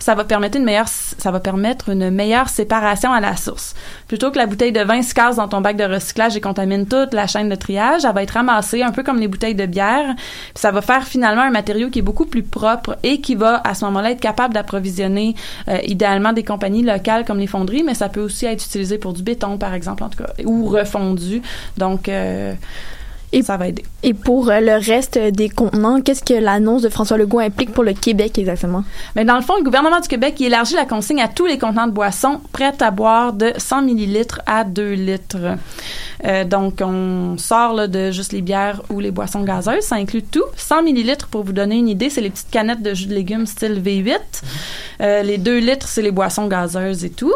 ça 0.00 0.16
va 0.16 0.24
permettre 0.24 0.58
une 0.58 0.64
meilleure, 0.64 0.88
ça 0.88 1.30
va 1.30 1.38
permettre 1.38 1.90
une 1.90 2.10
meilleure 2.10 2.48
séparation 2.48 3.12
à 3.12 3.20
la 3.20 3.36
source. 3.36 3.76
Plutôt 4.08 4.32
que 4.32 4.38
la 4.38 4.46
bouteille 4.46 4.72
de 4.72 4.80
vin 4.80 5.02
se 5.02 5.14
casse 5.14 5.36
dans 5.36 5.46
ton 5.46 5.60
bac 5.60 5.76
de 5.76 5.84
recyclage 5.84 6.36
et 6.36 6.40
contamine 6.40 6.84
toute 6.86 7.14
la 7.14 7.28
chaîne 7.28 7.48
de 7.48 7.54
triage, 7.54 8.04
elle 8.04 8.12
va 8.12 8.24
être 8.24 8.32
ramassée 8.32 8.82
un 8.82 8.90
peu 8.90 9.04
comme 9.04 9.20
les 9.20 9.28
bouteilles 9.28 9.54
de 9.54 9.66
bière. 9.66 10.16
Puis 10.16 10.54
ça 10.54 10.72
va 10.72 10.82
faire 10.82 11.06
finalement 11.06 11.42
un 11.42 11.50
matériau 11.50 11.90
qui 11.90 12.00
est 12.00 12.02
beaucoup 12.02 12.26
plus 12.26 12.42
propre 12.42 12.98
et 13.04 13.20
qui 13.20 13.36
va 13.36 13.60
à 13.64 13.74
ce 13.74 13.84
moment-là 13.84 14.10
être 14.10 14.20
capable 14.20 14.52
d'approvisionner 14.54 15.36
euh, 15.68 15.78
idéalement 15.84 16.32
des 16.32 16.42
compagnies 16.42 16.82
locales 16.82 17.24
comme 17.24 17.38
les 17.38 17.46
fonderies, 17.46 17.84
mais 17.84 17.94
ça 17.94 18.08
peut 18.08 18.20
aussi 18.20 18.46
être 18.46 18.64
utilisé 18.64 18.98
pour 18.98 19.12
du 19.12 19.22
béton, 19.22 19.58
par 19.58 19.74
exemple, 19.74 19.91
en 20.00 20.08
tout 20.08 20.22
cas, 20.22 20.32
ou 20.44 20.66
refondu. 20.66 21.42
Donc, 21.76 22.08
euh, 22.08 22.54
Et, 23.32 23.42
ça 23.42 23.56
va 23.56 23.68
aider. 23.68 23.82
Et 24.02 24.12
pour 24.12 24.50
euh, 24.50 24.60
le 24.60 24.74
reste 24.74 25.18
des 25.18 25.48
contenants, 25.48 26.02
qu'est-ce 26.02 26.22
que 26.22 26.34
l'annonce 26.34 26.82
de 26.82 26.90
François 26.90 27.16
Legault 27.16 27.38
implique 27.38 27.72
pour 27.72 27.82
le 27.82 27.94
Québec 27.94 28.38
exactement? 28.38 28.84
Mais 29.16 29.24
dans 29.24 29.36
le 29.36 29.42
fond, 29.42 29.56
le 29.56 29.64
gouvernement 29.64 30.00
du 30.00 30.08
Québec 30.08 30.34
il 30.38 30.46
élargit 30.46 30.74
la 30.74 30.84
consigne 30.84 31.22
à 31.22 31.28
tous 31.28 31.46
les 31.46 31.56
contenants 31.56 31.86
de 31.86 31.92
boissons 31.92 32.40
prêts 32.52 32.74
à 32.80 32.90
boire 32.90 33.32
de 33.32 33.52
100 33.56 33.82
millilitres 33.82 34.40
à 34.46 34.64
2 34.64 34.92
litres. 34.92 35.56
Euh, 36.24 36.44
donc, 36.44 36.80
on 36.80 37.36
sort 37.38 37.74
là, 37.74 37.88
de 37.88 38.10
juste 38.10 38.32
les 38.32 38.42
bières 38.42 38.82
ou 38.90 39.00
les 39.00 39.10
boissons 39.10 39.42
gazeuses. 39.42 39.82
Ça 39.82 39.96
inclut 39.96 40.22
tout. 40.22 40.44
100 40.56 40.82
millilitres, 40.82 41.26
pour 41.28 41.42
vous 41.42 41.52
donner 41.52 41.76
une 41.76 41.88
idée, 41.88 42.10
c'est 42.10 42.20
les 42.20 42.30
petites 42.30 42.50
canettes 42.50 42.82
de 42.82 42.94
jus 42.94 43.06
de 43.06 43.14
légumes 43.14 43.46
style 43.46 43.82
V8. 43.82 44.18
Euh, 45.00 45.22
les 45.22 45.38
2 45.38 45.58
litres, 45.58 45.88
c'est 45.88 46.02
les 46.02 46.12
boissons 46.12 46.46
gazeuses 46.46 47.04
et 47.04 47.10
tout. 47.10 47.32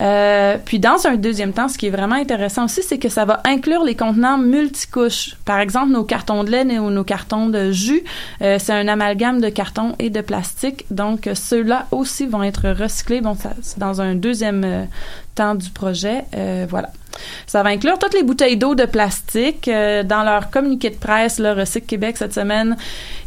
Euh, 0.00 0.56
puis, 0.64 0.78
dans 0.78 1.06
un 1.06 1.16
deuxième 1.16 1.52
temps, 1.52 1.68
ce 1.68 1.78
qui 1.78 1.86
est 1.86 1.90
vraiment 1.90 2.16
intéressant 2.16 2.64
aussi, 2.64 2.82
c'est 2.82 2.98
que 2.98 3.08
ça 3.08 3.24
va 3.24 3.40
inclure 3.44 3.84
les 3.84 3.94
contenants 3.94 4.38
multicouches. 4.38 5.36
Par 5.44 5.58
exemple, 5.58 5.90
nos 5.90 6.04
cartons 6.04 6.44
de 6.44 6.50
lait 6.50 6.78
ou 6.78 6.90
nos 6.90 7.04
cartons 7.04 7.48
de 7.48 7.70
jus, 7.72 8.02
euh, 8.42 8.58
c'est 8.58 8.72
un 8.72 8.88
amalgame 8.88 9.40
de 9.40 9.48
carton 9.48 9.94
et 9.98 10.10
de 10.10 10.20
plastique. 10.20 10.84
Donc, 10.90 11.28
ceux-là 11.32 11.86
aussi 11.90 12.26
vont 12.26 12.42
être 12.42 12.68
recyclés. 12.70 13.20
Bon, 13.20 13.36
c'est 13.62 13.78
dans 13.78 14.00
un 14.00 14.14
deuxième 14.14 14.64
euh, 14.64 14.84
temps 15.34 15.54
du 15.54 15.70
projet. 15.70 16.24
Voilà. 16.68 16.90
Ça 17.46 17.62
va 17.62 17.70
inclure 17.70 17.98
toutes 17.98 18.14
les 18.14 18.22
bouteilles 18.22 18.56
d'eau 18.56 18.74
de 18.74 18.84
plastique. 18.84 19.68
Euh, 19.68 20.02
dans 20.02 20.22
leur 20.22 20.50
communiqué 20.50 20.90
de 20.90 20.96
presse, 20.96 21.38
le 21.38 21.52
Recycle 21.52 21.86
Québec 21.86 22.16
cette 22.16 22.34
semaine, 22.34 22.76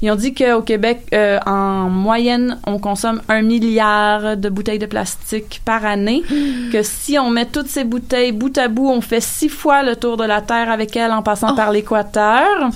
ils 0.01 0.11
ont 0.11 0.15
dit 0.15 0.33
qu'au 0.33 0.61
Québec, 0.61 1.01
euh, 1.13 1.39
en 1.45 1.89
moyenne, 1.89 2.59
on 2.67 2.79
consomme 2.79 3.21
un 3.29 3.41
milliard 3.41 4.37
de 4.37 4.49
bouteilles 4.49 4.79
de 4.79 4.85
plastique 4.85 5.61
par 5.65 5.85
année. 5.85 6.23
Que 6.71 6.83
si 6.83 7.19
on 7.19 7.29
met 7.29 7.45
toutes 7.45 7.67
ces 7.67 7.83
bouteilles 7.83 8.31
bout 8.31 8.57
à 8.57 8.67
bout, 8.67 8.89
on 8.89 9.01
fait 9.01 9.19
six 9.19 9.49
fois 9.49 9.83
le 9.83 9.95
tour 9.95 10.15
de 10.15 10.23
la 10.23 10.41
Terre 10.41 10.69
avec 10.69 10.95
elles 10.95 11.11
en 11.11 11.21
passant 11.21 11.53
par 11.55 11.71
l'équateur. 11.71 12.69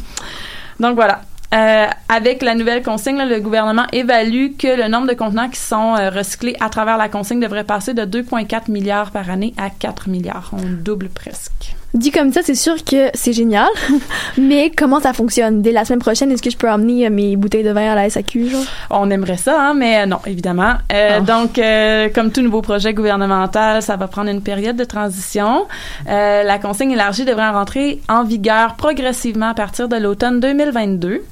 Donc 0.80 0.96
voilà. 0.96 1.22
Euh, 1.54 1.88
avec 2.10 2.42
la 2.42 2.56
nouvelle 2.56 2.84
consigne, 2.84 3.18
le 3.18 3.40
gouvernement 3.40 3.86
évalue 3.94 4.58
que 4.58 4.76
le 4.82 4.88
nombre 4.88 5.08
de 5.08 5.14
contenants 5.14 5.50
qui 5.50 5.60
sont 5.60 5.96
euh, 5.96 6.10
recyclés 6.10 6.56
à 6.60 6.70
travers 6.70 6.98
la 6.98 7.08
consigne 7.08 7.40
devrait 7.40 7.64
passer 7.64 7.94
de 7.94 8.04
2,4 8.04 8.72
milliards 8.72 9.12
par 9.12 9.30
année 9.30 9.54
à 9.58 9.70
4 9.70 10.10
milliards. 10.10 10.52
On 10.54 10.66
double 10.66 11.10
presque. 11.10 11.75
Dit 11.96 12.12
comme 12.12 12.34
ça, 12.34 12.42
c'est 12.44 12.56
sûr 12.56 12.76
que 12.84 13.10
c'est 13.14 13.32
génial, 13.32 13.70
mais 14.38 14.70
comment 14.70 15.00
ça 15.00 15.14
fonctionne? 15.14 15.62
Dès 15.62 15.72
la 15.72 15.86
semaine 15.86 16.00
prochaine, 16.00 16.30
est-ce 16.30 16.42
que 16.44 16.50
je 16.50 16.58
peux 16.58 16.70
emmener 16.70 17.08
euh, 17.08 17.10
mes 17.10 17.38
bouteilles 17.38 17.64
de 17.64 17.72
vin 17.72 17.94
à 17.94 17.96
la 17.96 18.10
SAQ, 18.10 18.50
genre? 18.50 18.64
On 18.90 19.10
aimerait 19.10 19.38
ça, 19.38 19.56
hein, 19.70 19.74
mais 19.74 20.02
euh, 20.02 20.06
non, 20.06 20.20
évidemment. 20.26 20.74
Euh, 20.92 21.18
Ah. 21.18 21.22
Donc, 21.22 21.58
euh, 21.58 22.10
comme 22.14 22.32
tout 22.32 22.42
nouveau 22.42 22.62
projet 22.62 22.94
gouvernemental, 22.94 23.82
ça 23.82 23.96
va 23.96 24.08
prendre 24.08 24.30
une 24.30 24.42
période 24.42 24.76
de 24.76 24.84
transition. 24.84 25.68
Euh, 26.10 26.44
la 26.44 26.60
consigne 26.60 26.92
élargie 26.92 27.24
devrait 27.24 27.50
rentrer 27.52 28.02
en 28.10 28.24
vigueur 28.26 28.76
progressivement 28.76 29.50
à 29.50 29.54
partir 29.54 29.88
de 29.88 29.96
l'automne 29.96 30.40
2022. 30.42 31.24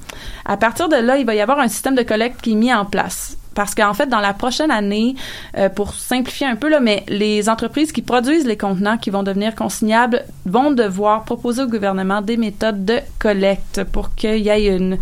À 0.46 0.56
partir 0.56 0.88
de 0.88 0.96
là, 0.96 1.18
il 1.18 1.26
va 1.26 1.34
y 1.34 1.40
avoir 1.40 1.58
un 1.58 1.68
système 1.68 1.94
de 1.94 2.02
collecte 2.02 2.40
qui 2.40 2.52
est 2.52 2.56
mis 2.56 2.72
en 2.72 2.86
place. 2.86 3.36
Parce 3.54 3.74
qu'en 3.74 3.94
fait, 3.94 4.06
dans 4.06 4.20
la 4.20 4.32
prochaine 4.32 4.70
année, 4.70 5.14
euh, 5.56 5.68
pour 5.68 5.94
simplifier 5.94 6.46
un 6.46 6.56
peu, 6.56 6.68
là, 6.68 6.80
mais 6.80 7.04
les 7.08 7.48
entreprises 7.48 7.92
qui 7.92 8.02
produisent 8.02 8.46
les 8.46 8.56
contenants 8.56 8.98
qui 8.98 9.10
vont 9.10 9.22
devenir 9.22 9.54
consignables 9.54 10.24
vont 10.46 10.70
devoir 10.70 11.24
proposer 11.24 11.62
au 11.62 11.68
gouvernement 11.68 12.20
des 12.20 12.36
méthodes 12.36 12.84
de 12.84 12.98
collecte 13.18 13.84
pour 13.84 14.14
qu'il 14.14 14.38
y 14.38 14.48
ait 14.48 14.76
une, 14.76 14.98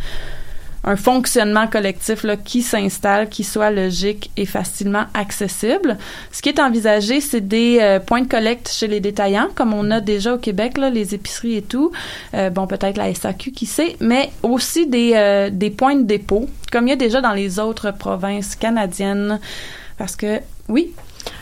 un 0.85 0.97
fonctionnement 0.97 1.67
collectif 1.67 2.25
là, 2.25 2.37
qui 2.37 2.63
s'installe, 2.63 3.29
qui 3.29 3.45
soit 3.45 3.71
logique 3.71 4.31
et 4.37 4.47
facilement 4.47 5.05
accessible. 5.15 5.97
Ce 6.33 6.43
qui 6.43 6.49
est 6.49 6.61
envisagé, 6.61 7.21
c'est 7.21 7.41
des 7.41 7.79
euh, 7.81 8.01
points 8.01 8.23
de 8.23 8.29
collecte 8.29 8.69
chez 8.69 8.89
les 8.89 9.01
détaillants, 9.01 9.49
comme 9.55 9.75
on 9.75 9.91
a 9.91 10.01
déjà 10.01 10.35
au 10.35 10.39
Québec, 10.39 10.79
là, 10.79 10.91
les 10.91 11.15
épiceries 11.15 11.57
et 11.57 11.63
tout. 11.63 11.93
Euh, 12.35 12.51
bon, 12.51 12.67
peut-être 12.67 12.97
la 12.97 13.15
SAQ, 13.15 13.53
qui 13.53 13.67
sait, 13.67 13.97
mais 14.01 14.31
aussi 14.43 14.87
des, 14.87 15.13
euh, 15.15 15.51
des 15.51 15.71
points 15.71 15.97
de 15.97 16.03
dépôt, 16.03 16.49
comme 16.71 16.87
il 16.89 16.91
y 16.91 16.95
a 16.95 16.97
déjà 16.97 17.21
dans 17.21 17.33
les 17.33 17.59
autres 17.59 17.93
provinces 17.93 18.57
canadiennes. 18.57 19.39
Parce 19.99 20.17
que, 20.17 20.41
oui, 20.69 20.93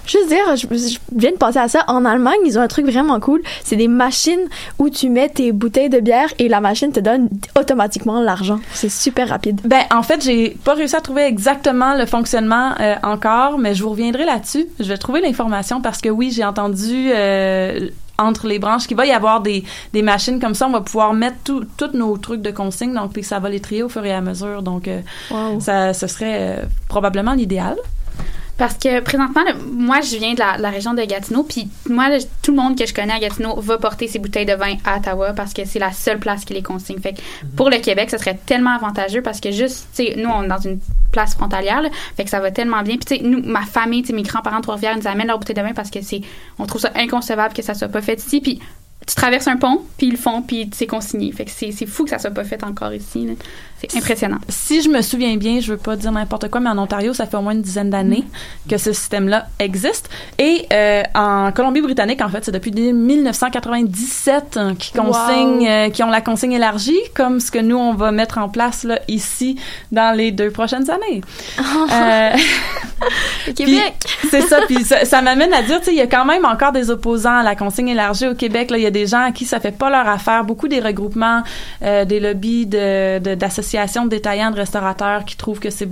Juste 0.06 0.28
dire, 0.28 0.56
je, 0.56 0.66
je 0.66 0.98
viens 1.14 1.30
de 1.30 1.36
penser 1.36 1.58
à 1.58 1.68
ça. 1.68 1.84
En 1.86 2.04
Allemagne, 2.04 2.38
ils 2.44 2.58
ont 2.58 2.62
un 2.62 2.68
truc 2.68 2.86
vraiment 2.86 3.20
cool. 3.20 3.42
C'est 3.62 3.76
des 3.76 3.86
machines 3.88 4.40
où 4.78 4.90
tu 4.90 5.08
mets 5.08 5.28
tes 5.28 5.52
bouteilles 5.52 5.88
de 5.90 6.00
bière 6.00 6.28
et 6.38 6.48
la 6.48 6.60
machine 6.60 6.90
te 6.90 6.98
donne 7.00 7.28
automatiquement 7.56 8.20
l'argent. 8.20 8.58
C'est 8.72 8.88
super 8.90 9.28
rapide. 9.28 9.60
Ben, 9.64 9.82
en 9.94 10.02
fait, 10.02 10.22
j'ai 10.24 10.50
pas 10.64 10.74
réussi 10.74 10.96
à 10.96 11.00
trouver 11.00 11.22
exactement 11.26 11.94
le 11.94 12.06
fonctionnement 12.06 12.72
euh, 12.80 12.94
encore, 13.04 13.58
mais 13.58 13.74
je 13.74 13.82
vous 13.84 13.90
reviendrai 13.90 14.24
là-dessus. 14.24 14.66
Je 14.80 14.88
vais 14.88 14.98
trouver 14.98 15.20
l'information 15.20 15.80
parce 15.80 16.00
que 16.00 16.08
oui, 16.08 16.32
j'ai 16.34 16.44
entendu 16.44 17.10
euh, 17.14 17.88
entre 18.18 18.46
les 18.48 18.58
branches 18.58 18.86
qu'il 18.86 18.96
va 18.96 19.06
y 19.06 19.12
avoir 19.12 19.40
des, 19.40 19.64
des 19.92 20.02
machines 20.02 20.40
comme 20.40 20.54
ça. 20.54 20.66
On 20.66 20.72
va 20.72 20.80
pouvoir 20.80 21.12
mettre 21.14 21.36
tous 21.44 21.66
nos 21.94 22.16
trucs 22.18 22.42
de 22.42 22.50
consigne, 22.50 22.92
donc 22.94 23.12
puis 23.12 23.22
ça 23.22 23.38
va 23.38 23.48
les 23.48 23.60
trier 23.60 23.82
au 23.84 23.88
fur 23.88 24.04
et 24.04 24.12
à 24.12 24.20
mesure. 24.20 24.62
Donc, 24.62 24.88
euh, 24.88 25.00
Wow. 25.30 25.60
ça, 25.60 25.94
ce 25.94 26.06
serait 26.08 26.64
probablement 26.88 27.32
l'idéal. 27.32 27.76
Parce 28.60 28.74
que 28.74 29.00
présentement, 29.00 29.40
moi, 29.72 30.02
je 30.02 30.18
viens 30.18 30.34
de 30.34 30.38
la, 30.38 30.58
la 30.58 30.68
région 30.68 30.92
de 30.92 31.02
Gatineau, 31.02 31.44
puis 31.44 31.70
moi, 31.88 32.08
tout 32.42 32.50
le 32.50 32.58
monde 32.58 32.76
que 32.76 32.84
je 32.84 32.92
connais 32.92 33.14
à 33.14 33.18
Gatineau 33.18 33.58
va 33.58 33.78
porter 33.78 34.06
ses 34.06 34.18
bouteilles 34.18 34.44
de 34.44 34.52
vin 34.52 34.74
à 34.84 34.98
Ottawa 34.98 35.32
parce 35.32 35.54
que 35.54 35.64
c'est 35.64 35.78
la 35.78 35.92
seule 35.92 36.18
place 36.18 36.44
qui 36.44 36.52
les 36.52 36.60
consigne. 36.60 37.00
Fait 37.00 37.14
que 37.14 37.20
pour 37.56 37.70
le 37.70 37.78
Québec, 37.78 38.10
ça 38.10 38.18
serait 38.18 38.38
tellement 38.44 38.76
avantageux 38.76 39.22
parce 39.22 39.40
que 39.40 39.50
juste, 39.50 39.88
tu 39.94 40.04
sais, 40.04 40.14
nous, 40.18 40.28
on 40.28 40.42
est 40.42 40.48
dans 40.48 40.60
une 40.60 40.78
place 41.10 41.36
frontalière, 41.36 41.80
là, 41.80 41.88
fait 42.18 42.24
que 42.24 42.28
ça 42.28 42.38
va 42.38 42.50
tellement 42.50 42.82
bien. 42.82 42.98
Puis 42.98 43.16
tu 43.16 43.16
sais, 43.16 43.22
nous, 43.26 43.40
ma 43.42 43.62
famille, 43.62 44.04
mes 44.12 44.24
grands-parents 44.24 44.58
de 44.58 44.62
Trois-Rivières, 44.62 44.98
nous 44.98 45.06
amènent 45.06 45.28
leur 45.28 45.38
bouteille 45.38 45.56
de 45.56 45.62
vin 45.62 45.72
parce 45.72 45.88
que 45.88 46.02
c'est, 46.02 46.20
on 46.58 46.66
trouve 46.66 46.82
ça 46.82 46.92
inconcevable 46.96 47.54
que 47.54 47.62
ça 47.62 47.72
soit 47.72 47.88
pas 47.88 48.02
fait 48.02 48.20
ici. 48.20 48.42
Puis 48.42 48.60
tu 49.06 49.14
traverses 49.14 49.48
un 49.48 49.56
pont, 49.56 49.80
puis 49.96 50.08
ils 50.08 50.12
le 50.12 50.18
font, 50.18 50.42
puis 50.42 50.68
c'est 50.74 50.86
consigné. 50.86 51.32
Fait 51.32 51.46
que 51.46 51.50
c'est, 51.50 51.72
c'est 51.72 51.86
fou 51.86 52.04
que 52.04 52.10
ça 52.10 52.18
soit 52.18 52.30
pas 52.30 52.44
fait 52.44 52.62
encore 52.62 52.92
ici. 52.92 53.26
là. 53.26 53.32
C'est 53.88 53.96
impressionnant. 53.96 54.38
Si 54.48 54.82
je 54.82 54.88
me 54.88 55.00
souviens 55.02 55.36
bien, 55.36 55.60
je 55.60 55.72
veux 55.72 55.78
pas 55.78 55.96
dire 55.96 56.12
n'importe 56.12 56.48
quoi, 56.50 56.60
mais 56.60 56.70
en 56.70 56.78
Ontario, 56.78 57.14
ça 57.14 57.26
fait 57.26 57.36
au 57.36 57.42
moins 57.42 57.52
une 57.54 57.62
dizaine 57.62 57.90
d'années 57.90 58.24
que 58.68 58.76
ce 58.76 58.92
système-là 58.92 59.46
existe. 59.58 60.10
Et 60.38 60.66
euh, 60.72 61.02
en 61.14 61.50
Colombie-Britannique, 61.52 62.20
en 62.20 62.28
fait, 62.28 62.44
c'est 62.44 62.52
depuis 62.52 62.70
1997 62.72 64.56
hein, 64.56 64.74
qui 64.78 64.92
consigne, 64.92 65.66
euh, 65.68 65.90
qui 65.90 66.02
ont 66.02 66.10
la 66.10 66.20
consigne 66.20 66.52
élargie, 66.52 66.98
comme 67.14 67.40
ce 67.40 67.50
que 67.50 67.58
nous 67.58 67.76
on 67.78 67.94
va 67.94 68.12
mettre 68.12 68.38
en 68.38 68.48
place 68.48 68.84
là 68.84 68.98
ici 69.08 69.58
dans 69.92 70.16
les 70.16 70.32
deux 70.32 70.50
prochaines 70.50 70.90
années. 70.90 71.22
Euh, 71.92 72.30
Québec. 73.56 73.94
c'est 74.30 74.42
ça. 74.42 74.60
Puis 74.66 74.84
ça, 74.84 75.04
ça 75.04 75.22
m'amène 75.22 75.52
à 75.52 75.62
dire, 75.62 75.78
tu 75.78 75.86
sais, 75.86 75.92
il 75.92 75.96
y 75.96 76.02
a 76.02 76.06
quand 76.06 76.24
même 76.24 76.44
encore 76.44 76.72
des 76.72 76.90
opposants 76.90 77.38
à 77.38 77.42
la 77.42 77.56
consigne 77.56 77.88
élargie 77.88 78.26
au 78.28 78.34
Québec. 78.34 78.70
Là, 78.70 78.76
il 78.78 78.82
y 78.82 78.86
a 78.86 78.90
des 78.90 79.06
gens 79.06 79.22
à 79.24 79.32
qui 79.32 79.44
ça 79.44 79.58
fait 79.60 79.76
pas 79.76 79.90
leur 79.90 80.06
affaire. 80.08 80.44
Beaucoup 80.44 80.68
des 80.68 80.80
regroupements, 80.80 81.42
euh, 81.82 82.04
des 82.04 82.20
lobbies 82.20 82.66
de, 82.66 83.18
de- 83.18 83.34
de 83.72 84.08
détaillants, 84.08 84.50
de 84.50 84.56
restaurateurs 84.56 85.24
qui 85.24 85.36
trouvent 85.36 85.60
que 85.60 85.70
c'est 85.70 85.88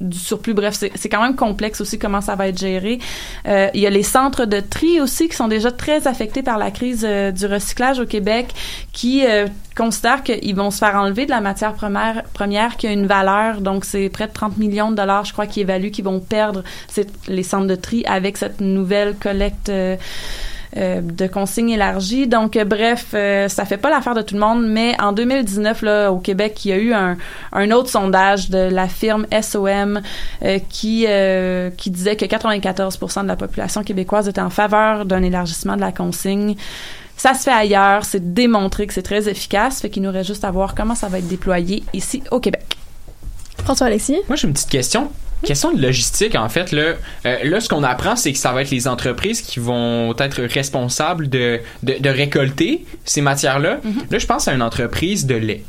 du 0.00 0.18
surplus. 0.18 0.54
Bref, 0.54 0.74
c'est 0.74 1.08
quand 1.08 1.22
même 1.22 1.36
complexe 1.36 1.80
aussi 1.80 1.98
comment 1.98 2.20
ça 2.20 2.34
va 2.34 2.48
être 2.48 2.58
géré. 2.58 2.98
Euh, 3.46 3.68
il 3.74 3.80
y 3.80 3.86
a 3.86 3.90
les 3.90 4.02
centres 4.02 4.44
de 4.44 4.60
tri 4.60 5.00
aussi 5.00 5.28
qui 5.28 5.36
sont 5.36 5.48
déjà 5.48 5.70
très 5.70 6.06
affectés 6.06 6.42
par 6.42 6.58
la 6.58 6.70
crise 6.70 7.04
euh, 7.08 7.30
du 7.30 7.46
recyclage 7.46 7.98
au 7.98 8.06
Québec, 8.06 8.54
qui 8.92 9.24
euh, 9.26 9.46
considèrent 9.74 10.22
qu'ils 10.22 10.54
vont 10.54 10.70
se 10.70 10.78
faire 10.78 10.96
enlever 10.96 11.24
de 11.24 11.30
la 11.30 11.40
matière 11.40 11.72
première, 11.72 12.24
première 12.34 12.76
qui 12.76 12.86
a 12.86 12.92
une 12.92 13.06
valeur. 13.06 13.60
Donc, 13.60 13.84
c'est 13.84 14.08
près 14.10 14.26
de 14.26 14.32
30 14.32 14.58
millions 14.58 14.90
de 14.90 14.96
dollars, 14.96 15.24
je 15.24 15.32
crois, 15.32 15.46
qui 15.46 15.60
évaluent 15.60 15.90
qu'ils 15.90 16.04
vont 16.04 16.20
perdre 16.20 16.62
les 17.28 17.42
centres 17.42 17.66
de 17.66 17.74
tri 17.74 18.04
avec 18.06 18.36
cette 18.36 18.60
nouvelle 18.60 19.14
collecte. 19.16 19.70
Euh, 20.76 21.00
de 21.00 21.26
consignes 21.26 21.70
élargies. 21.70 22.26
Donc, 22.26 22.56
euh, 22.56 22.64
bref, 22.64 23.08
euh, 23.14 23.48
ça 23.48 23.64
fait 23.64 23.76
pas 23.76 23.90
l'affaire 23.90 24.14
de 24.14 24.22
tout 24.22 24.34
le 24.34 24.40
monde, 24.40 24.66
mais 24.66 24.94
en 25.00 25.12
2019, 25.12 25.82
là, 25.82 26.12
au 26.12 26.18
Québec, 26.18 26.64
il 26.64 26.68
y 26.68 26.72
a 26.72 26.76
eu 26.76 26.92
un, 26.92 27.16
un 27.52 27.70
autre 27.70 27.88
sondage 27.88 28.50
de 28.50 28.58
la 28.58 28.88
firme 28.88 29.26
SOM 29.42 30.00
euh, 30.42 30.58
qui, 30.68 31.06
euh, 31.08 31.70
qui 31.70 31.90
disait 31.90 32.16
que 32.16 32.24
94% 32.24 33.22
de 33.22 33.28
la 33.28 33.36
population 33.36 33.82
québécoise 33.82 34.28
était 34.28 34.40
en 34.40 34.50
faveur 34.50 35.04
d'un 35.04 35.22
élargissement 35.22 35.76
de 35.76 35.80
la 35.80 35.92
consigne. 35.92 36.56
Ça 37.16 37.32
se 37.32 37.44
fait 37.44 37.50
ailleurs, 37.50 38.04
c'est 38.04 38.34
démontré 38.34 38.86
que 38.86 38.92
c'est 38.92 39.02
très 39.02 39.28
efficace, 39.28 39.80
fait 39.80 39.88
qu'il 39.88 40.02
nous 40.02 40.12
reste 40.12 40.26
juste 40.26 40.44
à 40.44 40.50
voir 40.50 40.74
comment 40.74 40.94
ça 40.94 41.08
va 41.08 41.18
être 41.18 41.28
déployé 41.28 41.82
ici 41.94 42.22
au 42.30 42.40
Québec. 42.40 42.76
François 43.64 43.86
Alexis? 43.86 44.18
Moi, 44.28 44.36
j'ai 44.36 44.46
une 44.46 44.52
petite 44.52 44.68
question. 44.68 45.10
Question 45.44 45.72
de 45.72 45.82
logistique, 45.82 46.34
en 46.34 46.48
fait. 46.48 46.72
Là, 46.72 46.94
Euh, 47.26 47.36
là 47.44 47.60
ce 47.60 47.68
qu'on 47.68 47.82
apprend, 47.82 48.16
c'est 48.16 48.32
que 48.32 48.38
ça 48.38 48.52
va 48.52 48.62
être 48.62 48.70
les 48.70 48.88
entreprises 48.88 49.42
qui 49.42 49.60
vont 49.60 50.14
être 50.18 50.42
responsables 50.42 51.28
de, 51.28 51.60
de, 51.82 51.96
de 52.00 52.08
récolter 52.08 52.84
ces 53.04 53.20
matières-là. 53.20 53.80
Là, 54.10 54.18
je 54.18 54.26
pense 54.26 54.48
à 54.48 54.54
une 54.54 54.62
entreprise 54.62 55.26
de 55.26 55.34
lait. 55.34 55.62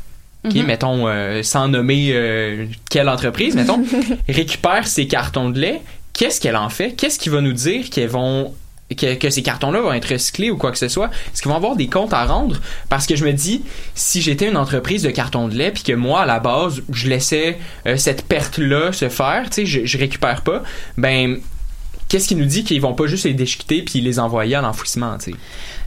qui, 0.50 0.60
Mhm. 0.60 0.66
mettons, 0.66 1.08
euh, 1.08 1.42
sans 1.42 1.66
nommer 1.66 2.10
euh, 2.12 2.66
quelle 2.88 3.08
entreprise, 3.08 3.56
mettons, 3.56 3.82
récupère 4.28 4.86
ces 4.86 5.06
cartons 5.08 5.50
de 5.50 5.58
lait. 5.58 5.82
Qu'est-ce 6.12 6.40
qu'elle 6.40 6.56
en 6.56 6.68
fait? 6.68 6.92
Qu'est-ce 6.92 7.18
qui 7.18 7.28
va 7.28 7.40
nous 7.40 7.52
dire 7.52 7.90
qu'elles 7.90 8.08
vont 8.08 8.54
que, 8.94 9.14
que 9.14 9.30
ces 9.30 9.42
cartons-là 9.42 9.80
vont 9.80 9.92
être 9.92 10.12
recyclés 10.12 10.50
ou 10.50 10.56
quoi 10.56 10.72
que 10.72 10.78
ce 10.78 10.88
soit, 10.88 11.10
est-ce 11.32 11.42
qu'ils 11.42 11.50
vont 11.50 11.56
avoir 11.56 11.76
des 11.76 11.88
comptes 11.88 12.12
à 12.12 12.24
rendre? 12.24 12.60
Parce 12.88 13.06
que 13.06 13.16
je 13.16 13.24
me 13.24 13.32
dis, 13.32 13.62
si 13.94 14.22
j'étais 14.22 14.48
une 14.48 14.56
entreprise 14.56 15.02
de 15.02 15.10
carton 15.10 15.48
de 15.48 15.54
lait, 15.54 15.70
puis 15.70 15.82
que 15.82 15.92
moi, 15.92 16.22
à 16.22 16.26
la 16.26 16.40
base, 16.40 16.82
je 16.90 17.08
laissais 17.08 17.58
euh, 17.86 17.96
cette 17.96 18.26
perte-là 18.26 18.92
se 18.92 19.08
faire, 19.08 19.50
tu 19.50 19.66
sais, 19.66 19.86
je, 19.86 19.98
récupère 19.98 20.42
pas, 20.42 20.62
ben, 20.96 21.38
qu'est-ce 22.08 22.28
qui 22.28 22.36
nous 22.36 22.46
dit 22.46 22.64
qu'ils 22.64 22.80
vont 22.80 22.94
pas 22.94 23.06
juste 23.06 23.24
les 23.24 23.34
déchiqueter 23.34 23.82
puis 23.82 24.00
les 24.00 24.18
envoyer 24.18 24.54
à 24.54 24.60
l'enfouissement, 24.60 25.18
tu 25.18 25.32
sais? 25.32 25.36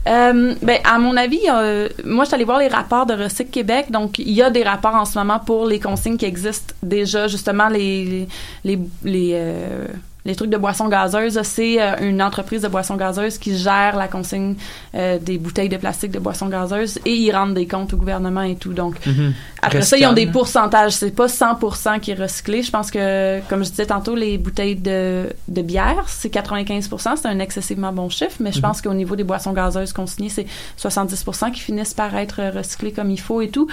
Euh, 0.08 0.54
ben, 0.62 0.78
à 0.84 0.98
mon 0.98 1.16
avis, 1.16 1.40
euh, 1.48 1.88
moi, 2.04 2.24
je 2.24 2.28
suis 2.28 2.34
allée 2.34 2.44
voir 2.44 2.58
les 2.58 2.68
rapports 2.68 3.06
de 3.06 3.14
Recyc 3.14 3.50
Québec. 3.50 3.86
Donc, 3.90 4.18
il 4.18 4.32
y 4.32 4.42
a 4.42 4.50
des 4.50 4.64
rapports 4.64 4.94
en 4.94 5.04
ce 5.04 5.16
moment 5.18 5.38
pour 5.38 5.66
les 5.66 5.78
consignes 5.78 6.16
qui 6.16 6.24
existent 6.24 6.74
déjà, 6.82 7.28
justement, 7.28 7.68
les, 7.68 8.26
les, 8.64 8.78
les, 9.04 9.30
euh, 9.34 9.86
les 10.24 10.34
trucs 10.36 10.50
de 10.50 10.56
boissons 10.56 10.88
gazeuses. 10.88 11.40
C'est 11.42 11.80
euh, 11.82 11.96
une 12.00 12.22
entreprise 12.22 12.62
de 12.62 12.68
boissons 12.68 12.96
gazeuses 12.96 13.38
qui 13.38 13.56
gère 13.56 13.96
la 13.96 14.08
consigne 14.08 14.54
euh, 14.94 15.18
des 15.18 15.38
bouteilles 15.38 15.68
de 15.68 15.76
plastique 15.76 16.10
de 16.12 16.18
boissons 16.18 16.48
gazeuses 16.48 16.98
et 17.04 17.14
ils 17.14 17.32
rendent 17.32 17.54
des 17.54 17.66
comptes 17.66 17.92
au 17.92 17.96
gouvernement 17.96 18.42
et 18.42 18.56
tout. 18.56 18.72
Donc, 18.72 19.04
Mhm. 19.06 19.32
après 19.62 19.82
ça, 19.82 19.96
ils 19.98 20.06
ont 20.06 20.12
des 20.12 20.26
pourcentages. 20.26 20.92
C'est 20.92 21.10
pas 21.10 21.26
100% 21.28 21.98
qui 22.00 22.12
est 22.12 22.14
recyclé. 22.14 22.62
Je 22.62 22.70
pense 22.70 22.90
que, 22.90 23.40
comme 23.48 23.64
je 23.64 23.70
disais 23.70 23.86
tantôt, 23.86 24.14
les 24.14 24.38
bouteilles 24.38 24.76
de, 24.76 25.26
de 25.48 25.62
bière, 25.62 26.04
c'est 26.06 26.28
95%. 26.32 27.16
C'est 27.16 27.28
un 27.28 27.38
excessivement 27.38 27.92
bon 27.92 28.08
chiffre. 28.08 28.36
Mais 28.40 28.52
je 28.52 28.58
Mhm. 28.58 28.62
pense 28.62 28.82
qu'au 28.82 28.94
niveau 28.94 29.16
des 29.16 29.24
boissons 29.24 29.52
gazeuses 29.52 29.92
consignées, 29.92 30.28
c'est 30.28 30.46
70% 30.76 31.50
qui 31.50 31.60
finissent 31.60 31.94
par 31.94 32.14
être 32.16 32.40
recyclés 32.56 32.92
comme 32.92 33.10
il 33.10 33.20
faut 33.20 33.40
et 33.40 33.48
tout. 33.48 33.66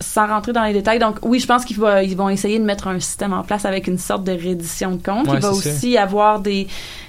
Sans 0.00 0.26
rentrer 0.26 0.52
dans 0.52 0.64
les 0.64 0.72
détails. 0.72 0.98
Donc, 0.98 1.16
oui, 1.22 1.38
je 1.38 1.46
pense 1.46 1.64
qu'ils 1.64 1.78
vont, 1.78 1.98
ils 1.98 2.16
vont 2.16 2.28
essayer 2.28 2.58
de 2.58 2.64
mettre 2.64 2.88
un 2.88 2.98
système 3.00 3.32
en 3.32 3.42
place 3.44 3.64
avec 3.64 3.86
une 3.86 3.96
sorte 3.98 4.24
de 4.24 4.32
reddition 4.32 4.90
de 4.92 5.02
compte. 5.02 5.28
Ouais, 5.28 5.36
il 5.36 5.40
va 5.40 5.52
aussi 5.52 5.96
avoir 5.96 6.40
des... 6.40 6.66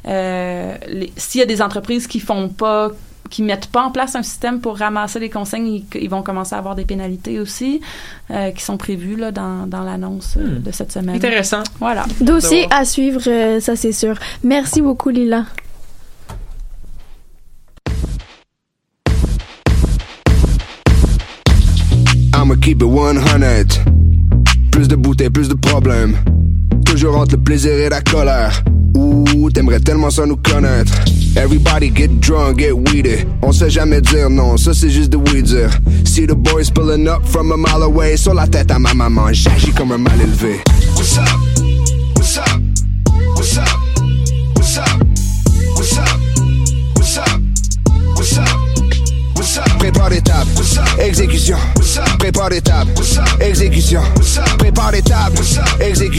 euh, 0.08 0.76
S'il 1.18 1.40
y 1.40 1.44
a 1.44 1.48
des 1.48 1.62
entreprises 1.62 2.08
qui 2.08 2.20
font 2.20 2.50
pas 2.50 2.92
qui 3.32 3.42
mettent 3.42 3.66
pas 3.68 3.82
en 3.82 3.90
place 3.92 4.16
un 4.16 4.22
système 4.22 4.62
pour 4.62 4.78
ramasser 4.78 5.20
les 5.20 5.32
consignes, 5.32 5.66
ils, 5.68 5.86
ils 6.00 6.10
vont 6.10 6.22
commencer 6.22 6.54
à 6.54 6.60
avoir 6.60 6.76
des 6.76 6.86
pénalités 6.86 7.40
aussi 7.40 7.82
euh, 8.30 8.52
qui 8.52 8.64
sont 8.64 8.78
prévues 8.78 9.16
là, 9.16 9.32
dans, 9.32 9.66
dans 9.66 9.82
l'annonce 9.84 10.36
euh, 10.38 10.60
Hmm. 10.60 10.62
de 10.62 10.72
cette 10.72 10.92
semaine. 10.92 11.16
Intéressant. 11.16 11.64
Voilà. 11.80 12.06
Dossier 12.22 12.68
à 12.70 12.86
suivre, 12.86 13.24
ça 13.60 13.76
c'est 13.76 13.92
sûr. 13.94 14.16
Merci 14.44 14.80
beaucoup, 14.84 15.10
Lila. 15.10 15.46
Keep 22.66 22.82
it 22.82 22.86
100. 22.88 23.80
Plus 24.72 24.88
de 24.88 24.96
bouteilles, 24.96 25.30
plus 25.30 25.48
de 25.48 25.54
problèmes. 25.54 26.18
Toujours 26.84 27.16
entre 27.16 27.36
le 27.36 27.44
plaisir 27.44 27.74
et 27.74 27.90
la 27.90 28.02
colère. 28.02 28.64
Ouh, 28.96 29.52
t'aimerais 29.52 29.80
tellement 29.80 30.10
ça 30.10 30.26
nous 30.26 30.38
connaître. 30.38 30.92
Everybody 31.36 31.92
get 31.96 32.08
drunk, 32.20 32.60
get 32.60 32.72
weeded. 32.72 33.28
On 33.44 33.52
sait 33.52 33.70
jamais 33.70 34.02
dire 34.02 34.32
non, 34.32 34.58
ça 34.58 34.74
c'est 34.74 34.90
juste 34.90 35.12
de 35.12 35.42
dire. 35.42 35.70
See 36.06 36.26
the 36.26 36.34
boys 36.34 36.72
pulling 36.74 37.08
up 37.08 37.24
from 37.26 37.52
a 37.52 37.58
mile 37.58 37.84
away. 37.84 38.18
Sur 38.18 38.34
la 38.34 38.48
tête 38.48 38.72
à 38.72 38.80
ma 38.80 38.96
maman, 38.96 39.32
j'agis 39.32 39.72
comme 39.72 39.92
un 39.92 40.00
mal 40.00 40.20
élevé. 40.20 40.60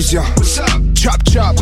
Exécution. 0.07 0.95
Chop, 0.95 1.21
chop. 1.27 1.57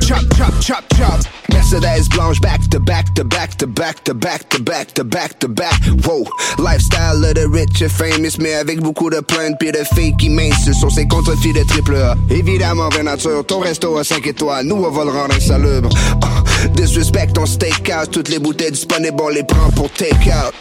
Chop, 0.00 0.22
chop, 0.36 0.52
chop, 0.60 0.84
chop. 0.94 1.20
Mercedes 1.52 2.08
blanche 2.08 2.40
back 2.40 2.60
to 2.70 2.78
back 2.78 3.12
to 3.14 3.24
back 3.24 3.56
to 3.56 3.66
back 3.66 4.04
to 4.04 4.14
back 4.14 4.48
to 4.50 4.60
back 4.60 4.92
to 4.92 5.02
back 5.02 5.40
to 5.40 5.48
back. 5.48 5.80
Wow. 6.06 6.24
Lifestyle 6.58 7.24
of 7.24 7.34
the 7.34 7.48
rich 7.48 7.82
and 7.82 7.90
famous, 7.90 8.38
mais 8.38 8.54
avec 8.54 8.80
beaucoup 8.80 9.10
de 9.10 9.20
plaintes 9.20 9.58
pis 9.58 9.72
de 9.72 9.82
qui 10.18 10.28
mincent 10.28 10.72
sur 10.72 10.92
ses 10.92 11.08
contrefits 11.08 11.52
de 11.52 11.64
triple 11.64 11.96
A. 11.96 12.14
Évidemment, 12.30 12.88
vraie 12.90 13.02
nature, 13.02 13.44
ton 13.44 13.58
resto 13.58 13.96
à 13.98 14.04
5 14.04 14.24
étoiles, 14.24 14.66
nous 14.66 14.76
on 14.76 14.90
va 14.90 15.04
le 15.04 15.10
rendre 15.10 15.34
insalubre. 15.34 15.88
Ah, 16.22 16.44
disrespect 16.76 17.32
ton 17.32 17.46
steakhouse, 17.46 18.08
toutes 18.10 18.28
les 18.28 18.38
bouteilles 18.38 18.70
disponibles, 18.70 19.20
on 19.20 19.30
les 19.30 19.42
prend 19.42 19.68
pour 19.70 19.90
take 19.90 20.30
out. 20.30 20.54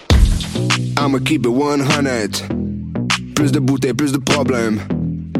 I'ma 0.97 1.19
keep 1.19 1.45
it 1.45 1.51
100. 1.51 2.43
Plus 3.35 3.51
de 3.51 3.59
bouteilles, 3.59 3.93
plus 3.93 4.11
de 4.13 4.17
problèmes. 4.17 4.79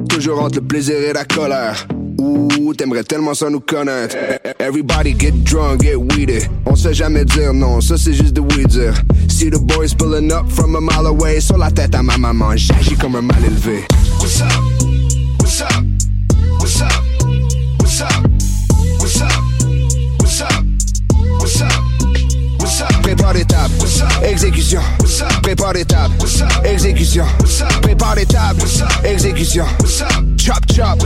Toujours 0.09 0.41
entre 0.41 0.59
le 0.59 0.65
plaisir 0.65 0.95
et 0.97 1.13
la 1.13 1.23
colère. 1.23 1.87
Ouh, 2.17 2.73
t'aimerais 2.73 3.03
tellement 3.03 3.33
ça 3.33 3.49
nous 3.49 3.61
connaître. 3.61 4.15
Everybody 4.59 5.15
get 5.17 5.31
drunk, 5.45 5.83
get 5.83 5.95
weeded. 5.95 6.49
On 6.65 6.75
sait 6.75 6.93
jamais 6.93 7.23
dire 7.23 7.53
non, 7.53 7.79
ça 7.79 7.95
c'est 7.97 8.13
juste 8.13 8.33
de 8.33 8.41
oui 8.41 8.65
dire. 8.65 8.93
See 9.29 9.49
the 9.49 9.59
boys 9.59 9.93
pulling 9.97 10.31
up 10.31 10.49
from 10.49 10.75
a 10.75 10.81
mile 10.81 11.07
away. 11.07 11.39
Sur 11.39 11.57
la 11.57 11.71
tête 11.71 11.95
à 11.95 12.03
ma 12.03 12.17
maman, 12.17 12.57
j'agis 12.57 12.97
comme 12.97 13.15
un 13.15 13.21
mal 13.21 13.43
élevé. 13.45 13.85
What's 14.19 14.41
up? 14.41 14.98
Prépare 23.29 23.45
des 23.45 23.45
tables. 23.45 23.73
Exécution. 24.23 24.81
Prépare 25.43 25.73
des 25.73 25.85
tables. 25.85 26.15
Exécution. 26.65 27.25
Prépare 27.83 28.15
des 28.15 28.25
tables. 28.25 28.63
Exécution. 29.03 29.65
Chop, 30.37 30.57
chop. 30.73 30.99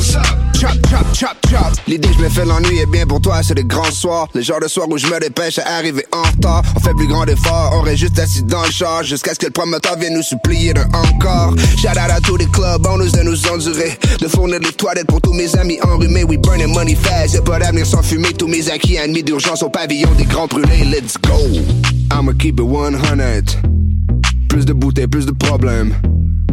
Chop, 0.53 0.71
chop, 0.89 1.05
chop, 1.13 1.38
chop. 1.49 1.74
L'idée, 1.86 2.07
je 2.17 2.24
me 2.24 2.30
fais 2.30 2.45
l'ennui 2.45 2.80
est 2.80 2.86
bien 2.86 3.05
pour 3.05 3.19
toi, 3.19 3.41
c'est 3.43 3.55
des 3.55 3.65
grands 3.65 3.91
soirs. 3.91 4.30
Les 4.34 4.43
genres 4.43 4.61
de 4.61 4.69
soirs 4.69 4.88
où 4.89 4.97
je 4.97 5.07
me 5.07 5.19
dépêche 5.19 5.59
à 5.59 5.76
arriver 5.76 6.05
en 6.13 6.21
retard. 6.21 6.63
On 6.78 6.80
fait 6.80 6.93
plus 6.93 7.07
grand 7.07 7.26
effort, 7.26 7.74
on 7.74 7.82
reste 7.82 7.97
juste 7.97 8.17
assis 8.19 8.43
dans 8.43 8.63
le 8.63 8.71
char. 8.71 9.03
Jusqu'à 9.03 9.34
ce 9.34 9.39
que 9.39 9.47
le 9.47 9.51
promoteur 9.51 9.97
vienne 9.97 10.13
nous 10.13 10.24
supplier 10.24 10.74
d'un 10.74 10.88
encore. 10.93 11.53
Shout 11.78 11.89
out 11.89 12.09
à 12.09 12.21
tous 12.21 12.38
les 12.38 12.45
clubs, 12.45 12.88
on 12.88 12.99
nous 12.99 13.09
de 13.09 13.21
nous 13.24 13.47
endurer. 13.47 13.99
De 14.21 14.28
fournir 14.30 14.59
les 14.59 14.71
toilettes 14.71 15.07
pour 15.07 15.19
tous 15.19 15.34
mes 15.34 15.53
amis 15.57 15.80
enrhumés. 15.82 16.24
We 16.24 16.38
burning 16.38 16.74
money 16.74 16.95
fast, 16.95 17.34
y'a 17.34 17.41
pas 17.41 17.59
d'avenir 17.59 17.86
sans 17.86 18.01
fumer. 18.01 18.32
Tous 18.32 18.47
mes 18.47 18.69
acquis 18.69 18.97
admis 18.97 19.24
d'urgence 19.24 19.61
au 19.63 19.69
pavillon 19.69 20.09
des 20.17 20.26
grands 20.26 20.47
brûlés. 20.47 20.86
Let's 20.86 21.17
go. 21.21 21.34
I'ma 22.14 22.34
keep 22.34 22.59
it 22.59 22.64
100. 22.64 23.57
Plus 24.47 24.66
de 24.66 24.74
bouteilles, 24.74 25.07
plus 25.07 25.26
de 25.26 25.32
problèmes. 25.32 25.95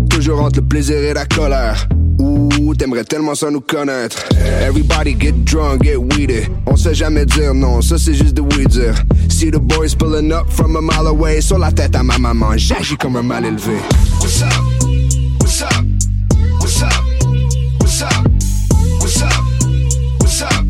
Toujours 0.08 0.40
entre 0.40 0.60
le 0.60 0.66
plaisir 0.66 0.96
et 0.96 1.12
la 1.12 1.26
colère. 1.26 1.86
Ouh, 2.18 2.74
t'aimerais 2.74 3.04
tellement 3.04 3.34
ça 3.34 3.50
nous 3.50 3.60
connaître. 3.60 4.16
Everybody 4.62 5.14
get 5.20 5.32
drunk, 5.44 5.84
get 5.84 5.96
weeded. 5.96 6.48
On 6.66 6.76
sait 6.76 6.94
jamais 6.94 7.26
dire 7.26 7.52
non, 7.52 7.82
ça 7.82 7.98
c'est 7.98 8.14
juste 8.14 8.34
de 8.34 8.40
oui 8.40 8.66
dire. 8.68 8.94
See 9.28 9.50
the 9.50 9.58
boys 9.58 9.94
pulling 9.94 10.32
up 10.32 10.48
from 10.48 10.76
a 10.76 10.80
mile 10.80 11.06
away. 11.06 11.42
Sur 11.42 11.58
la 11.58 11.70
tête 11.70 11.94
à 11.94 12.02
ma 12.02 12.16
maman, 12.16 12.56
j'agis 12.56 12.96
comme 12.96 13.16
un 13.16 13.22
mal 13.22 13.44
élevé. 13.44 13.76
What's 14.20 14.42
up? 14.42 14.48
What's 15.40 15.60
up? 15.60 15.84
What's 16.58 16.82
up? 16.82 16.92
What's 17.80 18.02
up? 18.02 18.26
What's 18.98 19.22
up? 19.22 19.32
What's 20.20 20.42
up? 20.42 20.64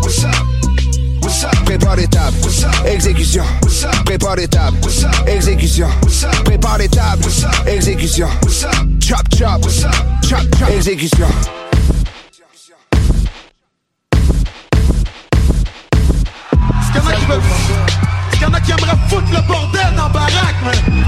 What's 0.00 0.24
up? 0.24 0.46
What's 1.22 1.44
up? 1.44 1.64
Prépare 1.64 2.08
tables. 2.08 2.64
Exécution. 2.86 3.44
Prépare 4.12 4.36
des 4.36 4.46
tables. 4.48 4.76
Exécution. 5.26 5.88
Prépare 6.44 6.76
des 6.76 6.88
tables. 6.90 7.24
Exécution. 7.66 8.28
Chop, 9.00 9.22
chop. 9.34 9.62
Chop, 10.22 10.38
chop. 10.58 10.68
Exécution. 10.68 11.26
Est-ce 16.52 16.92
qu'il 16.92 17.00
y 17.00 17.04
en 17.04 17.08
a 17.08 17.14
qui 17.14 17.24
veulent. 17.26 17.40
Est-ce 17.40 18.38
qu'il 18.38 18.42
y 18.42 18.50
en 18.50 18.54
a 18.54 18.60
qui 18.60 18.70
aimeraient 18.72 18.98
foutre 19.08 19.30
le 19.32 19.40
bordel 19.46 19.94
dans 19.96 20.10
baraque, 20.10 20.62
man? 20.64 21.04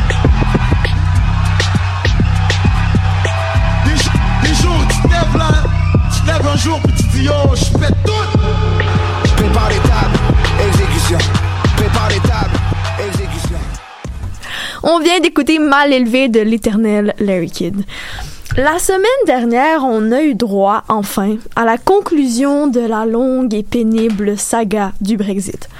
Des, 3.85 3.97
jours- 3.97 4.13
des 4.43 4.55
jours, 4.63 4.81
tu 4.89 5.03
te 5.03 5.09
lèves 5.13 5.37
là, 5.37 5.51
tu 6.15 6.21
te 6.23 6.27
lèves 6.27 6.47
un 6.47 6.57
jour 6.57 6.81
puis 6.83 6.93
tu 6.97 7.03
dis, 7.19 7.29
oh, 7.29 7.55
je 7.55 7.79
pète 7.79 7.97
tout! 8.05 8.39
Prépare 9.37 9.69
des 9.69 9.77
tables. 9.89 10.19
Exécution. 10.69 11.19
Prépare 11.77 12.09
des 12.09 12.21
tables. 12.21 12.59
On 14.87 14.99
vient 14.99 15.19
d'écouter 15.19 15.59
Mal 15.59 15.95
élevé 15.95 16.29
de 16.29 16.41
l'éternel 16.41 17.15
Larry 17.19 17.51
Kidd. 17.51 17.75
La 18.59 18.79
semaine 18.79 19.01
dernière, 19.27 19.83
on 19.83 20.13
a 20.13 20.21
eu 20.21 20.35
droit, 20.35 20.85
enfin, 20.89 21.37
à 21.57 21.65
la 21.65 21.79
conclusion 21.79 22.67
de 22.67 22.81
la 22.81 23.07
longue 23.07 23.55
et 23.55 23.63
pénible 23.63 24.37
saga 24.37 24.93
du 25.01 25.17
Brexit. 25.17 25.71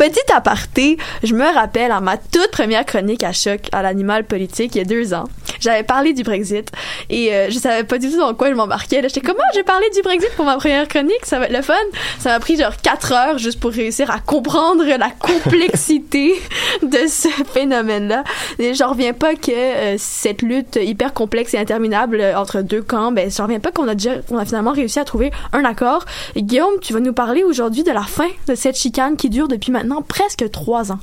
Petit 0.00 0.32
aparté, 0.34 0.96
je 1.22 1.34
me 1.34 1.44
rappelle 1.44 1.92
à 1.92 2.00
ma 2.00 2.16
toute 2.16 2.50
première 2.52 2.86
chronique 2.86 3.22
à 3.22 3.34
choc 3.34 3.68
à 3.70 3.82
l'animal 3.82 4.24
politique 4.24 4.74
il 4.74 4.78
y 4.78 4.80
a 4.80 4.84
deux 4.84 5.12
ans. 5.12 5.24
J'avais 5.60 5.82
parlé 5.82 6.14
du 6.14 6.22
Brexit 6.22 6.72
et 7.10 7.34
euh, 7.34 7.50
je 7.50 7.58
savais 7.58 7.84
pas 7.84 7.98
du 7.98 8.10
tout 8.10 8.16
dans 8.16 8.32
quoi 8.32 8.48
je 8.48 8.54
m'embarquais. 8.54 9.02
J'étais 9.02 9.20
comment 9.20 9.42
j'ai 9.54 9.62
parlé 9.62 9.84
du 9.94 10.00
Brexit 10.00 10.30
pour 10.36 10.46
ma 10.46 10.56
première 10.56 10.88
chronique, 10.88 11.20
ça 11.24 11.38
va 11.38 11.44
être 11.44 11.52
le 11.52 11.60
fun. 11.60 11.74
Ça 12.18 12.30
m'a 12.30 12.40
pris 12.40 12.56
genre 12.56 12.78
quatre 12.78 13.12
heures 13.12 13.36
juste 13.36 13.60
pour 13.60 13.72
réussir 13.72 14.10
à 14.10 14.20
comprendre 14.20 14.84
la 14.86 15.10
complexité 15.10 16.32
de 16.82 17.06
ce 17.06 17.28
phénomène-là. 17.52 18.24
Et 18.58 18.72
j'en 18.72 18.92
reviens 18.92 19.12
pas 19.12 19.34
que 19.34 19.50
euh, 19.50 19.96
cette 19.98 20.40
lutte 20.40 20.78
hyper 20.80 21.12
complexe 21.12 21.52
et 21.52 21.58
interminable 21.58 22.22
euh, 22.22 22.38
entre 22.38 22.62
deux 22.62 22.80
camps, 22.80 23.12
ben 23.12 23.30
j'en 23.30 23.42
reviens 23.42 23.60
pas 23.60 23.70
qu'on 23.70 23.86
a 23.86 23.94
déjà, 23.94 24.12
a 24.34 24.44
finalement 24.46 24.72
réussi 24.72 24.98
à 24.98 25.04
trouver 25.04 25.30
un 25.52 25.66
accord. 25.66 26.06
Guillaume, 26.38 26.80
tu 26.80 26.94
vas 26.94 27.00
nous 27.00 27.12
parler 27.12 27.44
aujourd'hui 27.44 27.82
de 27.82 27.92
la 27.92 28.04
fin 28.04 28.28
de 28.48 28.54
cette 28.54 28.78
chicane 28.78 29.18
qui 29.18 29.28
dure 29.28 29.46
depuis 29.46 29.70
maintenant 29.70 29.89
presque 30.06 30.50
trois 30.50 30.92
ans. 30.92 31.00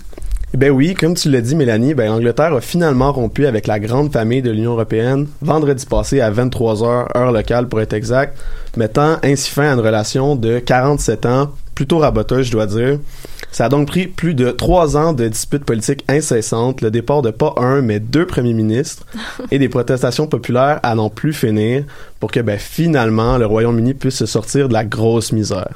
Ben 0.54 0.72
oui, 0.72 0.94
comme 0.94 1.14
tu 1.14 1.30
l'as 1.30 1.42
dit, 1.42 1.56
Mélanie, 1.56 1.94
ben 1.94 2.08
l'Angleterre 2.08 2.54
a 2.54 2.62
finalement 2.62 3.12
rompu 3.12 3.46
avec 3.46 3.68
la 3.68 3.80
grande 3.80 4.14
famille 4.14 4.42
de 4.42 4.50
l'Union 4.50 4.72
européenne 4.72 5.28
vendredi 5.42 5.86
passé 5.86 6.22
à 6.22 6.32
23h, 6.32 7.18
heure 7.18 7.32
locale 7.34 7.68
pour 7.68 7.82
être 7.82 7.94
exact, 7.94 8.38
mettant 8.78 9.18
ainsi 9.24 9.52
fin 9.52 9.70
à 9.70 9.74
une 9.74 9.82
relation 9.82 10.36
de 10.36 10.60
47 10.60 11.26
ans 11.26 11.52
plutôt 11.76 12.00
raboteuse, 12.00 12.48
je 12.48 12.52
dois 12.52 12.66
dire. 12.66 12.98
Ça 13.52 13.66
a 13.66 13.70
donc 13.70 13.88
pris 13.88 14.08
plus 14.08 14.34
de 14.34 14.50
trois 14.50 14.98
ans 14.98 15.14
de 15.14 15.28
disputes 15.28 15.64
politiques 15.64 16.04
incessantes, 16.08 16.82
le 16.82 16.92
départ 16.92 17.22
de 17.22 17.30
pas 17.30 17.54
un, 17.58 17.82
mais 17.82 18.00
deux 18.00 18.26
premiers 18.26 18.54
ministres, 18.54 19.06
et 19.52 19.60
des 19.60 19.70
protestations 19.70 20.28
populaires 20.28 20.80
à 20.82 20.96
n'en 20.96 21.10
plus 21.10 21.34
finir 21.34 21.84
pour 22.20 22.32
que 22.32 22.40
ben, 22.40 22.58
finalement 22.58 23.38
le 23.38 23.46
Royaume-Uni 23.46 23.94
puisse 23.94 24.16
se 24.16 24.26
sortir 24.26 24.70
de 24.70 24.74
la 24.74 24.86
grosse 24.86 25.32
misère. 25.32 25.70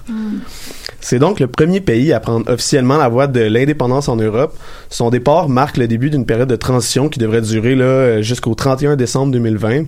C'est 1.01 1.19
donc 1.19 1.39
le 1.39 1.47
premier 1.47 1.81
pays 1.81 2.13
à 2.13 2.19
prendre 2.19 2.49
officiellement 2.49 2.97
la 2.97 3.09
voie 3.09 3.27
de 3.27 3.41
l'indépendance 3.41 4.07
en 4.07 4.15
Europe. 4.15 4.55
Son 4.89 5.09
départ 5.09 5.49
marque 5.49 5.77
le 5.77 5.87
début 5.87 6.11
d'une 6.11 6.25
période 6.25 6.47
de 6.47 6.55
transition 6.55 7.09
qui 7.09 7.19
devrait 7.19 7.41
durer 7.41 8.21
jusqu'au 8.23 8.53
31 8.53 8.95
décembre 8.95 9.31
2020 9.33 9.85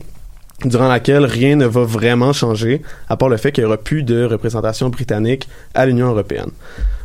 durant 0.66 0.88
laquelle 0.88 1.26
rien 1.26 1.55
ne 1.55 1.66
va 1.66 1.84
vraiment 1.84 2.34
changer, 2.34 2.82
à 3.09 3.18
part 3.18 3.30
le 3.30 3.38
fait 3.38 3.51
qu'il 3.51 3.64
n'y 3.64 3.68
aura 3.68 3.78
plus 3.78 4.03
de 4.03 4.24
représentation 4.24 4.89
britannique 4.89 5.47
à 5.74 5.86
l'Union 5.86 6.07
européenne. 6.07 6.51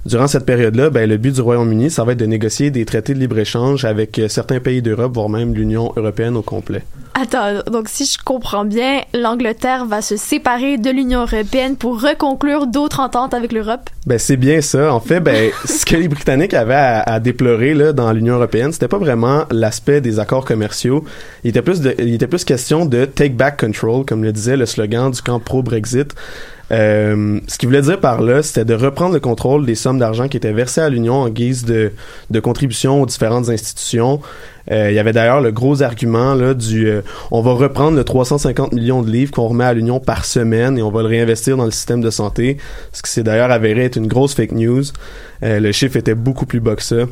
Durant 0.09 0.27
cette 0.27 0.47
période-là, 0.47 0.89
ben, 0.89 1.07
le 1.07 1.19
but 1.19 1.35
du 1.35 1.43
Royaume-Uni, 1.43 1.91
ça 1.91 2.03
va 2.03 2.13
être 2.13 2.19
de 2.19 2.25
négocier 2.25 2.71
des 2.71 2.87
traités 2.87 3.13
de 3.13 3.19
libre-échange 3.19 3.85
avec 3.85 4.19
euh, 4.19 4.27
certains 4.29 4.59
pays 4.59 4.81
d'Europe, 4.81 5.13
voire 5.13 5.29
même 5.29 5.53
l'Union 5.53 5.93
européenne 5.97 6.35
au 6.35 6.41
complet. 6.41 6.83
Attends, 7.13 7.61
donc 7.71 7.91
si 7.91 8.07
je 8.07 8.17
comprends 8.25 8.65
bien, 8.65 9.03
l'Angleterre 9.13 9.85
va 9.85 10.01
se 10.01 10.17
séparer 10.17 10.79
de 10.79 10.89
l'Union 10.89 11.27
européenne 11.27 11.77
pour 11.77 12.01
reconclure 12.01 12.67
d'autres 12.67 13.01
ententes 13.01 13.35
avec 13.35 13.53
l'Europe? 13.53 13.91
Ben 14.07 14.19
c'est 14.19 14.39
bien 14.39 14.63
ça. 14.63 14.95
En 14.95 15.01
fait, 15.01 15.21
ben 15.21 15.51
ce 15.67 15.85
que 15.85 15.97
les 15.97 16.09
Britanniques 16.09 16.55
avaient 16.55 16.73
à, 16.73 17.01
à 17.03 17.21
déplorer 17.21 17.75
là 17.75 17.93
dans 17.93 18.11
l'Union 18.11 18.37
européenne, 18.37 18.73
c'était 18.73 18.89
pas 18.89 18.99
vraiment 18.99 19.45
l'aspect 19.51 20.01
des 20.01 20.21
accords 20.21 20.47
commerciaux. 20.47 21.05
Il 21.45 21.51
était 21.51 21.61
plus 21.61 21.83
de, 21.83 21.95
il 21.99 22.15
était 22.15 22.29
plus 22.29 22.45
question 22.45 22.87
de 22.87 23.05
take 23.05 23.35
back 23.35 23.61
control, 23.61 24.07
comme 24.07 24.25
le 24.25 24.33
disait 24.33 24.57
le 24.57 24.65
slogan 24.65 25.11
du 25.11 25.21
camp 25.21 25.39
pro 25.39 25.63
Brexit. 25.63 26.15
Euh, 26.71 27.41
ce 27.47 27.57
qu'il 27.59 27.69
voulait 27.69 27.83
dire 27.83 27.99
par 27.99 28.21
là, 28.21 28.43
c'était 28.43 28.65
de 28.65 28.75
reprendre 28.75 29.15
le 29.15 29.21
contrôle 29.21 29.65
des 29.65 29.75
sommes 29.75 29.99
d'argent 29.99 30.29
qui 30.29 30.37
étaient 30.37 30.53
versées 30.53 30.81
à 30.81 30.89
l'Union 30.89 31.15
en 31.15 31.29
guise 31.29 31.65
de, 31.65 31.93
de 32.31 32.41
contribution 32.41 33.03
aux 33.03 33.07
différentes 33.07 33.49
institutions. 33.49 34.21
Euh, 34.71 34.91
il 34.91 34.95
y 34.95 34.99
avait 34.99 35.13
d'ailleurs 35.13 35.41
le 35.41 35.51
gros 35.51 35.83
argument 35.83 36.35
là 36.35 36.53
du 36.53 36.89
euh, 36.89 37.01
on 37.31 37.41
va 37.41 37.53
reprendre 37.53 37.97
le 37.97 38.05
350 38.05 38.73
millions 38.75 39.01
de 39.01 39.11
livres 39.11 39.33
qu'on 39.33 39.49
remet 39.49 39.65
à 39.65 39.73
l'Union 39.73 39.99
par 39.99 40.27
semaine 40.27 40.77
et 40.77 40.83
on 40.83 40.91
va 40.91 41.01
le 41.01 41.09
réinvestir 41.09 41.57
dans 41.57 41.65
le 41.65 41.71
système 41.71 42.03
de 42.03 42.11
santé, 42.11 42.59
ce 42.93 43.01
qui 43.01 43.11
s'est 43.11 43.23
d'ailleurs 43.23 43.51
avéré 43.51 43.85
être 43.85 43.97
une 43.97 44.09
grosse 44.09 44.35
fake 44.35 44.53
news. 44.53 44.85
le 45.41 45.73
chiffre 45.73 45.97
était 45.97 46.15
beaucoup 46.15 46.45
plus 46.45 46.61
bas 46.61 46.77
que 46.77 46.83
ça. 46.83 47.07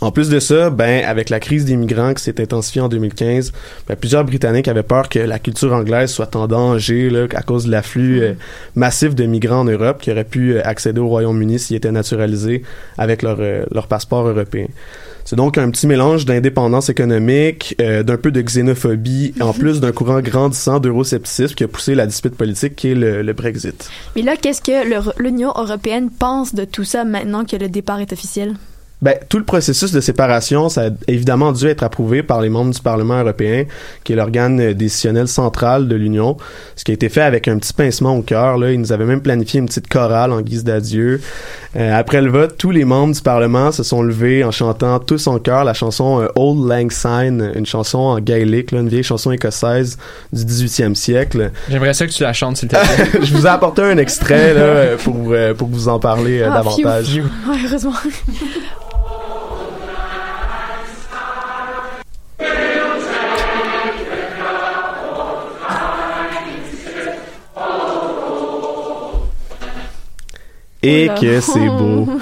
En 0.00 0.12
plus 0.12 0.28
de 0.28 0.38
ça, 0.38 0.70
ben 0.70 1.04
avec 1.04 1.28
la 1.28 1.40
crise 1.40 1.64
des 1.64 1.76
migrants 1.76 2.14
qui 2.14 2.22
s'est 2.22 2.40
intensifiée 2.40 2.80
en 2.80 2.88
2015, 2.88 3.52
ben, 3.88 3.96
plusieurs 3.96 4.24
Britanniques 4.24 4.68
avaient 4.68 4.84
peur 4.84 5.08
que 5.08 5.18
la 5.18 5.38
culture 5.38 5.72
anglaise 5.72 6.10
soit 6.10 6.36
en 6.36 6.46
danger 6.46 7.10
là, 7.10 7.26
à 7.34 7.42
cause 7.42 7.66
de 7.66 7.72
l'afflux 7.72 8.22
euh, 8.22 8.34
massif 8.76 9.14
de 9.14 9.24
migrants 9.24 9.60
en 9.60 9.64
Europe 9.64 10.00
qui 10.00 10.12
auraient 10.12 10.24
pu 10.24 10.54
euh, 10.54 10.60
accéder 10.64 11.00
au 11.00 11.08
Royaume-Uni 11.08 11.58
s'ils 11.58 11.76
étaient 11.76 11.90
naturalisés 11.90 12.62
avec 12.96 13.22
leur, 13.22 13.38
euh, 13.40 13.64
leur 13.72 13.88
passeport 13.88 14.28
européen. 14.28 14.66
C'est 15.24 15.36
donc 15.36 15.58
un 15.58 15.68
petit 15.70 15.86
mélange 15.86 16.24
d'indépendance 16.24 16.88
économique, 16.88 17.76
d'un 17.78 18.16
peu 18.16 18.30
de 18.30 18.40
xénophobie, 18.40 19.34
en 19.40 19.52
plus 19.52 19.78
d'un 19.78 19.92
courant 19.92 20.20
grandissant 20.20 20.80
d'euroscepticisme 20.80 21.54
qui 21.54 21.64
a 21.64 21.68
poussé 21.68 21.94
la 21.94 22.06
dispute 22.06 22.34
politique 22.34 22.74
qui 22.74 22.92
est 22.92 22.94
le, 22.94 23.20
le 23.20 23.32
Brexit. 23.34 23.90
Mais 24.16 24.22
là, 24.22 24.36
qu'est-ce 24.40 24.62
que 24.62 25.22
l'Union 25.22 25.52
européenne 25.54 26.08
pense 26.08 26.54
de 26.54 26.64
tout 26.64 26.84
ça 26.84 27.04
maintenant 27.04 27.44
que 27.44 27.56
le 27.56 27.68
départ 27.68 28.00
est 28.00 28.10
officiel? 28.10 28.54
Ben, 29.00 29.14
tout 29.28 29.38
le 29.38 29.44
processus 29.44 29.92
de 29.92 30.00
séparation, 30.00 30.68
ça 30.68 30.86
a 30.86 30.90
évidemment 31.06 31.52
dû 31.52 31.66
être 31.68 31.84
approuvé 31.84 32.22
par 32.24 32.40
les 32.40 32.48
membres 32.48 32.72
du 32.74 32.80
Parlement 32.80 33.20
européen, 33.20 33.64
qui 34.02 34.12
est 34.12 34.16
l'organe 34.16 34.72
décisionnel 34.72 35.28
central 35.28 35.86
de 35.86 35.94
l'Union, 35.94 36.36
ce 36.74 36.82
qui 36.84 36.90
a 36.90 36.94
été 36.94 37.08
fait 37.08 37.22
avec 37.22 37.46
un 37.46 37.58
petit 37.58 37.72
pincement 37.72 38.16
au 38.16 38.22
cœur. 38.22 38.58
Là. 38.58 38.72
Ils 38.72 38.80
nous 38.80 38.92
avaient 38.92 39.04
même 39.04 39.20
planifié 39.20 39.60
une 39.60 39.66
petite 39.66 39.88
chorale 39.88 40.32
en 40.32 40.40
guise 40.40 40.64
d'adieu. 40.64 41.20
Euh, 41.76 41.96
après 41.96 42.20
le 42.22 42.30
vote, 42.30 42.56
tous 42.58 42.70
les 42.72 42.84
membres 42.84 43.14
du 43.14 43.20
Parlement 43.22 43.70
se 43.70 43.82
sont 43.84 44.02
levés 44.02 44.42
en 44.42 44.50
chantant 44.50 44.98
tous 44.98 45.26
en 45.28 45.38
chœur 45.38 45.62
la 45.64 45.74
chanson 45.74 46.20
euh, 46.22 46.26
Old 46.34 46.66
Lang 46.68 46.90
Syne, 46.90 47.52
une 47.54 47.66
chanson 47.66 47.98
en 47.98 48.18
gaélique, 48.18 48.72
là, 48.72 48.80
une 48.80 48.88
vieille 48.88 49.02
chanson 49.04 49.30
écossaise 49.30 49.96
du 50.32 50.42
18e 50.44 50.94
siècle. 50.96 51.52
J'aimerais 51.70 51.94
ça 51.94 52.04
que 52.06 52.10
tu 52.12 52.22
la 52.24 52.32
chantes, 52.32 52.56
s'il 52.56 52.68
te 52.68 52.74
plaît. 52.76 53.20
Je 53.22 53.32
vous 53.34 53.46
ai 53.46 53.50
apporté 53.50 53.82
un 53.82 53.98
extrait 53.98 54.54
là, 54.54 54.96
pour, 54.96 55.14
euh, 55.30 55.54
pour 55.54 55.68
vous 55.68 55.86
en 55.88 56.00
parler 56.00 56.42
Ah, 56.42 56.50
davantage. 56.54 57.06
phew. 57.10 57.22
Ouais, 57.48 57.56
heureusement. 57.64 57.92
Et 70.88 71.04
Oula. 71.04 71.14
que 71.20 71.40
c'est 71.40 71.58
beau. 71.68 72.06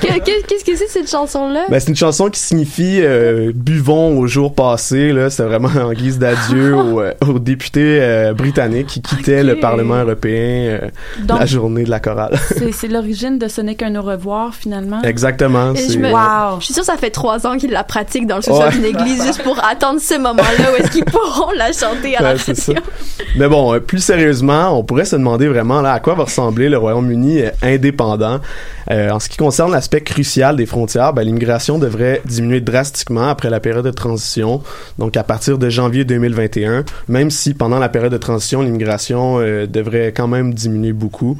Que- 0.00 0.18
que- 0.18 0.46
Qu'est-ce 0.46 0.64
que 0.64 0.76
c'est 0.76 0.88
cette 0.88 1.10
chanson-là? 1.10 1.64
Ben, 1.70 1.80
c'est 1.80 1.88
une 1.88 1.96
chanson 1.96 2.28
qui 2.28 2.38
signifie 2.40 3.00
euh, 3.00 3.52
buvons 3.54 4.18
au 4.18 4.26
jour 4.26 4.54
passé. 4.54 5.12
Là, 5.12 5.30
c'est 5.30 5.42
vraiment 5.44 5.68
en 5.68 5.92
guise 5.92 6.18
d'adieu 6.18 6.74
aux, 6.76 7.00
euh, 7.00 7.12
aux 7.26 7.38
députés 7.38 7.98
euh, 8.00 8.32
britanniques 8.34 8.86
qui 8.88 9.02
quittaient 9.02 9.42
le 9.42 9.58
Parlement 9.60 9.96
européen 9.96 10.78
euh, 10.82 10.88
Donc- 11.22 11.40
la 11.40 11.46
journée 11.46 11.84
de 11.84 11.90
la 11.90 12.00
chorale. 12.00 12.38
C'est 12.72 12.88
l'origine 12.88 13.38
de 13.38 13.48
Ce 13.48 13.60
n'est 13.60 13.74
qu'un 13.74 13.94
au 13.96 14.02
revoir, 14.02 14.54
finalement? 14.54 15.00
Exactement. 15.02 15.74
Je, 15.74 15.98
me- 15.98 16.10
Wow. 16.12 16.60
je 16.60 16.66
suis 16.66 16.74
sûre 16.74 16.82
que 16.82 16.86
ça 16.86 16.96
fait 16.96 17.10
trois 17.10 17.46
ans 17.46 17.56
qu'ils 17.56 17.70
la 17.70 17.84
pratiquent 17.84 18.26
dans 18.26 18.36
le 18.36 18.42
sous-sol 18.42 18.64
Ouais. 18.64 18.70
d'une 18.72 18.84
église 18.84 19.24
juste 19.24 19.42
pour 19.42 19.58
attendre 19.64 20.00
ce 20.00 20.14
moment-là 20.18 20.72
où 20.72 20.82
est-ce 20.82 20.90
qu'ils 20.90 21.04
pourront 21.04 21.50
la 21.56 21.72
chanter 21.72 22.16
à 22.16 22.22
la 22.22 22.32
Ouais, 22.32 22.36
radio. 22.38 22.54
ça. 22.54 22.72
Mais 23.36 23.48
bon, 23.48 23.74
euh, 23.74 23.80
plus 23.80 24.00
sérieusement, 24.00 24.78
on 24.78 24.84
pourrait 24.84 25.04
se 25.04 25.16
demander 25.16 25.48
vraiment 25.48 25.80
là 25.80 25.92
à 25.92 26.00
quoi 26.00 26.14
va 26.14 26.24
ressembler 26.24 26.68
le 26.68 26.78
Royaume-Uni 26.78 27.42
euh, 27.42 27.50
Euh, 28.90 29.10
en 29.10 29.20
ce 29.20 29.28
qui 29.28 29.36
concerne 29.36 29.72
l'aspect 29.72 30.02
crucial 30.02 30.56
des 30.56 30.66
frontières, 30.66 31.12
ben, 31.12 31.22
l'immigration 31.22 31.78
devrait 31.78 32.20
diminuer 32.24 32.60
drastiquement 32.60 33.28
après 33.28 33.50
la 33.50 33.60
période 33.60 33.84
de 33.84 33.90
transition, 33.90 34.62
donc 34.98 35.16
à 35.16 35.24
partir 35.24 35.58
de 35.58 35.68
janvier 35.68 36.04
2021, 36.04 36.84
même 37.08 37.30
si 37.30 37.54
pendant 37.54 37.78
la 37.78 37.88
période 37.88 38.12
de 38.12 38.18
transition, 38.18 38.62
l'immigration 38.62 39.38
euh, 39.40 39.66
devrait 39.66 40.12
quand 40.12 40.28
même 40.28 40.54
diminuer 40.54 40.92
beaucoup. 40.92 41.38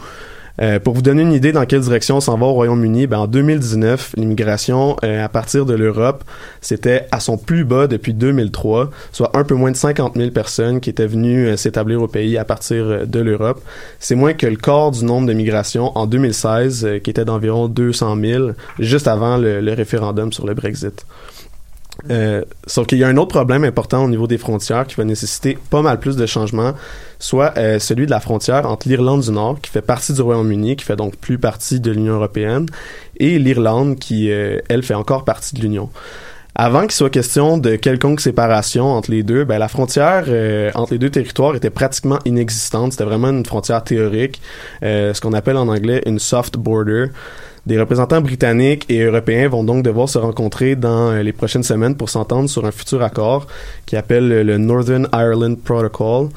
Euh, 0.61 0.78
pour 0.78 0.94
vous 0.94 1.02
donner 1.02 1.22
une 1.22 1.32
idée 1.32 1.50
dans 1.50 1.66
quelle 1.66 1.80
direction 1.80 2.18
on 2.18 2.20
s'en 2.20 2.38
va 2.38 2.46
au 2.46 2.52
Royaume-Uni, 2.52 3.09
ben 3.09 3.18
en 3.18 3.26
2019, 3.26 4.12
l'immigration 4.16 4.96
euh, 5.02 5.24
à 5.24 5.28
partir 5.28 5.66
de 5.66 5.74
l'Europe, 5.74 6.22
c'était 6.61 7.09
à 7.11 7.18
son 7.18 7.36
plus 7.36 7.64
bas 7.64 7.88
depuis 7.88 8.14
2003, 8.14 8.90
soit 9.11 9.36
un 9.36 9.42
peu 9.42 9.55
moins 9.55 9.72
de 9.72 9.76
50 9.76 10.14
000 10.16 10.30
personnes 10.30 10.80
qui 10.80 10.90
étaient 10.90 11.09
venues 11.09 11.48
euh, 11.48 11.57
s'établir 11.57 12.00
au 12.02 12.07
pays 12.07 12.38
à 12.38 12.44
partir 12.44 13.07
de 13.07 13.20
l'Europe. 13.20 13.61
C'est 13.98 14.14
moins 14.14 14.32
que 14.32 14.46
le 14.46 14.57
quart 14.57 14.92
du 14.92 15.05
nombre 15.05 15.26
de 15.26 15.32
migrations 15.32 15.90
en 15.98 16.07
2016, 16.07 16.84
euh, 16.84 16.98
qui 17.00 17.11
était 17.11 17.24
d'environ 17.24 17.66
200 17.66 18.16
000, 18.20 18.50
juste 18.78 19.09
avant 19.09 19.36
le 19.36 19.72
référendum 19.72 20.32
sur 20.32 20.46
le 20.46 20.55
Brexit. 20.55 21.05
Euh, 22.11 22.42
sauf 22.66 22.86
qu'il 22.86 22.98
y 22.98 23.05
a 23.05 23.09
un 23.09 23.16
autre 23.16 23.30
problème 23.30 23.64
important 23.64 24.05
au 24.05 24.09
niveau 24.09 24.26
des 24.26 24.38
frontières 24.38 24.86
qui 24.86 24.94
va 24.96 25.05
nécessiter 25.05 25.57
pas 25.70 25.82
mal 25.82 25.98
plus 25.98 26.16
de 26.16 26.26
changements, 26.26 26.74
soit 27.18 27.57
euh, 27.57 27.78
celui 27.78 28.07
de 28.07 28.11
la 28.11 28.20
frontière 28.20 28.68
entre 28.68 28.88
l'Irlande 28.88 29.22
du 29.22 29.30
Nord, 29.30 29.61
qui 29.61 29.70
fait 29.70 29.82
partie 29.82 30.12
du 30.12 30.20
Royaume-Uni, 30.20 30.76
qui 30.76 30.84
fait 30.84 30.96
donc 30.96 31.16
plus 31.16 31.38
partie 31.38 31.80
de 31.80 31.90
l'Union 31.90 32.14
européenne, 32.14 32.66
et 33.18 33.38
l'Irlande, 33.38 33.98
qui, 33.98 34.30
euh, 34.30 34.61
elle, 34.68 34.82
fait 34.82 34.94
encore 34.94 35.24
partie 35.24 35.55
de 35.55 35.61
l'Union. 35.61 35.88
Avant 36.57 36.82
qu'il 36.82 36.92
soit 36.92 37.11
question 37.11 37.59
de 37.59 37.74
quelconque 37.74 38.20
séparation 38.20 38.84
entre 38.84 39.11
les 39.11 39.24
deux, 39.24 39.42
ben, 39.42 39.59
la 39.59 39.66
frontière 39.66 40.26
euh, 40.28 40.70
entre 40.76 40.92
les 40.92 41.00
deux 41.00 41.11
territoires 41.11 41.57
était 41.57 41.70
pratiquement 41.70 42.20
inexistante. 42.24 42.92
C'était 42.92 43.05
vraiment 43.05 43.30
une 43.30 43.44
frontière 43.44 43.82
théorique, 43.82 44.40
euh, 44.84 45.12
ce 45.14 45.20
qu'on 45.20 45.32
appelle 45.32 45.57
en 45.57 45.66
anglais 45.66 46.00
une 46.07 46.20
soft 46.20 46.57
border. 46.57 47.07
Des 47.66 47.78
représentants 47.78 48.20
britanniques 48.20 48.84
et 48.90 49.02
européens 49.02 49.48
vont 49.48 49.64
donc 49.64 49.82
devoir 49.82 50.08
se 50.08 50.18
rencontrer 50.18 50.76
dans 50.76 51.10
euh, 51.10 51.22
les 51.22 51.32
prochaines 51.32 51.62
semaines 51.62 51.96
pour 51.96 52.10
s'entendre 52.10 52.48
sur 52.48 52.66
un 52.66 52.70
futur 52.70 53.02
accord 53.02 53.46
qui 53.86 53.96
appelle 53.96 54.28
le 54.28 54.58
Northern 54.58 55.08
Ireland 55.12 55.54
Protocol. 55.56 56.28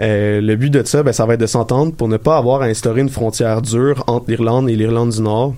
Euh, 0.00 0.40
le 0.40 0.56
but 0.56 0.70
de 0.70 0.84
ça, 0.84 1.02
ben, 1.02 1.12
ça 1.12 1.26
va 1.26 1.34
être 1.34 1.40
de 1.40 1.46
s'entendre 1.46 1.92
pour 1.92 2.08
ne 2.08 2.16
pas 2.16 2.36
avoir 2.36 2.62
à 2.62 2.66
instaurer 2.66 3.00
une 3.00 3.08
frontière 3.08 3.62
dure 3.62 4.04
entre 4.06 4.26
l'Irlande 4.28 4.70
et 4.70 4.76
l'Irlande 4.76 5.10
du 5.10 5.22
Nord. 5.22 5.54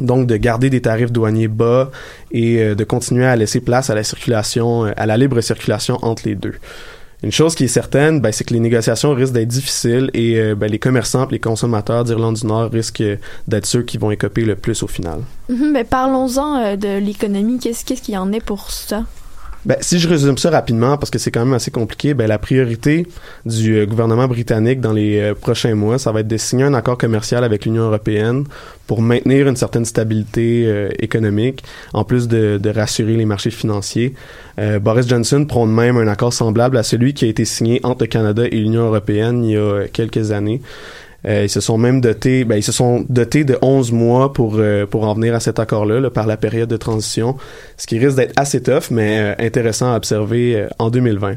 Donc 0.00 0.26
de 0.26 0.36
garder 0.36 0.70
des 0.70 0.82
tarifs 0.82 1.12
douaniers 1.12 1.48
bas 1.48 1.90
et 2.30 2.58
euh, 2.60 2.74
de 2.74 2.84
continuer 2.84 3.26
à 3.26 3.36
laisser 3.36 3.60
place 3.60 3.90
à 3.90 3.94
la 3.94 4.02
circulation, 4.02 4.86
euh, 4.86 4.92
à 4.96 5.06
la 5.06 5.16
libre 5.16 5.40
circulation 5.40 5.98
entre 6.02 6.22
les 6.26 6.34
deux. 6.34 6.54
Une 7.22 7.32
chose 7.32 7.54
qui 7.54 7.64
est 7.64 7.68
certaine, 7.68 8.20
ben, 8.20 8.30
c'est 8.30 8.44
que 8.44 8.52
les 8.52 8.60
négociations 8.60 9.14
risquent 9.14 9.32
d'être 9.32 9.48
difficiles 9.48 10.10
et 10.12 10.38
euh, 10.38 10.54
ben, 10.54 10.70
les 10.70 10.78
commerçants 10.78 11.26
et 11.26 11.32
les 11.32 11.38
consommateurs 11.38 12.04
d'Irlande 12.04 12.36
du 12.36 12.46
Nord 12.46 12.70
risquent 12.70 13.00
euh, 13.00 13.16
d'être 13.48 13.64
ceux 13.64 13.82
qui 13.82 13.96
vont 13.96 14.10
écoper 14.10 14.44
le 14.44 14.54
plus 14.54 14.82
au 14.82 14.86
final. 14.86 15.20
Mhm, 15.48 15.70
mais 15.72 15.84
parlons-en 15.84 16.56
euh, 16.56 16.76
de 16.76 16.98
l'économie. 16.98 17.58
Qu'est-ce 17.58 17.84
qu'il 17.84 18.14
y 18.14 18.18
en 18.18 18.32
est 18.32 18.44
pour 18.44 18.70
ça? 18.70 19.04
Ben, 19.66 19.76
si 19.80 19.98
je 19.98 20.08
résume 20.08 20.38
ça 20.38 20.50
rapidement, 20.50 20.96
parce 20.96 21.10
que 21.10 21.18
c'est 21.18 21.32
quand 21.32 21.44
même 21.44 21.54
assez 21.54 21.72
compliqué, 21.72 22.14
ben, 22.14 22.28
la 22.28 22.38
priorité 22.38 23.04
du 23.46 23.78
euh, 23.78 23.84
gouvernement 23.84 24.28
britannique 24.28 24.80
dans 24.80 24.92
les 24.92 25.18
euh, 25.18 25.34
prochains 25.34 25.74
mois, 25.74 25.98
ça 25.98 26.12
va 26.12 26.20
être 26.20 26.28
de 26.28 26.36
signer 26.36 26.62
un 26.62 26.72
accord 26.72 26.96
commercial 26.96 27.42
avec 27.42 27.64
l'Union 27.64 27.82
européenne 27.82 28.44
pour 28.86 29.02
maintenir 29.02 29.48
une 29.48 29.56
certaine 29.56 29.84
stabilité 29.84 30.66
euh, 30.68 30.90
économique, 31.00 31.64
en 31.94 32.04
plus 32.04 32.28
de, 32.28 32.60
de 32.62 32.70
rassurer 32.70 33.16
les 33.16 33.24
marchés 33.24 33.50
financiers. 33.50 34.14
Boris 34.80 35.06
Johnson 35.06 35.44
prône 35.44 35.70
même 35.70 35.98
un 35.98 36.08
accord 36.08 36.32
semblable 36.32 36.78
à 36.78 36.82
celui 36.82 37.12
qui 37.12 37.26
a 37.26 37.28
été 37.28 37.44
signé 37.44 37.78
entre 37.82 38.04
le 38.04 38.06
Canada 38.06 38.44
et 38.46 38.56
l'Union 38.56 38.86
européenne 38.86 39.44
il 39.44 39.50
y 39.50 39.56
a 39.58 39.86
quelques 39.92 40.30
années. 40.30 40.62
Euh, 41.26 41.44
ils 41.44 41.48
se 41.48 41.60
sont 41.60 41.76
même 41.76 42.00
dotés, 42.00 42.44
ben, 42.44 42.56
ils 42.56 42.62
se 42.62 42.72
sont 42.72 43.04
dotés 43.08 43.44
de 43.44 43.58
11 43.62 43.92
mois 43.92 44.32
pour, 44.32 44.56
euh, 44.56 44.86
pour 44.86 45.04
en 45.06 45.14
venir 45.14 45.34
à 45.34 45.40
cet 45.40 45.58
accord-là, 45.58 46.00
là, 46.00 46.10
par 46.10 46.26
la 46.26 46.36
période 46.36 46.68
de 46.68 46.76
transition, 46.76 47.36
ce 47.76 47.86
qui 47.86 47.98
risque 47.98 48.16
d'être 48.16 48.32
assez 48.36 48.62
tough, 48.62 48.90
mais 48.90 49.18
euh, 49.18 49.34
intéressant 49.44 49.92
à 49.92 49.96
observer 49.96 50.66
en 50.78 50.90
2020. 50.90 51.34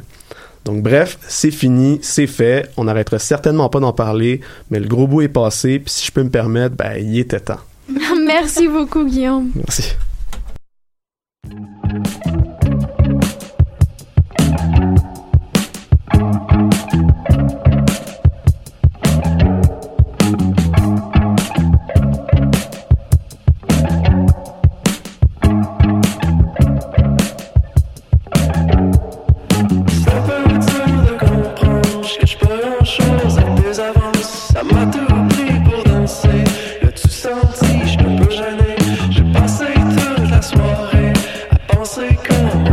Donc 0.65 0.83
bref, 0.83 1.17
c'est 1.27 1.51
fini, 1.51 1.99
c'est 2.03 2.27
fait. 2.27 2.69
On 2.77 2.83
n'arrêtera 2.83 3.17
certainement 3.17 3.69
pas 3.69 3.79
d'en 3.79 3.93
parler, 3.93 4.41
mais 4.69 4.79
le 4.79 4.87
gros 4.87 5.07
bout 5.07 5.21
est 5.21 5.27
passé. 5.27 5.79
Puis 5.79 5.91
si 5.91 6.05
je 6.05 6.11
peux 6.11 6.23
me 6.23 6.29
permettre, 6.29 6.75
ben 6.75 6.93
il 6.99 7.17
était 7.17 7.39
temps. 7.39 7.59
Merci 8.25 8.67
beaucoup, 8.67 9.05
Guillaume. 9.05 9.49
Merci. 9.55 9.95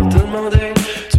Te 0.09 0.19
demander. 0.19 1.16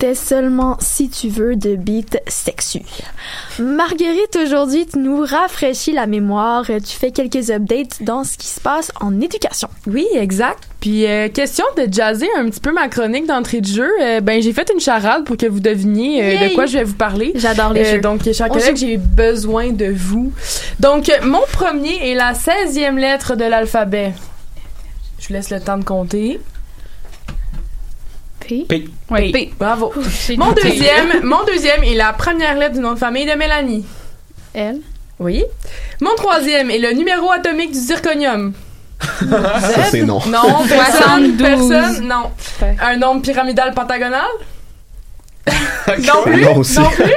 C'était 0.00 0.14
seulement 0.14 0.76
si 0.78 1.10
tu 1.10 1.28
veux 1.28 1.56
de 1.56 1.74
beat 1.74 2.20
sexu. 2.28 2.82
Marguerite, 3.58 4.38
aujourd'hui, 4.40 4.86
tu 4.86 5.00
nous 5.00 5.22
rafraîchis 5.22 5.90
la 5.90 6.06
mémoire. 6.06 6.66
Tu 6.66 6.96
fais 6.96 7.10
quelques 7.10 7.50
updates 7.50 8.04
dans 8.04 8.22
ce 8.22 8.38
qui 8.38 8.46
se 8.46 8.60
passe 8.60 8.92
en 9.00 9.20
éducation. 9.20 9.68
Oui, 9.88 10.06
exact. 10.14 10.68
Puis 10.78 11.04
euh, 11.04 11.28
question 11.28 11.64
de 11.76 11.92
jazzer 11.92 12.28
un 12.36 12.48
petit 12.48 12.60
peu 12.60 12.72
ma 12.72 12.86
chronique 12.86 13.26
d'entrée 13.26 13.60
de 13.60 13.66
jeu. 13.66 13.90
euh, 14.00 14.20
ben 14.20 14.40
j'ai 14.40 14.52
fait 14.52 14.70
une 14.72 14.78
charade 14.78 15.24
pour 15.24 15.36
que 15.36 15.46
vous 15.46 15.58
deviniez 15.58 16.22
euh, 16.22 16.48
de 16.48 16.54
quoi 16.54 16.66
je 16.66 16.78
vais 16.78 16.84
vous 16.84 16.94
parler. 16.94 17.32
J'adore 17.34 17.72
les 17.72 17.84
jeux. 17.84 18.00
Donc 18.00 18.22
chers 18.32 18.50
collègues, 18.50 18.76
j'ai 18.76 18.98
besoin 18.98 19.72
de 19.72 19.92
vous. 19.92 20.32
Donc 20.78 21.10
mon 21.24 21.42
premier 21.52 22.12
est 22.12 22.14
la 22.14 22.34
16e 22.34 22.94
lettre 22.94 23.34
de 23.34 23.44
l'alphabet. 23.44 24.12
Je 25.18 25.26
vous 25.26 25.34
laisse 25.34 25.50
le 25.50 25.58
temps 25.58 25.78
de 25.78 25.84
compter. 25.84 26.38
P. 28.48 28.64
P. 28.66 28.88
Oui, 29.10 29.30
P. 29.30 29.50
Bravo. 29.58 29.92
Mon 30.38 30.52
deuxième, 30.52 31.22
mon 31.22 31.44
deuxième 31.44 31.84
est 31.84 31.94
la 31.94 32.14
première 32.14 32.56
lettre 32.56 32.74
du 32.74 32.80
nom 32.80 32.94
de 32.94 32.98
famille 32.98 33.26
de 33.26 33.32
Mélanie. 33.32 33.84
L. 34.54 34.78
Oui. 35.18 35.44
Mon 36.00 36.14
troisième 36.16 36.70
est 36.70 36.78
le 36.78 36.92
numéro 36.92 37.30
atomique 37.30 37.72
du 37.72 37.78
zirconium. 37.78 38.54
Ça, 39.20 39.84
c'est 39.90 40.02
non. 40.02 40.20
Non, 40.26 40.64
personne, 40.68 41.36
72. 41.38 41.38
personne, 41.38 42.08
non. 42.08 42.30
Un 42.80 42.96
nombre 42.96 43.20
pyramidal 43.22 43.74
pentagonal? 43.74 44.26
non 45.88 46.22
plus, 46.24 46.42
Non 46.42 46.56
aussi. 46.56 46.78
non 46.78 46.88
plus. 46.90 47.12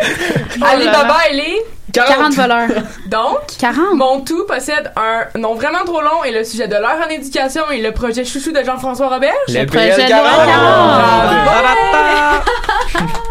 Alibaba, 0.61 1.17
elle 1.29 1.39
est 1.39 1.65
40 1.93 2.33
voleurs. 2.33 2.69
donc 3.07 3.39
40. 3.59 3.95
mon 3.95 4.21
tout 4.21 4.45
possède 4.45 4.91
un 4.95 5.25
nom 5.39 5.55
vraiment 5.55 5.83
trop 5.85 6.01
long 6.01 6.23
et 6.25 6.31
le 6.31 6.43
sujet 6.43 6.67
de 6.67 6.75
l'heure 6.75 6.99
en 7.05 7.09
éducation 7.09 7.63
et 7.71 7.81
le 7.81 7.91
projet 7.91 8.25
chouchou 8.25 8.51
de 8.51 8.63
Jean-François 8.63 9.09
Robert. 9.09 9.33
Le 9.47 9.65
projet 9.65 9.95
PL 9.95 10.07
de 10.07 10.11
loi 10.11 10.45
40. 12.93 12.97
40. 12.97 13.27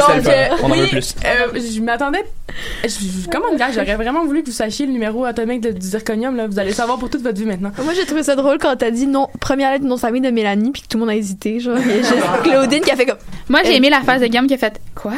Ah, 0.00 0.06
Ah, 0.08 0.14
Donc, 0.16 0.24
le 0.24 0.30
euh, 0.30 0.56
On 0.62 0.66
en 0.66 0.70
oui, 0.72 0.80
veut 0.82 0.86
plus. 0.88 1.14
euh, 1.24 1.58
je 1.74 1.80
m'attendais. 1.80 2.24
je- 2.84 3.28
Comment 3.30 3.54
dire, 3.56 3.66
j'aurais 3.74 3.96
vraiment 3.96 4.24
voulu 4.24 4.42
que 4.42 4.46
vous 4.46 4.52
sachiez 4.52 4.86
le 4.86 4.92
numéro 4.92 5.24
atomique 5.24 5.60
de, 5.60 5.70
du 5.72 5.86
zirconium. 5.86 6.36
Là. 6.36 6.46
Vous 6.46 6.58
allez 6.58 6.72
savoir 6.72 6.98
pour 6.98 7.10
toute 7.10 7.22
votre 7.22 7.38
vie 7.38 7.46
maintenant. 7.46 7.70
Moi, 7.82 7.94
j'ai 7.94 8.04
trouvé 8.06 8.22
ça 8.22 8.36
drôle 8.36 8.58
quand 8.58 8.74
t'as 8.76 8.90
dit 8.90 9.06
non, 9.06 9.28
première 9.40 9.70
lettre 9.70 9.84
de 9.84 9.88
nom 9.88 9.96
de 9.96 10.00
famille 10.00 10.20
de 10.22 10.30
Mélanie, 10.30 10.70
puis 10.72 10.82
que 10.82 10.88
tout 10.88 10.96
le 10.98 11.00
monde 11.02 11.10
a 11.10 11.16
hésité. 11.16 11.60
Genre, 11.60 11.76
il 11.78 11.88
y 11.88 11.92
a 11.92 11.96
juste 11.98 12.14
Claudine 12.42 12.80
qui 12.82 12.90
a 12.90 12.96
fait 12.96 13.06
comme. 13.06 13.18
Moi, 13.48 13.60
j'ai 13.64 13.76
aimé 13.76 13.90
la 13.90 14.00
phase 14.02 14.20
de 14.20 14.26
Guillaume 14.26 14.46
qui 14.46 14.54
a 14.54 14.58
fait 14.58 14.80
Quoi? 14.94 15.12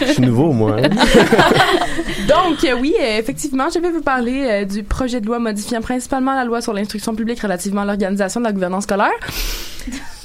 Je 0.00 0.12
suis 0.12 0.22
nouveau, 0.22 0.52
moi. 0.52 0.76
hein. 0.82 0.88
Donc, 2.28 2.64
euh, 2.64 2.74
oui, 2.80 2.94
euh, 3.00 3.18
effectivement, 3.18 3.66
je 3.72 3.78
vais 3.78 3.90
vous 3.90 4.00
parler 4.02 4.46
euh, 4.48 4.64
du 4.64 4.82
projet 4.82 5.20
de 5.20 5.26
loi 5.26 5.38
modifiant 5.38 5.80
principalement 5.80 6.34
la 6.34 6.44
loi 6.44 6.60
sur 6.60 6.72
l'instruction 6.72 7.14
publique 7.14 7.40
relativement 7.40 7.82
à 7.82 7.84
l'organisation 7.84 8.40
de 8.40 8.46
la 8.46 8.52
gouvernance 8.52 8.84
scolaire. 8.84 9.10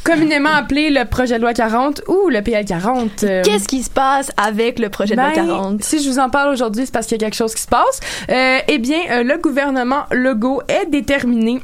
Communément 0.03 0.49
appelé 0.49 0.89
le 0.89 1.05
projet 1.05 1.35
de 1.37 1.41
loi 1.41 1.53
40 1.53 2.01
ou 2.07 2.29
le 2.29 2.41
PL 2.41 2.65
40. 2.65 3.23
euh, 3.23 3.43
Qu'est-ce 3.43 3.67
qui 3.67 3.83
se 3.83 3.89
passe 3.89 4.31
avec 4.35 4.79
le 4.79 4.89
projet 4.89 5.15
de 5.15 5.19
loi 5.19 5.29
Ben, 5.29 5.47
40? 5.47 5.83
Si 5.83 6.03
je 6.03 6.09
vous 6.09 6.19
en 6.19 6.29
parle 6.29 6.51
aujourd'hui, 6.53 6.85
c'est 6.85 6.91
parce 6.91 7.05
qu'il 7.05 7.21
y 7.21 7.23
a 7.23 7.27
quelque 7.27 7.37
chose 7.37 7.53
qui 7.53 7.61
se 7.61 7.67
passe. 7.67 7.99
Euh, 8.29 8.59
eh 8.67 8.77
bien, 8.79 8.99
euh, 9.11 9.23
le 9.23 9.37
gouvernement 9.37 10.03
Legault 10.11 10.61
est 10.67 10.87
déterminé 10.89 11.61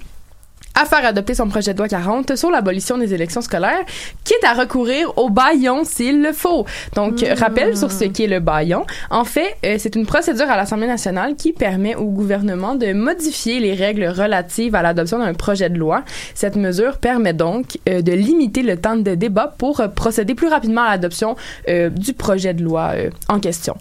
à 0.79 0.85
faire 0.85 1.05
adopter 1.05 1.33
son 1.33 1.47
projet 1.47 1.73
de 1.73 1.79
loi 1.79 1.87
40 1.87 2.35
sur 2.35 2.51
l'abolition 2.51 2.97
des 2.97 3.13
élections 3.13 3.41
scolaires, 3.41 3.83
quitte 4.23 4.43
à 4.43 4.53
recourir 4.53 5.11
au 5.17 5.29
baillon 5.29 5.83
s'il 5.83 6.21
le 6.21 6.33
faut. 6.33 6.65
Donc, 6.95 7.23
euh, 7.23 7.33
rappel 7.33 7.75
sur 7.75 7.91
ce 7.91 8.05
qu'est 8.05 8.27
le 8.27 8.39
baillon. 8.39 8.85
En 9.09 9.23
fait, 9.23 9.57
euh, 9.65 9.75
c'est 9.79 9.95
une 9.95 10.05
procédure 10.05 10.49
à 10.49 10.55
l'Assemblée 10.55 10.87
nationale 10.87 11.35
qui 11.35 11.51
permet 11.51 11.95
au 11.95 12.05
gouvernement 12.05 12.75
de 12.75 12.93
modifier 12.93 13.59
les 13.59 13.73
règles 13.73 14.05
relatives 14.05 14.75
à 14.75 14.81
l'adoption 14.81 15.19
d'un 15.19 15.33
projet 15.33 15.69
de 15.69 15.77
loi. 15.77 16.03
Cette 16.35 16.55
mesure 16.55 16.97
permet 16.99 17.33
donc 17.33 17.79
euh, 17.89 18.01
de 18.01 18.11
limiter 18.11 18.61
le 18.61 18.77
temps 18.77 18.95
de 18.95 19.15
débat 19.15 19.53
pour 19.57 19.79
euh, 19.79 19.87
procéder 19.87 20.35
plus 20.35 20.47
rapidement 20.47 20.83
à 20.83 20.91
l'adoption 20.91 21.35
euh, 21.67 21.89
du 21.89 22.13
projet 22.13 22.53
de 22.53 22.63
loi 22.63 22.91
euh, 22.95 23.09
en 23.27 23.39
question. 23.39 23.75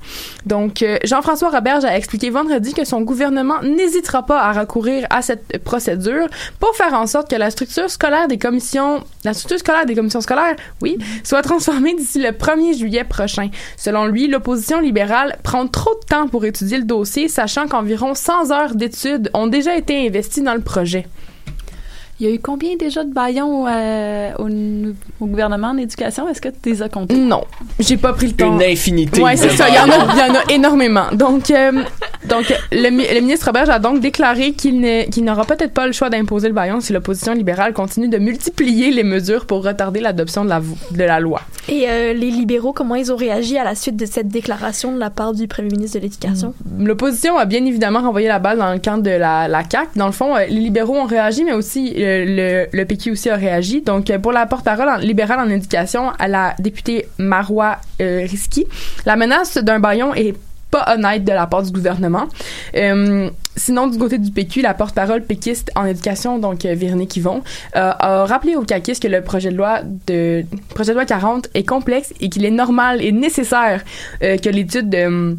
Donc, 0.44 0.84
Jean-François 1.04 1.50
Roberge 1.50 1.84
a 1.84 1.96
expliqué 1.96 2.30
vendredi 2.30 2.72
que 2.72 2.84
son 2.84 3.02
gouvernement 3.02 3.60
n'hésitera 3.62 4.24
pas 4.24 4.40
à 4.40 4.52
recourir 4.52 5.06
à 5.10 5.22
cette 5.22 5.58
procédure 5.64 6.26
pour 6.60 6.74
faire 6.74 6.85
en 6.94 7.06
sorte 7.06 7.30
que 7.30 7.36
la 7.36 7.50
structure 7.50 7.90
scolaire 7.90 8.28
des 8.28 8.38
commissions, 8.38 9.04
la 9.24 9.34
structure 9.34 9.58
scolaire 9.58 9.86
des 9.86 9.94
commissions 9.94 10.20
scolaires, 10.20 10.56
oui, 10.82 10.98
soit 11.24 11.42
transformée 11.42 11.94
d'ici 11.94 12.18
le 12.18 12.30
1er 12.30 12.76
juillet 12.76 13.04
prochain. 13.04 13.50
Selon 13.76 14.06
lui, 14.06 14.28
l'opposition 14.28 14.80
libérale 14.80 15.36
prend 15.42 15.66
trop 15.66 15.94
de 15.94 16.06
temps 16.06 16.28
pour 16.28 16.44
étudier 16.44 16.78
le 16.78 16.84
dossier, 16.84 17.28
sachant 17.28 17.68
qu'environ 17.68 18.14
100 18.14 18.50
heures 18.50 18.74
d'études 18.74 19.30
ont 19.34 19.46
déjà 19.46 19.76
été 19.76 20.06
investies 20.06 20.42
dans 20.42 20.54
le 20.54 20.62
projet. 20.62 21.06
Il 22.18 22.26
y 22.26 22.30
a 22.30 22.34
eu 22.34 22.38
combien 22.38 22.76
déjà 22.76 23.04
de 23.04 23.12
baillons 23.12 23.66
euh, 23.68 24.30
au, 24.38 24.48
au 25.22 25.26
gouvernement 25.26 25.68
en 25.68 25.76
éducation? 25.76 26.26
Est-ce 26.28 26.40
que 26.40 26.48
tu 26.48 26.70
les 26.70 26.82
as 26.82 26.88
comptés? 26.88 27.14
Non, 27.14 27.44
j'ai 27.78 27.98
pas 27.98 28.14
pris 28.14 28.28
le 28.28 28.32
temps. 28.32 28.54
Une 28.54 28.62
infinité. 28.62 29.20
Ouais, 29.22 29.36
c'est 29.36 29.50
ça. 29.50 29.68
Il 29.68 29.74
y, 29.74 29.78
en 29.78 29.82
a, 29.84 29.88
baillons. 30.06 30.12
il 30.14 30.18
y 30.18 30.30
en 30.30 30.34
a 30.34 30.42
énormément. 30.54 31.04
Donc, 31.12 31.50
euh, 31.50 31.72
donc 32.26 32.52
le, 32.72 32.88
mi- 32.90 33.04
le 33.12 33.20
ministre 33.20 33.46
Roberge 33.46 33.68
a 33.68 33.78
donc 33.78 34.00
déclaré 34.00 34.52
qu'il 34.52 34.80
n'aura 35.24 35.44
peut-être 35.44 35.72
pas 35.74 35.86
le 35.86 35.92
choix 35.92 36.08
d'imposer 36.08 36.48
le 36.48 36.54
baillon 36.54 36.80
si 36.80 36.92
l'opposition 36.94 37.34
libérale 37.34 37.74
continue 37.74 38.08
de 38.08 38.16
multiplier 38.18 38.90
les 38.92 39.04
mesures 39.04 39.44
pour 39.46 39.62
retarder 39.62 40.00
l'adoption 40.00 40.42
de 40.44 40.48
la, 40.48 40.58
vo- 40.60 40.76
de 40.92 41.04
la 41.04 41.20
loi. 41.20 41.42
Et 41.68 41.84
euh, 41.88 42.12
les 42.14 42.30
libéraux, 42.30 42.72
comment 42.72 42.94
ils 42.94 43.12
ont 43.12 43.16
réagi 43.16 43.58
à 43.58 43.64
la 43.64 43.74
suite 43.74 43.96
de 43.96 44.06
cette 44.06 44.28
déclaration 44.28 44.92
de 44.92 44.98
la 44.98 45.10
part 45.10 45.34
du 45.34 45.48
premier 45.48 45.68
ministre 45.68 45.98
de 45.98 46.02
l'Éducation? 46.04 46.54
L'opposition 46.78 47.36
a 47.36 47.44
bien 47.44 47.64
évidemment 47.66 48.00
renvoyé 48.00 48.28
la 48.28 48.38
balle 48.38 48.56
dans 48.58 48.72
le 48.72 48.78
camp 48.78 48.96
de 48.98 49.10
la, 49.10 49.48
la 49.48 49.62
CAQ. 49.68 49.88
Dans 49.96 50.06
le 50.06 50.12
fond, 50.12 50.34
les 50.36 50.46
libéraux 50.48 50.96
ont 50.96 51.04
réagi, 51.06 51.44
mais 51.44 51.52
aussi 51.52 51.92
le, 52.06 52.84
PQ 52.84 53.12
aussi 53.12 53.30
a 53.30 53.36
réagi. 53.36 53.82
Donc, 53.82 54.10
euh, 54.10 54.18
pour 54.18 54.32
la 54.32 54.46
porte-parole 54.46 55.00
libérale 55.00 55.40
en 55.40 55.50
éducation, 55.50 56.10
à 56.18 56.28
la 56.28 56.54
députée 56.58 57.06
Marois 57.18 57.78
euh, 58.00 58.26
Risky, 58.28 58.66
la 59.04 59.16
menace 59.16 59.58
d'un 59.58 59.80
baillon 59.80 60.14
est 60.14 60.34
pas 60.70 60.94
honnête 60.94 61.24
de 61.24 61.32
la 61.32 61.46
part 61.46 61.62
du 61.62 61.70
gouvernement. 61.70 62.26
Euh, 62.74 63.30
sinon, 63.54 63.86
du 63.86 63.98
côté 63.98 64.18
du 64.18 64.30
PQ, 64.30 64.62
la 64.62 64.74
porte-parole 64.74 65.22
péquiste 65.22 65.70
en 65.76 65.84
éducation, 65.84 66.38
donc 66.38 66.64
euh, 66.64 66.74
Véronique 66.74 67.16
Yvon, 67.16 67.42
a 67.74 68.24
rappelé 68.26 68.56
aux 68.56 68.64
caquistes 68.64 69.02
que 69.02 69.08
le 69.08 69.22
projet 69.22 69.50
de 69.50 69.56
loi 69.56 69.80
de 70.06 70.44
projet 70.74 70.92
de 70.92 70.96
loi 70.96 71.06
40 71.06 71.48
est 71.54 71.64
complexe 71.64 72.12
et 72.20 72.28
qu'il 72.28 72.44
est 72.44 72.50
normal 72.50 73.02
et 73.02 73.12
nécessaire 73.12 73.84
que 74.20 74.48
l'étude 74.48 74.90
de 74.90 75.36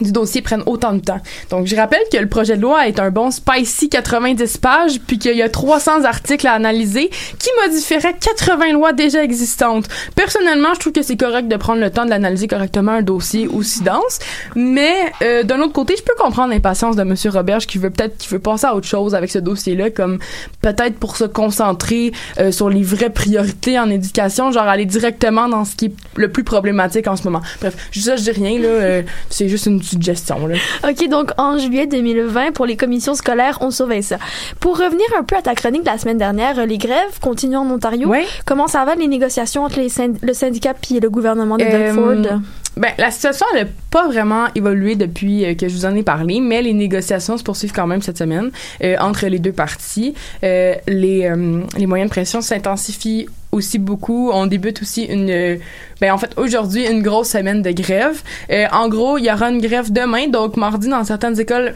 du 0.00 0.12
dossier 0.12 0.42
prenne 0.42 0.62
autant 0.66 0.92
de 0.92 1.00
temps. 1.00 1.20
Donc, 1.50 1.66
je 1.66 1.76
rappelle 1.76 2.02
que 2.12 2.16
le 2.16 2.28
projet 2.28 2.56
de 2.56 2.62
loi 2.62 2.88
est 2.88 2.98
un 2.98 3.10
bon 3.10 3.30
spicy 3.30 3.88
90 3.88 4.58
pages, 4.58 5.00
puis 5.06 5.18
qu'il 5.18 5.36
y 5.36 5.42
a 5.42 5.48
300 5.48 6.04
articles 6.04 6.46
à 6.46 6.52
analyser 6.52 7.10
qui 7.38 7.48
modifieraient 7.64 8.16
80 8.18 8.72
lois 8.72 8.92
déjà 8.92 9.22
existantes. 9.22 9.86
Personnellement, 10.16 10.74
je 10.74 10.80
trouve 10.80 10.92
que 10.92 11.02
c'est 11.02 11.16
correct 11.16 11.48
de 11.48 11.56
prendre 11.56 11.80
le 11.80 11.90
temps 11.90 12.04
de 12.04 12.10
l'analyser 12.10 12.48
correctement 12.48 12.92
un 12.92 13.02
dossier 13.02 13.46
aussi 13.46 13.82
dense, 13.82 14.18
mais 14.54 14.94
euh, 15.22 15.42
d'un 15.42 15.60
autre 15.60 15.72
côté, 15.72 15.94
je 15.96 16.02
peux 16.02 16.14
comprendre 16.18 16.52
l'impatience 16.52 16.96
de 16.96 17.02
M. 17.02 17.14
Roberge 17.32 17.66
qui 17.66 17.78
veut 17.78 17.90
peut-être 17.90 18.18
qui 18.18 18.28
veut 18.28 18.38
passer 18.38 18.66
à 18.66 18.74
autre 18.74 18.86
chose 18.86 19.14
avec 19.14 19.30
ce 19.30 19.38
dossier-là, 19.38 19.90
comme 19.90 20.18
peut-être 20.60 20.96
pour 20.96 21.16
se 21.16 21.24
concentrer 21.24 22.12
euh, 22.38 22.52
sur 22.52 22.68
les 22.68 22.82
vraies 22.82 23.10
priorités 23.10 23.78
en 23.78 23.90
éducation, 23.90 24.50
genre 24.50 24.66
aller 24.66 24.86
directement 24.86 25.48
dans 25.48 25.64
ce 25.64 25.76
qui 25.76 25.86
est 25.86 25.94
le 26.16 26.30
plus 26.30 26.44
problématique 26.44 27.06
en 27.06 27.16
ce 27.16 27.24
moment. 27.24 27.42
Bref, 27.60 27.74
ça, 27.92 28.16
je 28.16 28.22
dis 28.22 28.30
rien, 28.30 28.58
là, 28.58 28.68
euh, 28.68 29.02
c'est 29.30 29.48
juste 29.48 29.66
une 29.66 29.82
suggestion, 29.84 30.46
là. 30.46 30.56
OK, 30.88 31.08
donc 31.08 31.30
en 31.38 31.58
juillet 31.58 31.86
2020, 31.86 32.52
pour 32.52 32.66
les 32.66 32.76
commissions 32.76 33.14
scolaires, 33.14 33.58
on 33.60 33.70
surveille 33.70 34.02
ça. 34.02 34.16
Pour 34.60 34.78
revenir 34.78 35.06
un 35.18 35.22
peu 35.24 35.36
à 35.36 35.42
ta 35.42 35.54
chronique 35.54 35.82
de 35.82 35.90
la 35.90 35.98
semaine 35.98 36.18
dernière, 36.18 36.58
euh, 36.58 36.66
les 36.66 36.78
grèves 36.78 37.18
continuent 37.20 37.58
en 37.58 37.70
Ontario. 37.70 38.10
Comment 38.46 38.66
ça 38.68 38.84
va 38.84 38.94
les 38.94 39.06
négociations 39.08 39.64
entre 39.64 39.78
les 39.80 39.88
synd- 39.88 40.18
le 40.22 40.32
syndicat 40.34 40.74
puis 40.74 40.98
le 41.00 41.10
gouvernement 41.10 41.56
de 41.56 41.64
Euh, 41.64 41.92
Doug 41.94 42.24
Ford? 42.26 42.40
Ben, 42.76 42.90
la 42.98 43.12
situation 43.12 43.46
n'a 43.54 43.66
pas 43.92 44.08
vraiment 44.08 44.46
évolué 44.56 44.96
depuis 44.96 45.44
euh, 45.44 45.54
que 45.54 45.68
je 45.68 45.74
vous 45.74 45.86
en 45.86 45.94
ai 45.94 46.02
parlé, 46.02 46.40
mais 46.40 46.60
les 46.60 46.72
négociations 46.72 47.36
se 47.38 47.44
poursuivent 47.44 47.72
quand 47.72 47.86
même 47.86 48.02
cette 48.02 48.18
semaine 48.18 48.50
euh, 48.82 48.96
entre 48.98 49.26
les 49.26 49.38
deux 49.38 49.52
parties. 49.52 50.14
Les, 50.42 50.80
les 50.88 51.86
moyens 51.86 52.08
de 52.10 52.12
pression 52.12 52.40
s'intensifient 52.40 53.28
aussi 53.54 53.78
beaucoup. 53.78 54.30
On 54.32 54.46
débute 54.46 54.82
aussi 54.82 55.04
une, 55.04 55.58
ben 56.00 56.12
en 56.12 56.18
fait 56.18 56.32
aujourd'hui 56.36 56.86
une 56.86 57.02
grosse 57.02 57.28
semaine 57.30 57.62
de 57.62 57.70
grève. 57.70 58.22
Euh, 58.50 58.66
en 58.72 58.88
gros, 58.88 59.18
il 59.18 59.24
y 59.24 59.32
aura 59.32 59.50
une 59.50 59.60
grève 59.60 59.92
demain, 59.92 60.28
donc 60.28 60.56
mardi 60.56 60.88
dans 60.88 61.04
certaines 61.04 61.38
écoles 61.40 61.74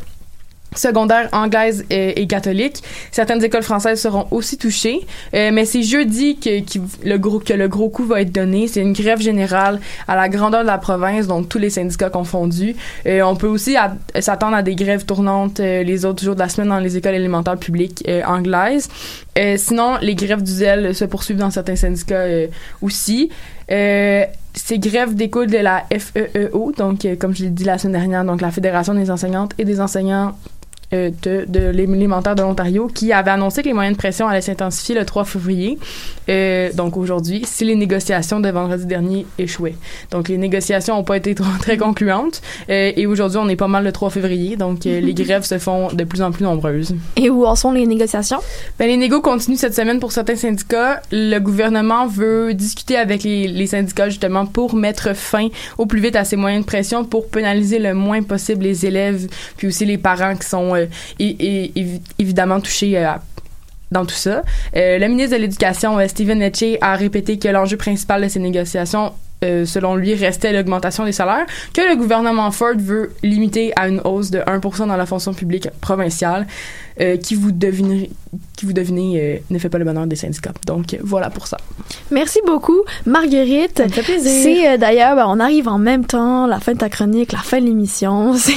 secondaires 0.74 1.28
anglaises 1.32 1.84
et, 1.90 2.26
catholiques. 2.26 2.82
Certaines 3.10 3.42
écoles 3.42 3.62
françaises 3.62 4.00
seront 4.00 4.26
aussi 4.30 4.58
touchées, 4.58 5.00
Euh, 5.34 5.50
mais 5.52 5.64
c'est 5.64 5.82
jeudi 5.82 6.38
que, 6.38 6.60
le 7.04 7.16
gros, 7.18 7.38
que 7.38 7.52
le 7.52 7.68
gros 7.68 7.88
coup 7.88 8.04
va 8.04 8.20
être 8.20 8.32
donné. 8.32 8.68
C'est 8.68 8.80
une 8.80 8.92
grève 8.92 9.20
générale 9.20 9.80
à 10.06 10.16
la 10.16 10.28
grandeur 10.28 10.62
de 10.62 10.66
la 10.66 10.78
province, 10.78 11.26
donc 11.26 11.48
tous 11.48 11.58
les 11.58 11.70
syndicats 11.70 12.10
confondus. 12.10 12.76
Euh, 13.06 13.22
on 13.22 13.36
peut 13.36 13.46
aussi 13.46 13.76
s'attendre 14.18 14.56
à 14.56 14.62
des 14.62 14.74
grèves 14.74 15.04
tournantes 15.04 15.60
euh, 15.60 15.82
les 15.82 16.04
autres 16.04 16.22
jours 16.22 16.34
de 16.34 16.40
la 16.40 16.48
semaine 16.48 16.68
dans 16.68 16.78
les 16.78 16.96
écoles 16.96 17.14
élémentaires 17.14 17.56
publiques 17.56 18.04
euh, 18.08 18.22
anglaises. 18.24 18.88
Euh, 19.38 19.56
sinon, 19.56 19.96
les 20.00 20.14
grèves 20.14 20.42
du 20.42 20.50
zèle 20.50 20.94
se 20.94 21.04
poursuivent 21.04 21.36
dans 21.36 21.50
certains 21.50 21.76
syndicats 21.76 22.26
aussi. 22.82 23.30
Euh, 23.70 24.24
ces 24.54 24.78
grèves 24.78 25.14
découlent 25.14 25.50
de 25.50 25.58
la 25.58 25.84
FEEO, 25.90 26.72
donc 26.76 27.04
euh, 27.04 27.16
comme 27.16 27.34
je 27.34 27.44
l'ai 27.44 27.50
dit 27.50 27.64
la 27.64 27.78
semaine 27.78 28.00
dernière, 28.00 28.24
donc 28.24 28.40
la 28.40 28.50
Fédération 28.50 28.94
des 28.94 29.10
enseignantes 29.10 29.52
et 29.58 29.64
des 29.64 29.80
enseignants 29.80 30.36
de, 30.92 31.44
de 31.46 31.68
l'élémentaire 31.70 32.34
de 32.34 32.42
l'Ontario 32.42 32.86
qui 32.86 33.12
avait 33.12 33.30
annoncé 33.30 33.62
que 33.62 33.68
les 33.68 33.74
moyens 33.74 33.96
de 33.96 33.98
pression 33.98 34.26
allaient 34.28 34.40
s'intensifier 34.40 34.94
le 34.94 35.04
3 35.04 35.24
février. 35.24 35.78
Euh, 36.28 36.70
donc 36.72 36.96
aujourd'hui, 36.96 37.42
si 37.44 37.64
les 37.64 37.74
négociations 37.76 38.40
de 38.40 38.48
vendredi 38.48 38.86
dernier 38.86 39.26
échouaient. 39.38 39.74
Donc 40.10 40.28
les 40.28 40.38
négociations 40.38 40.96
n'ont 40.96 41.04
pas 41.04 41.16
été 41.16 41.34
trop- 41.34 41.44
très 41.60 41.76
concluantes. 41.76 42.40
Euh, 42.70 42.92
et 42.96 43.06
aujourd'hui, 43.06 43.38
on 43.42 43.48
est 43.48 43.56
pas 43.56 43.68
mal 43.68 43.84
le 43.84 43.92
3 43.92 44.10
février. 44.10 44.56
Donc 44.56 44.86
euh, 44.86 45.00
les 45.00 45.14
grèves 45.24 45.44
se 45.44 45.58
font 45.58 45.88
de 45.92 46.04
plus 46.04 46.22
en 46.22 46.30
plus 46.30 46.44
nombreuses. 46.44 46.94
Et 47.16 47.30
où 47.30 47.44
en 47.46 47.54
sont 47.54 47.72
les 47.72 47.86
négociations? 47.86 48.38
Ben, 48.78 48.86
les 48.88 48.96
négos 48.96 49.20
continuent 49.20 49.56
cette 49.56 49.74
semaine 49.74 50.00
pour 50.00 50.12
certains 50.12 50.36
syndicats. 50.36 51.02
Le 51.12 51.38
gouvernement 51.38 52.06
veut 52.06 52.54
discuter 52.54 52.96
avec 52.96 53.22
les, 53.24 53.48
les 53.48 53.66
syndicats 53.66 54.08
justement 54.08 54.46
pour 54.46 54.74
mettre 54.74 55.14
fin 55.14 55.48
au 55.76 55.86
plus 55.86 56.00
vite 56.00 56.16
à 56.16 56.24
ces 56.24 56.36
moyens 56.36 56.64
de 56.64 56.66
pression 56.66 57.04
pour 57.04 57.28
pénaliser 57.28 57.78
le 57.78 57.94
moins 57.94 58.22
possible 58.22 58.64
les 58.64 58.86
élèves 58.86 59.26
puis 59.56 59.66
aussi 59.68 59.84
les 59.84 59.98
parents 59.98 60.36
qui 60.36 60.46
sont 60.48 60.74
euh, 60.74 60.77
évidemment 62.18 62.60
touchés 62.60 62.96
euh, 62.98 63.08
à- 63.08 63.22
dans 63.90 64.04
tout 64.04 64.14
ça. 64.14 64.42
Euh, 64.76 64.98
le 64.98 65.08
ministre 65.08 65.34
de 65.36 65.40
l'Éducation, 65.40 65.98
euh, 65.98 66.06
Stephen 66.08 66.42
Etche, 66.42 66.76
a 66.80 66.94
répété 66.94 67.38
que 67.38 67.48
l'enjeu 67.48 67.76
principal 67.78 68.22
de 68.22 68.28
ces 68.28 68.38
négociations 68.38 69.12
euh, 69.44 69.64
selon 69.64 69.94
lui, 69.96 70.14
restait 70.14 70.52
l'augmentation 70.52 71.04
des 71.04 71.12
salaires, 71.12 71.46
que 71.74 71.80
le 71.88 71.96
gouvernement 71.96 72.50
Ford 72.50 72.74
veut 72.76 73.12
limiter 73.22 73.72
à 73.76 73.88
une 73.88 74.00
hausse 74.04 74.30
de 74.30 74.38
1% 74.40 74.86
dans 74.88 74.96
la 74.96 75.06
fonction 75.06 75.32
publique 75.34 75.68
provinciale, 75.80 76.46
euh, 77.00 77.16
qui 77.16 77.36
vous 77.36 77.52
devinez, 77.52 78.10
qui 78.56 78.66
vous 78.66 78.72
devinez 78.72 79.20
euh, 79.20 79.36
ne 79.50 79.58
fait 79.60 79.68
pas 79.68 79.78
le 79.78 79.84
bonheur 79.84 80.06
des 80.08 80.16
syndicats. 80.16 80.52
Donc, 80.66 80.96
voilà 81.00 81.30
pour 81.30 81.46
ça. 81.46 81.56
Merci 82.10 82.40
beaucoup, 82.44 82.80
Marguerite. 83.06 83.78
Ça 83.78 83.84
me 83.84 83.90
fait 83.90 84.02
plaisir. 84.02 84.30
C'est 84.42 84.68
euh, 84.68 84.76
d'ailleurs, 84.76 85.14
ben, 85.14 85.26
on 85.28 85.38
arrive 85.38 85.68
en 85.68 85.78
même 85.78 86.04
temps, 86.04 86.46
la 86.48 86.58
fin 86.58 86.72
de 86.72 86.78
ta 86.78 86.88
chronique, 86.88 87.30
la 87.32 87.38
fin 87.38 87.60
de 87.60 87.66
l'émission. 87.66 88.34
C'est 88.36 88.52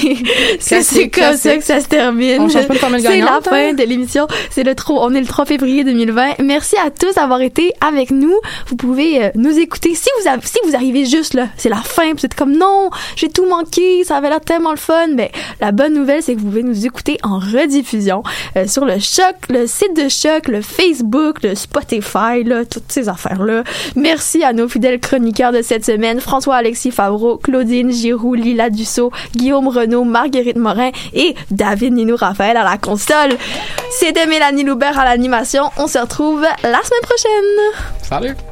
c'est- 0.60 0.82
c'est 0.82 1.10
Classique, 1.10 1.16
comme 1.16 1.38
ça 1.38 1.58
que 1.58 1.64
ça 1.64 1.80
se 1.82 1.88
termine. 1.88 2.42
On 2.42 2.50
change 2.50 2.68
pas 2.68 2.74
de 2.74 2.80
formule 2.80 3.00
C'est 3.02 3.10
la 3.10 3.18
gagnante, 3.18 3.46
fin 3.48 3.70
hein? 3.70 3.74
de 3.74 3.84
l'émission. 3.84 4.28
C'est 4.50 4.64
le 4.64 4.74
trop. 4.76 5.00
On 5.04 5.14
est 5.14 5.20
le 5.22 5.26
3 5.28 5.46
février 5.46 5.84
2020. 5.84 6.40
Merci 6.44 6.76
à 6.84 6.90
tous 6.90 7.14
d'avoir 7.16 7.42
été 7.42 7.72
avec 7.86 8.12
nous. 8.12 8.34
Vous 8.68 8.76
pouvez 8.76 9.24
euh, 9.26 9.30
nous 9.36 9.58
écouter. 9.60 9.94
Si 9.96 10.08
vous 10.22 10.28
avez, 10.30 10.42
si 10.44 10.58
vous 10.68 10.71
arrivez 10.76 11.06
juste 11.06 11.34
là, 11.34 11.48
c'est 11.58 11.70
la 11.70 11.78
fin. 11.78 12.14
Vous 12.14 12.26
êtes 12.26 12.36
comme 12.36 12.56
non, 12.56 12.90
j'ai 13.16 13.30
tout 13.30 13.48
manqué. 13.48 14.04
Ça 14.04 14.18
avait 14.18 14.30
l'air 14.30 14.42
tellement 14.42 14.72
le 14.72 14.78
fun. 14.78 15.08
Mais 15.16 15.32
la 15.60 15.72
bonne 15.72 15.94
nouvelle, 15.94 16.22
c'est 16.22 16.36
que 16.36 16.40
vous 16.40 16.48
pouvez 16.48 16.64
nous 16.64 16.86
écouter 16.86 17.18
en 17.24 17.40
rediffusion 17.40 18.24
euh, 18.58 18.68
sur 18.68 18.86
le 18.86 19.00
Choc, 19.00 19.36
le 19.50 19.68
site 19.68 19.96
de 19.96 20.10
Choc, 20.10 20.48
le 20.48 20.62
Facebook, 20.62 21.44
le 21.44 21.56
Spotify, 21.56 22.44
toutes 22.70 22.92
ces 22.92 23.10
affaires-là. 23.10 23.64
Merci 23.96 24.44
à 24.44 24.54
nos 24.54 24.68
fidèles 24.68 25.00
chroniqueurs 25.00 25.52
de 25.52 25.62
cette 25.62 25.86
semaine, 25.86 26.20
François-Alexis 26.20 26.92
Favreau, 26.92 27.38
Claudine 27.38 27.92
Giroux, 27.92 28.34
Lila 28.34 28.70
Dussault, 28.70 29.12
Guillaume 29.36 29.68
Renaud, 29.68 30.04
Marguerite 30.04 30.58
Morin 30.58 30.92
et 31.14 31.36
David 31.50 31.94
Ninou 31.94 32.16
Raphaël 32.16 32.58
à 32.58 32.64
la 32.64 32.78
console. 32.78 33.38
C'était 33.92 34.26
Mélanie 34.26 34.64
Loubert 34.64 35.00
à 35.00 35.06
l'animation. 35.06 35.70
On 35.78 35.88
se 35.88 35.98
retrouve 35.98 36.42
la 36.42 36.84
semaine 36.84 37.02
prochaine. 37.04 37.92
Salut! 38.02 38.51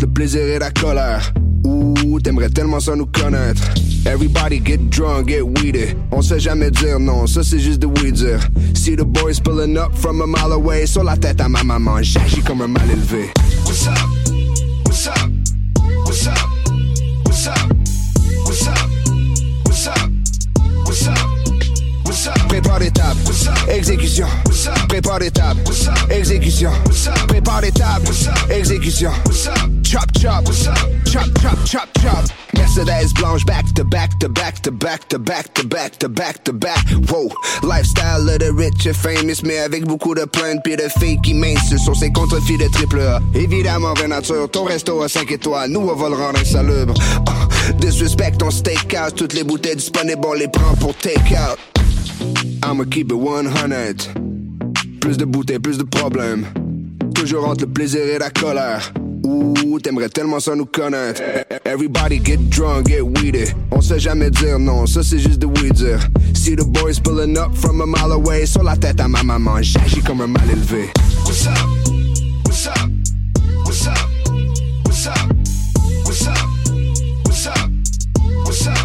Le 0.00 0.06
plaisir 0.08 0.42
et 0.42 0.58
la 0.58 0.70
colère. 0.70 1.32
Ouh, 1.64 2.20
t'aimerais 2.20 2.50
tellement 2.50 2.80
ça 2.80 2.94
nous 2.94 3.06
connaître. 3.06 3.62
Everybody 4.06 4.62
get 4.64 4.78
drunk, 4.90 5.28
get 5.28 5.42
weeded. 5.42 5.96
On 6.12 6.22
se 6.22 6.34
fait 6.34 6.40
jamais 6.40 6.70
dire 6.70 7.00
non, 7.00 7.26
ça 7.26 7.42
c'est 7.42 7.58
juste 7.58 7.80
de 7.80 8.10
dire. 8.10 8.40
See 8.74 8.94
the 8.94 9.04
boys 9.04 9.40
pulling 9.42 9.76
up 9.76 9.92
from 9.94 10.20
a 10.22 10.26
mile 10.26 10.52
away. 10.52 10.86
Sur 10.86 11.04
la 11.04 11.16
tête 11.16 11.40
à 11.40 11.48
ma 11.48 11.62
maman, 11.64 12.02
j'agis 12.02 12.42
comme 12.42 12.62
un 12.62 12.68
mal 12.68 12.88
élevé. 12.90 13.30
What's 13.64 13.86
up? 13.86 13.98
What's 14.86 15.06
up? 15.08 15.35
Exécution. 23.88 24.26
Prépare 24.88 25.20
les 25.20 25.30
tables. 25.30 25.60
Exécution. 26.10 26.72
Prépare 27.28 27.60
les 27.60 27.70
tables. 27.70 28.08
Exécution. 28.50 29.12
Chop 29.84 30.06
chop. 30.20 30.44
Chop 31.04 31.22
chop 31.40 31.56
chop 31.64 31.88
chop. 32.02 32.24
Mercedes 32.54 33.12
blanche 33.14 33.46
back 33.46 33.64
to 33.76 33.84
back 33.84 34.18
to 34.18 34.28
back 34.28 34.60
to 34.62 34.72
back 34.72 35.06
to 35.08 35.20
back 35.20 35.54
to 35.54 35.62
back 35.62 35.98
to 35.98 36.08
back 36.08 36.42
to 36.42 36.52
back. 36.52 36.84
Wow. 37.12 37.28
Lifestyle 37.62 38.28
of 38.28 38.40
the 38.40 38.52
rich 38.52 38.88
and 38.88 38.96
famous, 38.96 39.44
mais 39.44 39.60
avec 39.60 39.84
beaucoup 39.84 40.16
de 40.16 40.24
plaintes 40.24 40.64
pis 40.64 40.74
de 40.74 40.88
filles 40.98 41.20
qui 41.22 41.34
mincent 41.34 41.76
sur 41.78 41.94
ses 41.94 42.10
contrefits 42.10 42.58
de 42.58 42.66
triple 42.66 42.98
A. 43.02 43.20
Évidemment, 43.36 43.94
vraie 43.94 44.08
nature, 44.08 44.50
ton 44.50 44.64
resto 44.64 45.00
à 45.00 45.08
5 45.08 45.30
étoiles, 45.30 45.70
nous 45.70 45.80
on 45.80 45.94
va 45.94 46.08
le 46.08 46.16
rendre 46.16 46.40
insalubre. 46.40 46.94
Ah, 47.28 47.46
disrespect 47.78 48.38
ton 48.38 48.50
steakhouse, 48.50 49.14
toutes 49.14 49.34
les 49.34 49.44
bouteilles 49.44 49.76
disponibles, 49.76 50.26
on 50.26 50.32
les 50.32 50.48
prend 50.48 50.74
pour 50.74 50.92
take 50.96 51.36
out. 51.36 51.75
I'ma 52.62 52.84
keep 52.84 53.10
it 53.10 53.16
100. 53.16 54.08
Plus 55.00 55.16
de 55.16 55.24
bouteilles, 55.24 55.58
plus 55.58 55.78
de 55.78 55.84
problèmes. 55.84 56.46
Toujours 57.14 57.48
entre 57.48 57.64
le 57.64 57.72
plaisir 57.72 58.02
et 58.02 58.18
la 58.18 58.30
colère. 58.30 58.92
Ouh, 59.24 59.80
t'aimerais 59.80 60.08
tellement 60.08 60.40
ça 60.40 60.54
nous 60.54 60.66
connaître. 60.66 61.22
Everybody 61.64 62.20
get 62.24 62.38
drunk, 62.50 62.88
get 62.88 63.02
weeded. 63.02 63.54
On 63.72 63.80
se 63.80 63.94
fait 63.94 64.00
jamais 64.00 64.30
dire 64.30 64.58
non, 64.58 64.86
ça 64.86 65.02
c'est 65.02 65.18
juste 65.18 65.38
de 65.38 65.46
oui 65.46 65.70
dire. 65.72 66.00
See 66.34 66.54
the 66.54 66.64
boys 66.64 67.00
pulling 67.02 67.36
up 67.36 67.54
from 67.54 67.80
a 67.80 67.86
mile 67.86 68.12
away. 68.12 68.46
Sur 68.46 68.62
la 68.62 68.76
tête 68.76 69.00
à 69.00 69.08
ma 69.08 69.22
maman, 69.22 69.62
j'agis 69.62 70.02
comme 70.02 70.20
un 70.20 70.26
mal 70.28 70.48
élevé. 70.50 70.90
What's 71.24 71.46
up? 71.46 71.52
What's 72.44 72.66
up? 72.66 72.90
What's 73.64 73.86
up? 73.86 73.98
What's 74.84 75.06
up? 75.06 75.16
What's 76.04 76.26
up? 76.26 76.36
What's 77.24 77.46
up? 77.46 77.70
What's 78.44 78.66
up? 78.66 78.78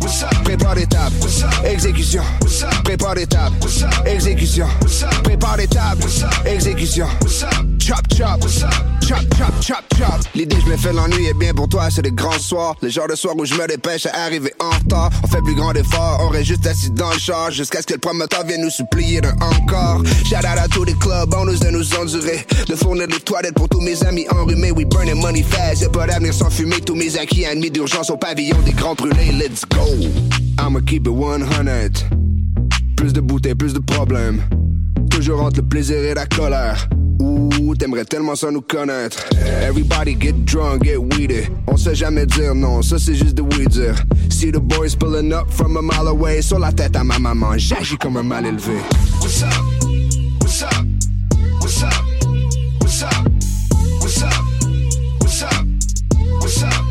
What's 0.00 0.22
up? 0.22 0.44
Prépare 0.44 0.86
tables. 0.88 1.44
Exécution. 1.64 2.22
Prépare 2.92 3.14
les 3.14 3.26
tables. 3.26 3.56
Exécution. 4.04 4.66
Prépare 5.24 5.56
les 5.56 5.66
tables. 5.66 6.02
Exécution. 6.44 7.06
Chop 7.78 8.02
chop. 8.14 8.42
Chop 9.00 9.18
chop 9.34 9.62
chop 9.62 9.84
chop. 9.96 10.20
L'idée 10.34 10.58
je 10.62 10.70
me 10.70 10.76
fais 10.76 10.92
l'ennui 10.92 11.26
est 11.26 11.32
bien 11.32 11.54
pour 11.54 11.70
toi, 11.70 11.88
c'est 11.90 12.02
des 12.02 12.12
grands 12.12 12.38
soirs. 12.38 12.74
Les 12.82 12.90
genres 12.90 13.08
de 13.08 13.14
soirs 13.14 13.34
où 13.38 13.46
je 13.46 13.54
me 13.54 13.66
dépêche 13.66 14.04
à 14.04 14.24
arriver 14.24 14.52
en 14.60 14.68
retard. 14.68 15.10
On 15.24 15.26
fait 15.26 15.40
plus 15.40 15.54
grand 15.54 15.72
effort, 15.72 16.20
on 16.20 16.28
reste 16.28 16.48
juste 16.48 16.66
assis 16.66 16.90
dans 16.90 17.10
le 17.10 17.18
char 17.18 17.50
jusqu'à 17.50 17.80
ce 17.80 17.86
que 17.86 17.94
le 17.94 17.98
promoteur 17.98 18.44
vienne 18.44 18.60
nous 18.60 18.70
supplier 18.70 19.22
d'un 19.22 19.36
encore. 19.40 20.02
Shout 20.26 20.36
out 20.36 20.58
à 20.58 20.68
tous 20.68 20.84
les 20.84 20.94
clubs, 20.94 21.34
on 21.34 21.46
nous 21.46 21.58
de 21.58 21.70
nous 21.70 21.94
endurer. 21.94 22.46
De 22.68 22.74
fournir 22.74 23.08
des 23.08 23.20
toilettes 23.20 23.54
pour 23.54 23.70
tous 23.70 23.80
mes 23.80 24.04
amis 24.04 24.26
enrhumés. 24.30 24.70
We 24.70 24.84
burning 24.84 25.18
money 25.18 25.42
fast, 25.42 25.80
y'a 25.80 25.88
pas 25.88 26.06
d'avenir 26.06 26.34
sans 26.34 26.50
fumer. 26.50 26.78
Tous 26.82 26.94
mes 26.94 27.16
acquis 27.16 27.46
admis 27.46 27.70
d'urgence 27.70 28.10
au 28.10 28.18
pavillon 28.18 28.58
des 28.66 28.72
grands 28.72 28.94
brûlés. 28.94 29.32
Let's 29.32 29.64
go. 29.64 29.86
I'ma 30.58 30.82
keep 30.82 31.06
it 31.06 31.10
100. 31.10 32.21
Plus 33.02 33.12
de 33.12 33.20
bouteilles, 33.20 33.56
plus 33.56 33.74
de 33.74 33.80
problèmes. 33.80 34.42
Toujours 35.10 35.42
entre 35.42 35.60
le 35.60 35.66
plaisir 35.66 35.96
et 35.96 36.14
la 36.14 36.24
colère. 36.24 36.88
Ouh, 37.18 37.74
t'aimerais 37.74 38.04
tellement 38.04 38.36
ça 38.36 38.48
nous 38.52 38.60
connaître. 38.60 39.24
Everybody 39.60 40.16
get 40.20 40.34
drunk, 40.44 40.84
get 40.84 40.98
weeded. 40.98 41.48
On 41.66 41.76
se 41.76 41.88
fait 41.88 41.96
jamais 41.96 42.26
dire 42.26 42.54
non, 42.54 42.80
ça 42.80 43.00
c'est 43.00 43.16
juste 43.16 43.34
de 43.34 43.42
oui 43.42 43.66
dire. 43.66 43.96
See 44.30 44.52
the 44.52 44.60
boys 44.60 44.94
pulling 44.96 45.32
up 45.32 45.50
from 45.50 45.76
a 45.76 45.82
mile 45.82 46.06
away. 46.06 46.42
Sur 46.42 46.60
la 46.60 46.70
tête 46.70 46.94
à 46.94 47.02
ma 47.02 47.18
maman, 47.18 47.58
j'agis 47.58 47.98
comme 47.98 48.18
un 48.18 48.22
mal 48.22 48.46
élevé. 48.46 48.78
What's 49.20 49.42
up? 49.42 49.48
What's 50.40 50.62
up? 50.62 50.70
What's 51.60 51.82
up? 51.82 51.92
What's 52.80 53.02
up? 53.02 53.26
What's 53.98 54.22
up? 54.22 54.30
What's 55.20 55.42
up? 55.42 55.66
What's 56.40 56.62
up? 56.62 56.84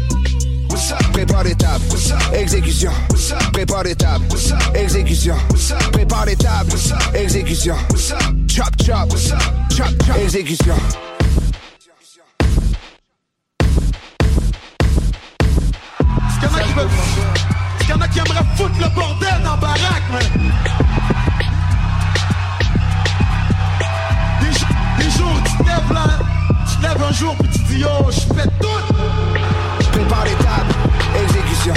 What's 0.70 0.91
up? 0.91 1.12
Prépare 1.14 1.55
tables. 1.55 1.91
Exécution. 2.34 2.91
Prépare 3.53 3.84
les 3.84 3.95
tables. 3.95 4.26
Exécution. 4.74 5.36
Prépare 5.91 6.26
les 6.26 6.36
tables. 6.36 6.72
Exécution. 7.14 7.76
Chop 8.47 8.72
chop. 8.84 9.09
Chop 9.18 9.88
chop. 10.05 10.18
Exécution. 10.22 10.76
Est-ce 16.28 16.39
qu'il 16.39 16.49
y 16.49 16.51
en 16.51 16.57
a 16.57 16.62
qui 16.64 16.74
veulent. 16.74 16.88
Est-ce 16.88 17.86
qu'il 17.86 17.89
y 17.89 17.97
en 17.97 18.01
a 18.01 18.07
qui 18.07 18.20
aimeraient 18.20 18.45
foutre 18.55 18.80
le 18.80 18.89
bordel 18.95 19.41
dans 19.43 19.51
la 19.51 19.57
baraque, 19.57 20.03
man? 20.12 20.22
Des, 24.41 24.51
jours- 24.57 24.68
des 24.97 25.09
jours, 25.12 25.41
tu 25.45 25.57
te 25.64 25.70
lèves 25.70 25.93
là, 25.93 26.05
tu 26.70 26.76
te 26.78 26.82
lèves 26.84 27.03
un 27.03 27.12
jour 27.14 27.36
puis 27.39 27.49
tu 27.49 27.59
dis 27.74 27.80
yo, 27.82 27.89
je 28.09 28.34
pète 28.34 28.51
tout! 28.59 29.88
Prépare 29.91 30.26
les 30.26 30.36
tables. 30.36 30.74
Exécution. 31.24 31.74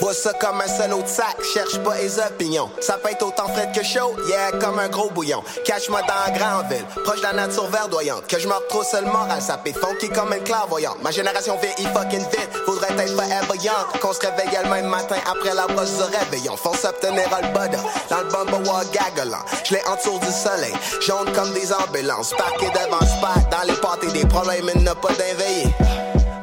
Vois 0.00 0.14
ça 0.14 0.32
comme 0.32 0.62
un 0.62 0.66
seul 0.66 0.94
autre 0.94 1.08
sac, 1.08 1.36
cherche 1.52 1.78
pas 1.80 1.94
les 1.96 2.18
opinions. 2.18 2.70
Ça 2.80 2.94
peut 2.94 3.10
autant 3.22 3.48
frais 3.48 3.70
que 3.74 3.84
chaud, 3.84 4.16
yeah, 4.26 4.50
comme 4.52 4.78
un 4.78 4.88
gros 4.88 5.10
bouillon. 5.10 5.42
Cache-moi 5.66 6.00
dans 6.08 6.32
la 6.32 6.38
grande 6.38 6.72
ville, 6.72 6.86
proche 7.04 7.18
de 7.18 7.24
la 7.24 7.34
nature 7.34 7.66
verdoyante. 7.66 8.26
Que 8.26 8.38
je 8.38 8.48
me 8.48 8.54
retrouve 8.54 8.82
seul 8.82 9.04
moral, 9.04 9.42
ça 9.42 9.58
peut 9.58 9.72
funky 9.72 10.08
comme 10.08 10.32
une 10.32 10.42
clairvoyante. 10.42 11.02
Ma 11.02 11.10
génération 11.10 11.58
vieillit 11.60 11.92
fucking 11.92 12.20
vite, 12.20 12.50
faudrait 12.64 12.94
être 12.96 13.10
forever 13.10 13.62
young. 13.62 14.00
Qu'on 14.00 14.14
se 14.14 14.20
réveille 14.20 14.58
le 14.64 14.70
même 14.70 14.86
matin 14.86 15.16
après 15.30 15.54
la 15.54 15.66
brosse 15.66 15.92
du 15.92 16.16
réveillon. 16.16 16.56
Fonce 16.56 16.82
obtenir 16.86 17.28
le 17.42 17.52
bada, 17.52 17.78
dans 18.08 18.20
le 18.20 18.24
bumble 18.24 18.66
gagolant. 18.90 19.44
Je 19.64 19.74
l'ai 19.74 19.82
entour 19.86 20.18
du 20.20 20.32
soleil, 20.32 20.72
jaune 21.02 21.30
comme 21.34 21.52
des 21.52 21.70
ambulances. 21.74 22.32
Parqué 22.38 22.68
devant 22.70 23.04
spot, 23.04 23.50
dans 23.50 23.66
les 23.66 24.08
eu 24.08 24.12
des 24.12 24.26
problèmes, 24.26 24.70
il 24.74 24.82
n'a 24.82 24.94
pas 24.94 25.12
d'inveillé. 25.12 25.66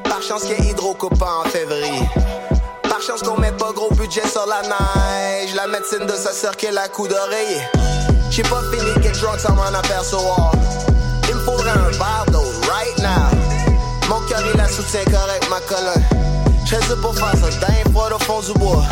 Par 0.04 0.22
chance 0.22 0.44
qu'il 0.44 0.64
y 0.64 0.68
a 0.68 0.72
hydrocoupe 0.72 1.20
en 1.24 1.50
février. 1.50 2.08
Par 2.98 3.06
chance 3.06 3.22
qu'on 3.22 3.40
met 3.40 3.52
pas 3.52 3.72
gros 3.74 3.94
budget 3.94 4.28
sur 4.28 4.48
la 4.48 4.60
neige. 4.64 5.54
La 5.54 5.68
médecine 5.68 6.08
de 6.08 6.14
sa 6.14 6.34
sœur 6.34 6.58
qui 6.58 6.66
la 6.72 6.90
coup 6.90 7.08
d'oreiller. 7.08 7.62
J'ai 8.32 8.42
pas 8.42 8.64
fini 8.72 8.92
get 9.04 9.12
drunk 9.22 9.40
sans 9.40 9.54
m'en 9.54 9.66
apercevoir. 9.66 10.52
Il 11.30 11.36
me 11.36 11.40
faudrait 11.42 11.70
un 11.70 11.92
verre 11.92 12.26
d'eau 12.32 12.42
right 12.68 12.98
now. 12.98 14.10
Mon 14.10 14.20
cœur 14.22 14.42
il 14.52 14.58
la 14.58 14.68
soutient 14.68 15.04
correct 15.06 15.48
ma 15.48 15.60
colonne. 15.60 16.04
J'serais 16.66 16.82
dû 16.88 17.00
pour 17.00 17.14
faire 17.14 17.34
ça 17.34 17.68
d'un 17.68 17.92
fois 17.92 18.10
au 18.16 18.18
fond 18.18 18.40
du 18.40 18.54
bois. 18.58 18.84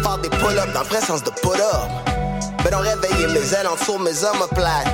Faire 0.00 0.18
des 0.18 0.30
pull-ups 0.30 0.72
dans 0.72 1.00
sens 1.00 1.24
de 1.24 1.30
put-up. 1.30 1.90
Mais 2.62 2.70
non 2.70 2.78
réveiller 2.78 3.26
mes 3.26 3.52
ailes 3.52 3.66
en 3.66 3.74
dessous 3.74 3.98
mes 3.98 4.22
omoplates. 4.22 4.86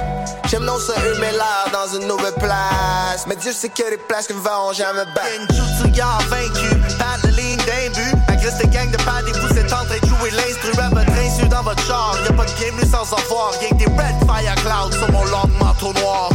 J'aime 0.48 0.64
non 0.64 0.78
se 0.78 0.92
humer 0.92 1.32
l'air 1.32 1.66
dans 1.74 1.94
une 1.94 2.08
nouvelle 2.08 2.32
place. 2.40 3.26
Mais 3.26 3.36
Dieu 3.36 3.52
sait 3.52 3.68
que 3.68 3.82
les 3.90 3.98
places 3.98 4.28
que 4.28 4.32
vont 4.32 4.72
jamais 4.72 5.04
battre. 5.14 5.28
Genjutsu 5.50 5.90
y'a 5.94 6.18
vaincu, 6.30 6.74
pas 6.98 7.18
de 7.22 7.36
ligne 7.36 7.58
d'un 7.58 7.90
but. 7.90 8.29
Cette 8.42 8.70
gang 8.70 8.90
de 8.90 8.96
pas 9.04 9.22
des 9.22 9.32
vous 9.32 9.58
êtes 9.58 9.72
en 9.72 9.84
train 9.84 9.98
de 10.02 10.06
jouer 10.06 10.30
l'instru 10.32 10.72
à 10.82 10.88
votre 10.88 11.12
insu 11.12 11.48
dans 11.48 11.62
votre 11.62 11.82
char? 11.86 12.16
Y'a 12.24 12.32
pas 12.32 12.44
de 12.44 12.60
game 12.60 12.76
lui 12.78 12.86
sans 12.86 13.10
avoir, 13.12 13.52
y'a 13.62 13.68
que 13.68 13.74
des 13.76 13.84
red 13.84 14.16
fire 14.26 14.54
clouds 14.56 14.92
sur 14.92 15.10
mon 15.12 15.24
long 15.24 15.48
manteau 15.58 15.92
noir. 15.94 16.30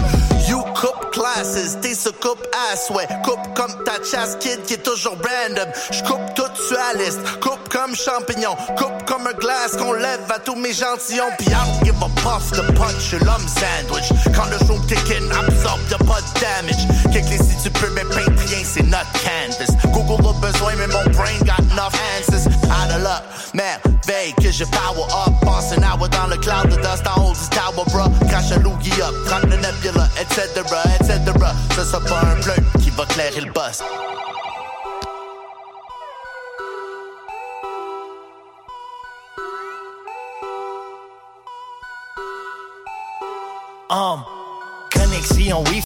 You 0.47 0.61
coupe 0.79 1.11
classes, 1.11 1.77
t'es 1.81 1.95
ce 1.95 2.09
coupe 2.09 2.45
ass, 2.71 2.89
ouais. 2.91 3.07
Coupe 3.23 3.53
comme 3.55 3.83
ta 3.83 3.93
chasse 4.03 4.37
kid 4.39 4.63
qui 4.63 4.75
est 4.75 4.83
toujours 4.83 5.17
random. 5.17 5.67
J'coupe 5.91 6.33
tout 6.35 6.43
sur 6.55 6.77
la 6.77 7.03
liste, 7.03 7.19
coupe 7.41 7.67
comme 7.69 7.95
champignon. 7.95 8.55
Coupe 8.77 9.05
comme 9.05 9.25
un 9.27 9.33
glace 9.33 9.75
qu'on 9.77 9.93
lève 9.93 10.21
à 10.29 10.39
tous 10.39 10.55
mes 10.55 10.73
gentillons. 10.73 11.31
Pis 11.39 11.45
don't 11.45 11.83
give 11.83 11.95
a 12.01 12.09
puff 12.21 12.51
de 12.51 12.61
punch, 12.73 13.13
l'homme 13.13 13.47
sandwich. 13.47 14.09
Quand 14.35 14.45
le 14.51 14.57
show 14.67 14.79
kick 14.87 15.11
in, 15.11 15.31
absorbe 15.31 15.81
y'a 15.89 15.97
pas 15.97 16.21
de 16.21 16.39
damage. 16.39 16.87
Kick 17.11 17.29
les 17.29 17.37
si 17.37 17.57
tu 17.63 17.71
peux, 17.71 17.89
mais 17.89 18.03
rien, 18.15 18.34
c'est 18.75 18.83
notre 18.83 19.11
canvas. 19.23 19.71
Google 19.93 20.27
a 20.27 20.33
besoin, 20.33 20.75
mais 20.75 20.87
mon 20.87 21.03
brain 21.11 21.39
got 21.45 21.59
enough 21.71 21.95
answers. 22.17 22.45
Out 22.67 22.91
of 22.91 23.03
luck, 23.03 23.23
merveille 23.53 24.33
que 24.41 24.51
je 24.51 24.65
power 24.65 25.05
up. 25.25 25.33
Pass 25.41 25.71
an 25.71 25.83
hour 25.83 26.09
dans 26.09 26.27
le 26.27 26.37
cloud 26.37 26.69
de 26.69 26.75
dust 26.75 27.07
en 27.07 27.23
haut 27.23 27.33
du 27.33 27.47
tower, 27.55 27.85
bro. 27.87 28.09
Crash 28.27 28.51
un 28.51 28.59
loogie 28.59 29.01
up, 29.01 29.15
30 29.27 29.43
le 29.43 29.57
nebula, 29.57 30.09
etc., 30.19 30.61
etc. 30.99 31.19
Ce 31.75 31.85
sera 31.85 32.01
pas 32.01 32.19
un 32.19 32.35
bleu 32.41 32.55
qui 32.81 32.89
va 32.89 33.05
clairer 33.05 33.41
le 33.41 33.51